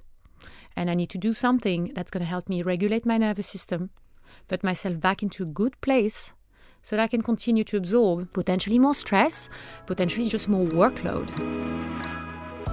and 0.77 0.91
I 0.91 0.95
need 0.95 1.11
to 1.11 1.19
do 1.19 1.33
something 1.33 1.93
that's 1.95 2.11
going 2.11 2.23
to 2.23 2.29
help 2.29 2.49
me 2.49 2.63
regulate 2.63 3.07
my 3.07 3.19
nervous 3.19 3.47
system, 3.47 3.91
put 4.49 4.65
myself 4.65 5.01
back 5.01 5.23
into 5.23 5.43
a 5.43 5.47
good 5.47 5.81
place 5.81 6.33
so 6.83 6.97
that 6.97 7.03
I 7.03 7.09
can 7.09 7.23
continue 7.23 7.65
to 7.65 7.77
absorb 7.77 8.33
potentially 8.33 8.79
more 8.79 8.95
stress, 8.95 9.49
potentially 9.87 10.29
just 10.29 10.49
more 10.49 10.67
workload. 10.67 11.31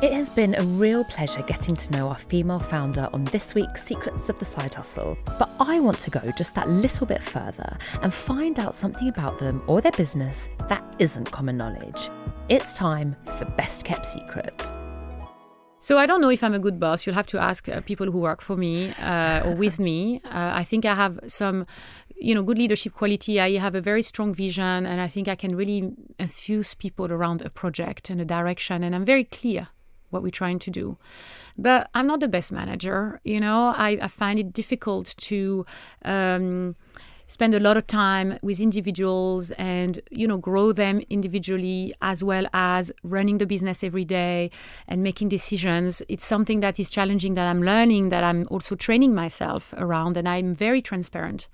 It 0.01 0.13
has 0.13 0.29
been 0.29 0.55
a 0.55 0.63
real 0.63 1.03
pleasure 1.03 1.41
getting 1.41 1.75
to 1.75 1.91
know 1.91 2.07
our 2.07 2.15
female 2.15 2.59
founder 2.59 3.09
on 3.11 3.25
this 3.25 3.53
week's 3.53 3.83
Secrets 3.83 4.29
of 4.29 4.39
the 4.39 4.45
Side 4.45 4.73
Hustle. 4.73 5.17
But 5.37 5.49
I 5.59 5.81
want 5.81 5.99
to 5.99 6.09
go 6.09 6.21
just 6.37 6.55
that 6.55 6.69
little 6.69 7.05
bit 7.05 7.21
further 7.21 7.77
and 8.01 8.13
find 8.13 8.59
out 8.59 8.75
something 8.75 9.09
about 9.09 9.39
them 9.39 9.61
or 9.67 9.81
their 9.81 9.91
business 9.91 10.47
that 10.69 10.95
isn't 10.99 11.29
common 11.31 11.57
knowledge. 11.57 12.09
It's 12.47 12.73
time 12.73 13.15
for 13.37 13.43
Best 13.57 13.83
Kept 13.83 14.05
Secret. 14.05 14.71
So 15.81 15.97
I 15.97 16.05
don't 16.05 16.19
know 16.19 16.29
if 16.29 16.43
I'm 16.43 16.53
a 16.53 16.59
good 16.59 16.77
boss. 16.77 17.05
You'll 17.05 17.15
have 17.15 17.27
to 17.27 17.39
ask 17.39 17.69
uh, 17.69 17.79
people 17.79 18.11
who 18.11 18.19
work 18.19 18.41
for 18.41 18.57
me 18.57 18.91
uh, 19.01 19.47
or 19.47 19.55
with 19.55 19.79
me. 19.79 20.19
Uh, 20.25 20.51
I 20.53 20.63
think 20.65 20.83
I 20.85 20.93
have 20.93 21.17
some, 21.27 21.65
you 22.17 22.35
know, 22.35 22.43
good 22.43 22.57
leadership 22.57 22.93
quality. 22.93 23.39
I 23.39 23.57
have 23.57 23.75
a 23.75 23.81
very 23.81 24.01
strong 24.01 24.33
vision, 24.33 24.85
and 24.85 24.99
I 24.99 25.07
think 25.07 25.29
I 25.29 25.35
can 25.35 25.55
really 25.55 25.93
enthuse 26.19 26.73
people 26.73 27.09
around 27.09 27.41
a 27.41 27.49
project 27.49 28.09
and 28.09 28.19
a 28.19 28.25
direction. 28.25 28.83
And 28.83 28.93
I'm 28.93 29.05
very 29.05 29.23
clear 29.23 29.69
what 30.09 30.21
we're 30.21 30.31
trying 30.31 30.59
to 30.59 30.69
do. 30.69 30.97
But 31.57 31.89
I'm 31.93 32.07
not 32.07 32.19
the 32.19 32.27
best 32.27 32.51
manager. 32.51 33.21
You 33.23 33.39
know, 33.39 33.73
I, 33.75 33.99
I 34.01 34.09
find 34.09 34.37
it 34.37 34.51
difficult 34.51 35.15
to. 35.17 35.65
Um, 36.03 36.75
spend 37.29 37.55
a 37.55 37.59
lot 37.59 37.77
of 37.77 37.87
time 37.87 38.37
with 38.41 38.59
individuals 38.59 39.51
and 39.51 40.01
you 40.09 40.27
know 40.27 40.37
grow 40.37 40.73
them 40.73 41.01
individually 41.09 41.93
as 42.01 42.23
well 42.23 42.45
as 42.53 42.91
running 43.03 43.37
the 43.37 43.45
business 43.45 43.83
every 43.83 44.03
day 44.03 44.51
and 44.87 45.01
making 45.01 45.29
decisions. 45.29 46.01
It's 46.09 46.25
something 46.25 46.59
that 46.59 46.79
is 46.79 46.89
challenging 46.89 47.35
that 47.35 47.47
i'm 47.47 47.61
learning 47.61 48.09
that 48.09 48.23
i'm 48.23 48.45
also 48.49 48.75
training 48.75 49.13
myself 49.13 49.73
around 49.77 50.17
and 50.17 50.27
i'm 50.27 50.53
very 50.53 50.81
transparent 50.81 51.47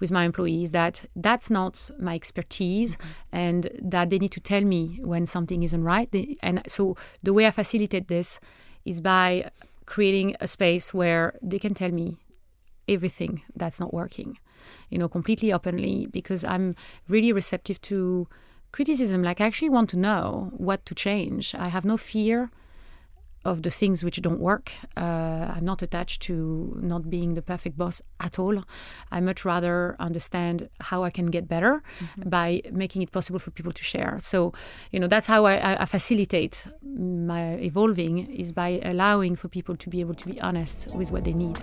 with 0.00 0.10
my 0.10 0.24
employees 0.24 0.72
that 0.72 1.02
that's 1.14 1.48
not 1.50 1.90
my 1.98 2.14
expertise 2.14 2.96
mm-hmm. 2.96 3.36
and 3.36 3.70
that 3.80 4.10
they 4.10 4.18
need 4.18 4.32
to 4.32 4.40
tell 4.40 4.62
me 4.62 4.98
when 5.02 5.26
something 5.26 5.62
isn't 5.62 5.84
right. 5.84 6.08
And 6.42 6.62
so 6.66 6.96
the 7.22 7.32
way 7.32 7.46
i 7.46 7.50
facilitate 7.50 8.08
this 8.08 8.40
is 8.84 9.00
by 9.00 9.50
creating 9.86 10.36
a 10.40 10.48
space 10.48 10.92
where 10.94 11.38
they 11.42 11.58
can 11.58 11.74
tell 11.74 11.90
me 11.90 12.18
everything 12.88 13.42
that's 13.54 13.78
not 13.78 13.92
working 13.94 14.38
you 14.88 14.98
know, 14.98 15.08
completely 15.08 15.52
openly 15.52 16.06
because 16.10 16.44
I'm 16.44 16.74
really 17.08 17.32
receptive 17.32 17.80
to 17.82 18.28
criticism. 18.72 19.22
Like, 19.22 19.40
I 19.40 19.46
actually 19.46 19.70
want 19.70 19.90
to 19.90 19.96
know 19.96 20.50
what 20.56 20.84
to 20.86 20.94
change. 20.94 21.54
I 21.54 21.68
have 21.68 21.84
no 21.84 21.96
fear 21.96 22.50
of 23.44 23.62
the 23.62 23.70
things 23.70 24.04
which 24.04 24.20
don't 24.20 24.38
work. 24.40 24.72
Uh, 24.96 25.52
I'm 25.54 25.64
not 25.64 25.80
attached 25.82 26.22
to 26.22 26.78
not 26.82 27.08
being 27.08 27.34
the 27.34 27.42
perfect 27.42 27.78
boss 27.78 28.02
at 28.18 28.38
all. 28.38 28.62
I 29.10 29.20
much 29.20 29.44
rather 29.44 29.96
understand 29.98 30.68
how 30.80 31.04
I 31.04 31.10
can 31.10 31.26
get 31.26 31.48
better 31.48 31.82
mm-hmm. 31.98 32.28
by 32.28 32.62
making 32.70 33.02
it 33.02 33.12
possible 33.12 33.38
for 33.38 33.50
people 33.50 33.72
to 33.72 33.82
share. 33.82 34.18
So, 34.20 34.52
you 34.92 35.00
know, 35.00 35.06
that's 35.06 35.26
how 35.26 35.46
I, 35.46 35.80
I, 35.80 35.86
facilitate 35.86 36.66
my 36.82 37.54
evolving 37.54 38.30
is 38.30 38.52
by 38.52 38.80
allowing 38.84 39.36
for 39.36 39.48
people 39.48 39.76
to 39.76 39.88
be 39.88 40.00
able 40.00 40.14
to 40.14 40.28
be 40.28 40.40
honest 40.40 40.88
with 40.94 41.10
what 41.10 41.24
they 41.24 41.32
need. 41.32 41.58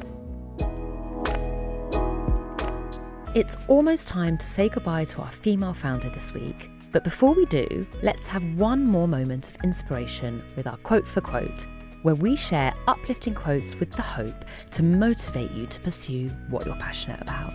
It's 3.37 3.55
almost 3.67 4.07
time 4.07 4.35
to 4.39 4.45
say 4.47 4.67
goodbye 4.67 5.05
to 5.05 5.21
our 5.21 5.29
female 5.29 5.75
founder 5.75 6.09
this 6.09 6.33
week. 6.33 6.71
But 6.91 7.03
before 7.03 7.35
we 7.35 7.45
do, 7.45 7.85
let's 8.01 8.25
have 8.25 8.43
one 8.55 8.83
more 8.83 9.07
moment 9.07 9.49
of 9.49 9.63
inspiration 9.63 10.43
with 10.55 10.65
our 10.65 10.77
quote 10.77 11.07
for 11.07 11.21
quote, 11.21 11.67
where 12.01 12.15
we 12.15 12.35
share 12.35 12.73
uplifting 12.87 13.35
quotes 13.35 13.75
with 13.75 13.91
the 13.91 14.01
hope 14.01 14.43
to 14.71 14.81
motivate 14.81 15.51
you 15.51 15.67
to 15.67 15.79
pursue 15.81 16.29
what 16.49 16.65
you're 16.65 16.77
passionate 16.77 17.21
about. 17.21 17.53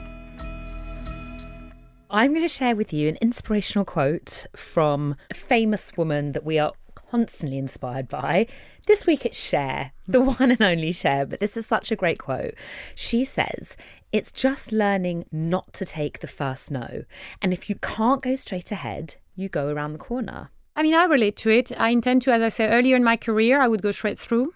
I'm 2.11 2.31
going 2.31 2.47
to 2.47 2.49
share 2.49 2.77
with 2.77 2.93
you 2.93 3.09
an 3.09 3.19
inspirational 3.21 3.85
quote 3.85 4.47
from 4.55 5.17
a 5.33 5.35
famous 5.35 5.97
woman 5.97 6.31
that 6.31 6.45
we 6.45 6.61
are 6.61 6.75
constantly 6.95 7.59
inspired 7.59 8.09
by. 8.09 8.47
This 8.87 9.05
week 9.05 9.27
it's 9.27 9.39
Cher, 9.39 9.91
the 10.07 10.21
one 10.39 10.53
and 10.53 10.63
only 10.63 10.93
Cher, 10.93 11.27
but 11.27 11.41
this 11.41 11.57
is 11.57 11.67
such 11.67 11.91
a 11.91 11.97
great 11.97 12.19
quote. 12.19 12.55
She 12.95 13.25
says, 13.25 13.77
It's 14.13 14.31
just 14.31 14.73
learning 14.73 15.25
not 15.33 15.73
to 15.73 15.87
take 15.87 16.21
the 16.21 16.27
first 16.27 16.71
no. 16.71 17.05
And 17.41 17.53
if 17.53 17.71
you 17.71 17.77
can't 17.77 18.23
go 18.23 18.37
straight 18.37 18.71
ahead, 18.71 19.17
you 19.35 19.49
go 19.49 19.69
around 19.69 19.95
the 19.95 19.99
corner. 19.99 20.51
I 20.77 20.83
mean, 20.83 20.95
I 20.95 21.05
relate 21.05 21.37
to 21.39 21.51
it. 21.51 21.73
I 21.81 21.91
intend 21.91 22.23
to, 22.23 22.33
as 22.33 22.43
I 22.43 22.49
said 22.49 22.73
earlier 22.73 22.95
in 22.95 23.05
my 23.05 23.17
career, 23.17 23.61
I 23.61 23.69
would 23.69 23.83
go 23.83 23.91
straight 23.91 24.19
through. 24.19 24.53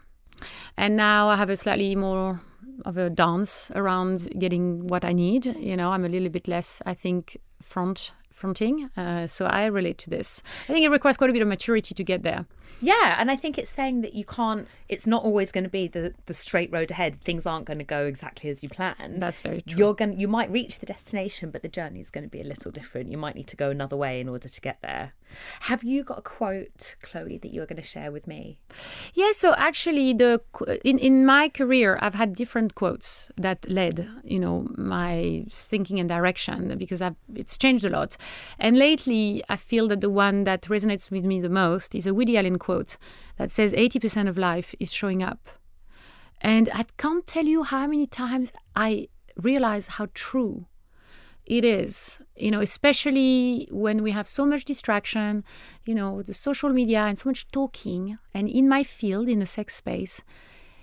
And 0.76 0.96
now 0.96 1.28
I 1.28 1.36
have 1.36 1.48
a 1.48 1.56
slightly 1.56 1.96
more 1.96 2.40
of 2.84 2.98
a 2.98 3.08
dance 3.08 3.70
around 3.74 4.28
getting 4.38 4.86
what 4.86 5.04
I 5.04 5.12
need. 5.12 5.46
You 5.46 5.76
know, 5.76 5.92
I'm 5.92 6.04
a 6.04 6.08
little 6.08 6.28
bit 6.28 6.46
less, 6.46 6.82
I 6.84 6.92
think, 6.92 7.38
front 7.62 8.12
fronting. 8.30 8.90
Uh, 8.96 9.26
so 9.26 9.46
I 9.46 9.64
relate 9.66 9.96
to 9.98 10.10
this. 10.10 10.42
I 10.68 10.72
think 10.72 10.84
it 10.84 10.90
requires 10.90 11.16
quite 11.16 11.30
a 11.30 11.32
bit 11.32 11.40
of 11.40 11.48
maturity 11.48 11.94
to 11.94 12.04
get 12.04 12.22
there. 12.22 12.44
Yeah, 12.80 13.16
and 13.18 13.30
I 13.30 13.36
think 13.36 13.58
it's 13.58 13.70
saying 13.70 14.02
that 14.02 14.14
you 14.14 14.24
can't. 14.24 14.68
It's 14.88 15.06
not 15.06 15.24
always 15.24 15.50
going 15.50 15.64
to 15.64 15.70
be 15.70 15.88
the 15.88 16.14
the 16.26 16.34
straight 16.34 16.70
road 16.72 16.90
ahead. 16.90 17.16
Things 17.16 17.46
aren't 17.46 17.64
going 17.64 17.78
to 17.78 17.84
go 17.84 18.04
exactly 18.04 18.50
as 18.50 18.62
you 18.62 18.68
planned. 18.68 19.22
That's 19.22 19.40
very 19.40 19.62
true. 19.62 19.78
You're 19.78 19.94
going. 19.94 20.18
You 20.18 20.28
might 20.28 20.50
reach 20.50 20.78
the 20.78 20.86
destination, 20.86 21.50
but 21.50 21.62
the 21.62 21.68
journey 21.68 22.00
is 22.00 22.10
going 22.10 22.24
to 22.24 22.30
be 22.30 22.40
a 22.40 22.44
little 22.44 22.70
different. 22.70 23.10
You 23.10 23.18
might 23.18 23.34
need 23.34 23.46
to 23.48 23.56
go 23.56 23.70
another 23.70 23.96
way 23.96 24.20
in 24.20 24.28
order 24.28 24.48
to 24.48 24.60
get 24.60 24.78
there. 24.82 25.12
Have 25.60 25.82
you 25.82 26.04
got 26.04 26.18
a 26.18 26.22
quote, 26.22 26.94
Chloe, 27.02 27.38
that 27.38 27.52
you're 27.52 27.66
going 27.66 27.82
to 27.82 27.82
share 27.82 28.12
with 28.12 28.26
me? 28.26 28.60
Yeah. 29.14 29.32
So 29.32 29.54
actually, 29.56 30.12
the 30.12 30.40
in 30.84 30.98
in 30.98 31.24
my 31.24 31.48
career, 31.48 31.98
I've 32.02 32.14
had 32.14 32.34
different 32.34 32.74
quotes 32.74 33.30
that 33.36 33.68
led, 33.68 34.08
you 34.22 34.38
know, 34.38 34.68
my 34.76 35.46
thinking 35.50 35.98
and 35.98 36.08
direction 36.08 36.76
because 36.76 37.00
I've 37.00 37.16
it's 37.34 37.56
changed 37.56 37.84
a 37.84 37.90
lot. 37.90 38.16
And 38.58 38.78
lately, 38.78 39.42
I 39.48 39.56
feel 39.56 39.88
that 39.88 40.02
the 40.02 40.10
one 40.10 40.44
that 40.44 40.62
resonates 40.62 41.10
with 41.10 41.24
me 41.24 41.40
the 41.40 41.48
most 41.48 41.94
is 41.94 42.06
a 42.06 42.12
Woody 42.12 42.36
Allen 42.36 42.58
quote 42.58 42.65
that 43.36 43.50
says 43.50 43.72
80% 43.72 44.28
of 44.28 44.36
life 44.36 44.74
is 44.78 44.92
showing 44.92 45.22
up. 45.22 45.48
And 46.40 46.68
I 46.74 46.84
can't 46.96 47.26
tell 47.26 47.44
you 47.44 47.62
how 47.62 47.86
many 47.86 48.06
times 48.06 48.52
I 48.74 49.08
realize 49.36 49.86
how 49.86 50.08
true 50.14 50.66
it 51.46 51.64
is 51.64 52.20
you 52.36 52.50
know 52.50 52.60
especially 52.60 53.68
when 53.70 54.02
we 54.02 54.10
have 54.10 54.26
so 54.26 54.44
much 54.44 54.64
distraction 54.64 55.44
you 55.84 55.94
know 55.94 56.22
the 56.22 56.34
social 56.34 56.70
media 56.70 57.00
and 57.00 57.18
so 57.18 57.28
much 57.28 57.48
talking 57.52 58.18
and 58.34 58.48
in 58.48 58.68
my 58.68 58.82
field 58.82 59.28
in 59.28 59.38
the 59.38 59.46
sex 59.46 59.76
space 59.76 60.22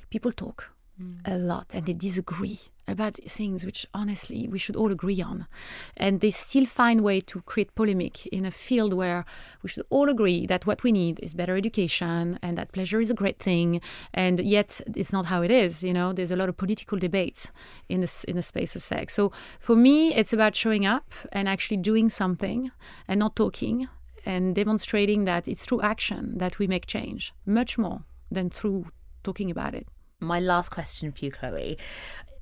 people 0.10 0.32
talk 0.32 0.72
mm. 1.02 1.18
a 1.26 1.36
lot 1.38 1.68
and 1.74 1.86
they 1.86 1.94
disagree 1.94 2.60
about 2.88 3.16
things 3.28 3.66
which 3.66 3.86
honestly 3.94 4.48
we 4.48 4.58
should 4.58 4.76
all 4.76 4.92
agree 4.92 5.22
on. 5.22 5.48
And 5.96 6.20
they 6.20 6.32
still 6.32 6.66
find 6.66 7.02
way 7.02 7.22
to 7.22 7.42
create 7.42 7.76
polemic 7.76 8.28
in 8.28 8.46
a 8.46 8.52
field 8.52 8.94
where 8.94 9.26
we 9.62 9.70
should 9.70 9.86
all 9.90 10.10
agree 10.10 10.46
that 10.48 10.66
what 10.66 10.84
we 10.84 10.92
need 10.92 11.20
is 11.22 11.34
better 11.34 11.56
education 11.56 12.40
and 12.42 12.58
that 12.58 12.72
pleasure 12.72 13.00
is 13.00 13.10
a 13.10 13.14
great 13.14 13.40
thing. 13.40 13.82
And 14.14 14.40
yet 14.40 14.82
it's 14.96 15.14
not 15.14 15.28
how 15.28 15.42
it 15.42 15.52
is 15.52 15.84
you 15.84 15.94
know? 15.94 16.14
There's 16.14 16.32
a 16.32 16.36
lot 16.36 16.50
of 16.50 16.58
political 16.58 16.98
debate 16.98 17.52
in 17.90 18.02
this 18.02 18.24
in 18.26 18.36
the 18.36 18.42
space 18.42 18.76
of 18.76 18.82
sex. 18.82 19.14
So 19.14 19.32
for 19.60 19.76
me 19.76 20.14
it's 20.14 20.34
about 20.34 20.56
showing 20.56 20.86
up 20.86 21.14
and 21.32 21.48
actually 21.48 21.78
doing 21.78 22.10
something 22.10 22.72
and 23.08 23.20
not 23.20 23.36
talking 23.36 23.88
and 24.26 24.56
demonstrating 24.56 25.26
that 25.26 25.48
it's 25.48 25.66
through 25.66 25.82
action 25.82 26.38
that 26.38 26.60
we 26.60 26.68
make 26.68 26.86
change. 26.86 27.34
Much 27.46 27.78
more 27.78 28.04
than 28.32 28.50
through 28.50 28.88
talking 29.24 29.52
about 29.52 29.74
it. 29.76 29.88
My 30.20 30.40
last 30.40 30.70
question 30.70 31.12
for 31.12 31.26
you, 31.26 31.32
Chloe. 31.32 31.78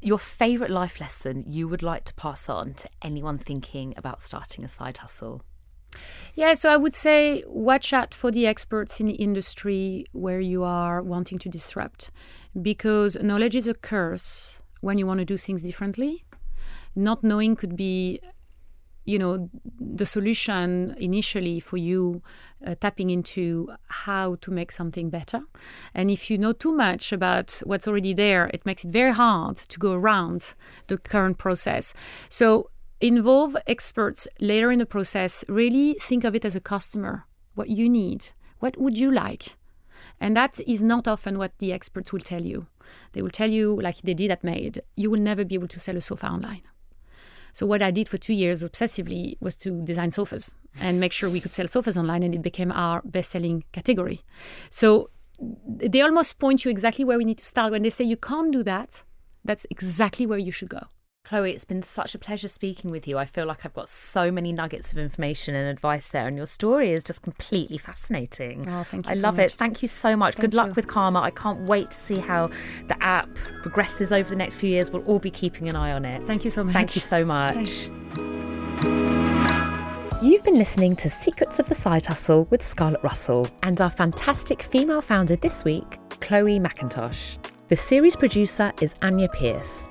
Your 0.04 0.18
favourite 0.18 0.72
life 0.72 1.00
lesson 1.00 1.44
you 1.46 1.68
would 1.68 1.84
like 1.84 2.06
to 2.06 2.14
pass 2.16 2.50
on 2.50 2.74
to 2.74 2.90
anyone 3.04 3.38
thinking 3.38 3.94
about 3.96 4.24
starting 4.24 4.66
a 4.66 4.68
side 4.68 4.98
hustle? 4.98 5.44
Yeah, 6.34 6.56
so 6.56 6.70
I 6.72 6.78
would 6.78 6.96
say 6.96 7.44
watch 7.46 7.94
out 7.94 8.16
for 8.16 8.32
the 8.32 8.48
experts 8.48 9.00
in 9.00 9.06
the 9.06 9.14
industry 9.14 10.06
where 10.12 10.40
you 10.40 10.64
are 10.64 11.04
wanting 11.04 11.38
to 11.40 11.50
disrupt 11.50 12.10
because 12.60 13.16
knowledge 13.22 13.56
is 13.56 13.68
a 13.68 13.76
curse 13.76 14.60
when 14.80 14.98
you 14.98 15.06
want 15.06 15.20
to 15.20 15.26
do 15.26 15.38
things 15.38 15.62
differently. 15.62 16.26
Not 16.96 17.24
knowing 17.24 17.56
could 17.56 17.76
be 17.76 18.22
you 19.06 19.18
know 19.18 19.50
the 19.80 20.06
solution 20.06 20.96
initially 20.98 21.60
for 21.60 21.78
you 21.78 22.22
uh, 22.66 22.76
tapping 22.80 23.10
into 23.10 23.68
how 23.88 24.36
to 24.42 24.52
make 24.52 24.72
something 24.72 25.10
better. 25.10 25.42
And 25.94 26.12
if 26.12 26.30
you 26.30 26.38
know 26.38 26.54
too 26.54 26.74
much 26.74 27.12
about 27.12 27.62
what's 27.66 27.88
already 27.88 28.14
there 28.14 28.50
it 28.54 28.66
makes 28.66 28.86
it 28.86 28.92
very 28.92 29.14
hard 29.14 29.58
to 29.58 29.80
go 29.80 29.94
around 29.94 30.54
the 30.88 30.98
current 30.98 31.38
process. 31.38 31.94
So 32.30 32.70
involve 33.00 33.58
experts 33.68 34.28
later 34.40 34.72
in 34.72 34.80
the 34.80 34.86
process. 34.86 35.44
Really 35.48 35.96
think 36.00 36.24
of 36.24 36.36
it 36.36 36.46
as 36.46 36.56
a 36.56 36.62
customer 36.62 37.26
what 37.56 37.70
you 37.70 37.90
need. 37.90 38.30
What 38.60 38.78
would 38.78 38.98
you 38.98 39.12
like? 39.12 39.58
And 40.20 40.36
that 40.36 40.60
is 40.68 40.84
not 40.84 41.08
often 41.08 41.38
what 41.40 41.58
the 41.58 41.74
experts 41.74 42.14
will 42.14 42.20
tell 42.20 42.44
you. 42.44 42.68
They 43.14 43.22
will 43.22 43.32
tell 43.32 43.50
you 43.50 43.80
like 43.82 43.98
they 43.98 44.14
did 44.14 44.32
at 44.32 44.44
made 44.44 44.82
you 44.96 45.10
will 45.10 45.20
never 45.20 45.44
be 45.46 45.56
able 45.56 45.68
to 45.70 45.80
sell 45.80 45.98
a 45.98 46.02
sofa 46.02 46.28
online 46.28 46.62
so 47.54 47.66
what 47.66 47.82
I 47.82 47.92
did 47.92 48.10
for 48.10 48.18
two 48.18 48.34
years 48.34 48.64
obsessively 48.64 49.38
was 49.40 49.56
to 49.56 49.82
design 49.84 50.12
sofas 50.12 50.56
and 50.80 51.00
make 51.00 51.12
sure 51.12 51.30
we 51.30 51.42
could 51.42 51.54
sell 51.54 51.68
sofas 51.68 51.98
online, 51.98 52.24
and 52.24 52.34
it 52.34 52.42
became 52.42 52.72
our 52.72 53.02
best-selling 53.04 53.64
category. 53.72 54.22
So 54.70 55.10
they 55.66 56.02
almost 56.02 56.40
point 56.40 56.64
you 56.64 56.72
exactly 56.72 57.04
where 57.04 57.18
we 57.18 57.26
need 57.26 57.40
to 57.40 57.46
start. 57.46 57.72
When 57.72 57.84
they 57.84 57.90
say 57.90 58.06
you 58.06 58.18
can't 58.18 58.52
do 58.52 58.64
that, 58.64 59.04
that's 59.44 59.66
exactly 59.70 60.26
where 60.26 60.40
you 60.40 60.52
should 60.52 60.70
go. 60.70 60.88
Chloe, 61.24 61.52
it's 61.52 61.64
been 61.66 61.82
such 61.82 62.14
a 62.14 62.20
pleasure 62.20 62.48
speaking 62.48 62.92
with 62.92 63.08
you. 63.08 63.18
I 63.18 63.26
feel 63.26 63.46
like 63.46 63.64
I've 63.66 63.74
got 63.74 63.88
so 63.88 64.32
many 64.32 64.52
nuggets 64.52 64.92
of 64.92 64.98
information 64.98 65.56
and 65.56 65.70
advice 65.70 66.10
there, 66.10 66.28
and 66.28 66.36
your 66.36 66.46
story 66.48 66.92
is 66.92 67.04
just 67.04 67.22
completely 67.22 67.78
fascinating. 67.78 68.68
Oh, 68.68 68.84
thank 68.84 69.06
you. 69.06 69.12
I 69.12 69.16
so 69.16 69.22
love 69.22 69.38
much. 69.38 69.46
it. 69.46 69.52
Thank 69.54 69.82
you 69.82 69.88
so 69.88 70.16
much. 70.18 70.36
Thank 70.36 70.42
Good 70.52 70.54
luck 70.56 70.68
you. 70.70 70.74
with 70.74 70.88
Kama. 70.88 71.22
I 71.22 71.30
can't 71.32 71.62
wait 71.62 71.92
to 71.92 71.98
see 71.98 72.18
how 72.18 72.50
the 72.88 73.02
app 73.02 73.34
progresses 73.62 74.12
over 74.12 74.30
the 74.30 74.36
next 74.36 74.56
few 74.56 74.70
years. 74.70 74.92
We'll 74.92 75.04
all 75.04 75.20
be 75.20 75.32
keeping 75.32 75.70
an 75.70 75.76
eye 75.76 75.94
on 75.94 76.04
it. 76.06 76.26
Thank 76.28 76.44
you 76.44 76.50
so 76.52 76.64
much. 76.64 76.74
Thank 76.74 76.96
you 76.96 77.02
so 77.02 77.24
much. 77.24 77.88
You've 80.22 80.44
been 80.44 80.58
listening 80.58 80.96
to 80.98 81.10
Secrets 81.10 81.60
of 81.60 81.70
the 81.70 81.76
Side 81.76 82.06
Hustle 82.06 82.46
with 82.50 82.62
Scarlett 82.62 83.04
Russell 83.04 83.48
and 83.64 83.80
our 83.80 83.90
fantastic 83.90 84.62
female 84.64 85.02
founder 85.02 85.36
this 85.36 85.64
week, 85.64 85.98
Chloe 86.20 86.60
Macintosh. 86.60 87.38
The 87.70 87.78
series 87.78 88.16
producer 88.16 88.74
is 88.82 88.96
Anya 89.02 89.30
Pierce. 89.30 89.88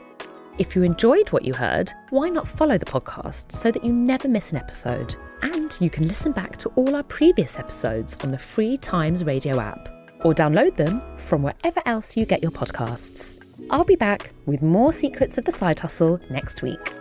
If 0.61 0.76
you 0.76 0.82
enjoyed 0.82 1.30
what 1.30 1.46
you 1.46 1.54
heard, 1.54 1.90
why 2.11 2.28
not 2.28 2.46
follow 2.46 2.76
the 2.76 2.84
podcast 2.84 3.50
so 3.50 3.70
that 3.70 3.82
you 3.82 3.94
never 3.94 4.28
miss 4.28 4.52
an 4.52 4.58
episode? 4.58 5.16
And 5.40 5.74
you 5.80 5.88
can 5.88 6.06
listen 6.06 6.32
back 6.32 6.58
to 6.58 6.68
all 6.76 6.94
our 6.96 7.02
previous 7.02 7.58
episodes 7.58 8.18
on 8.20 8.30
the 8.30 8.36
free 8.36 8.76
Times 8.76 9.24
Radio 9.24 9.58
app 9.58 9.88
or 10.22 10.34
download 10.34 10.76
them 10.76 11.00
from 11.16 11.42
wherever 11.42 11.80
else 11.86 12.14
you 12.14 12.26
get 12.26 12.42
your 12.42 12.50
podcasts. 12.50 13.42
I'll 13.70 13.84
be 13.84 13.96
back 13.96 14.32
with 14.44 14.61
more 14.61 14.92
Secrets 14.92 15.38
of 15.38 15.46
the 15.46 15.50
Side 15.50 15.80
Hustle 15.80 16.20
next 16.28 16.61
week. 16.61 16.92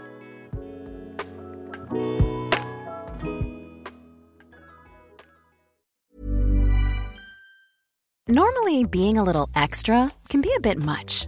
Normally, 8.30 8.86
being 8.86 9.18
a 9.18 9.24
little 9.26 9.50
extra 9.54 10.14
can 10.30 10.40
be 10.40 10.54
a 10.56 10.62
bit 10.62 10.78
much, 10.78 11.28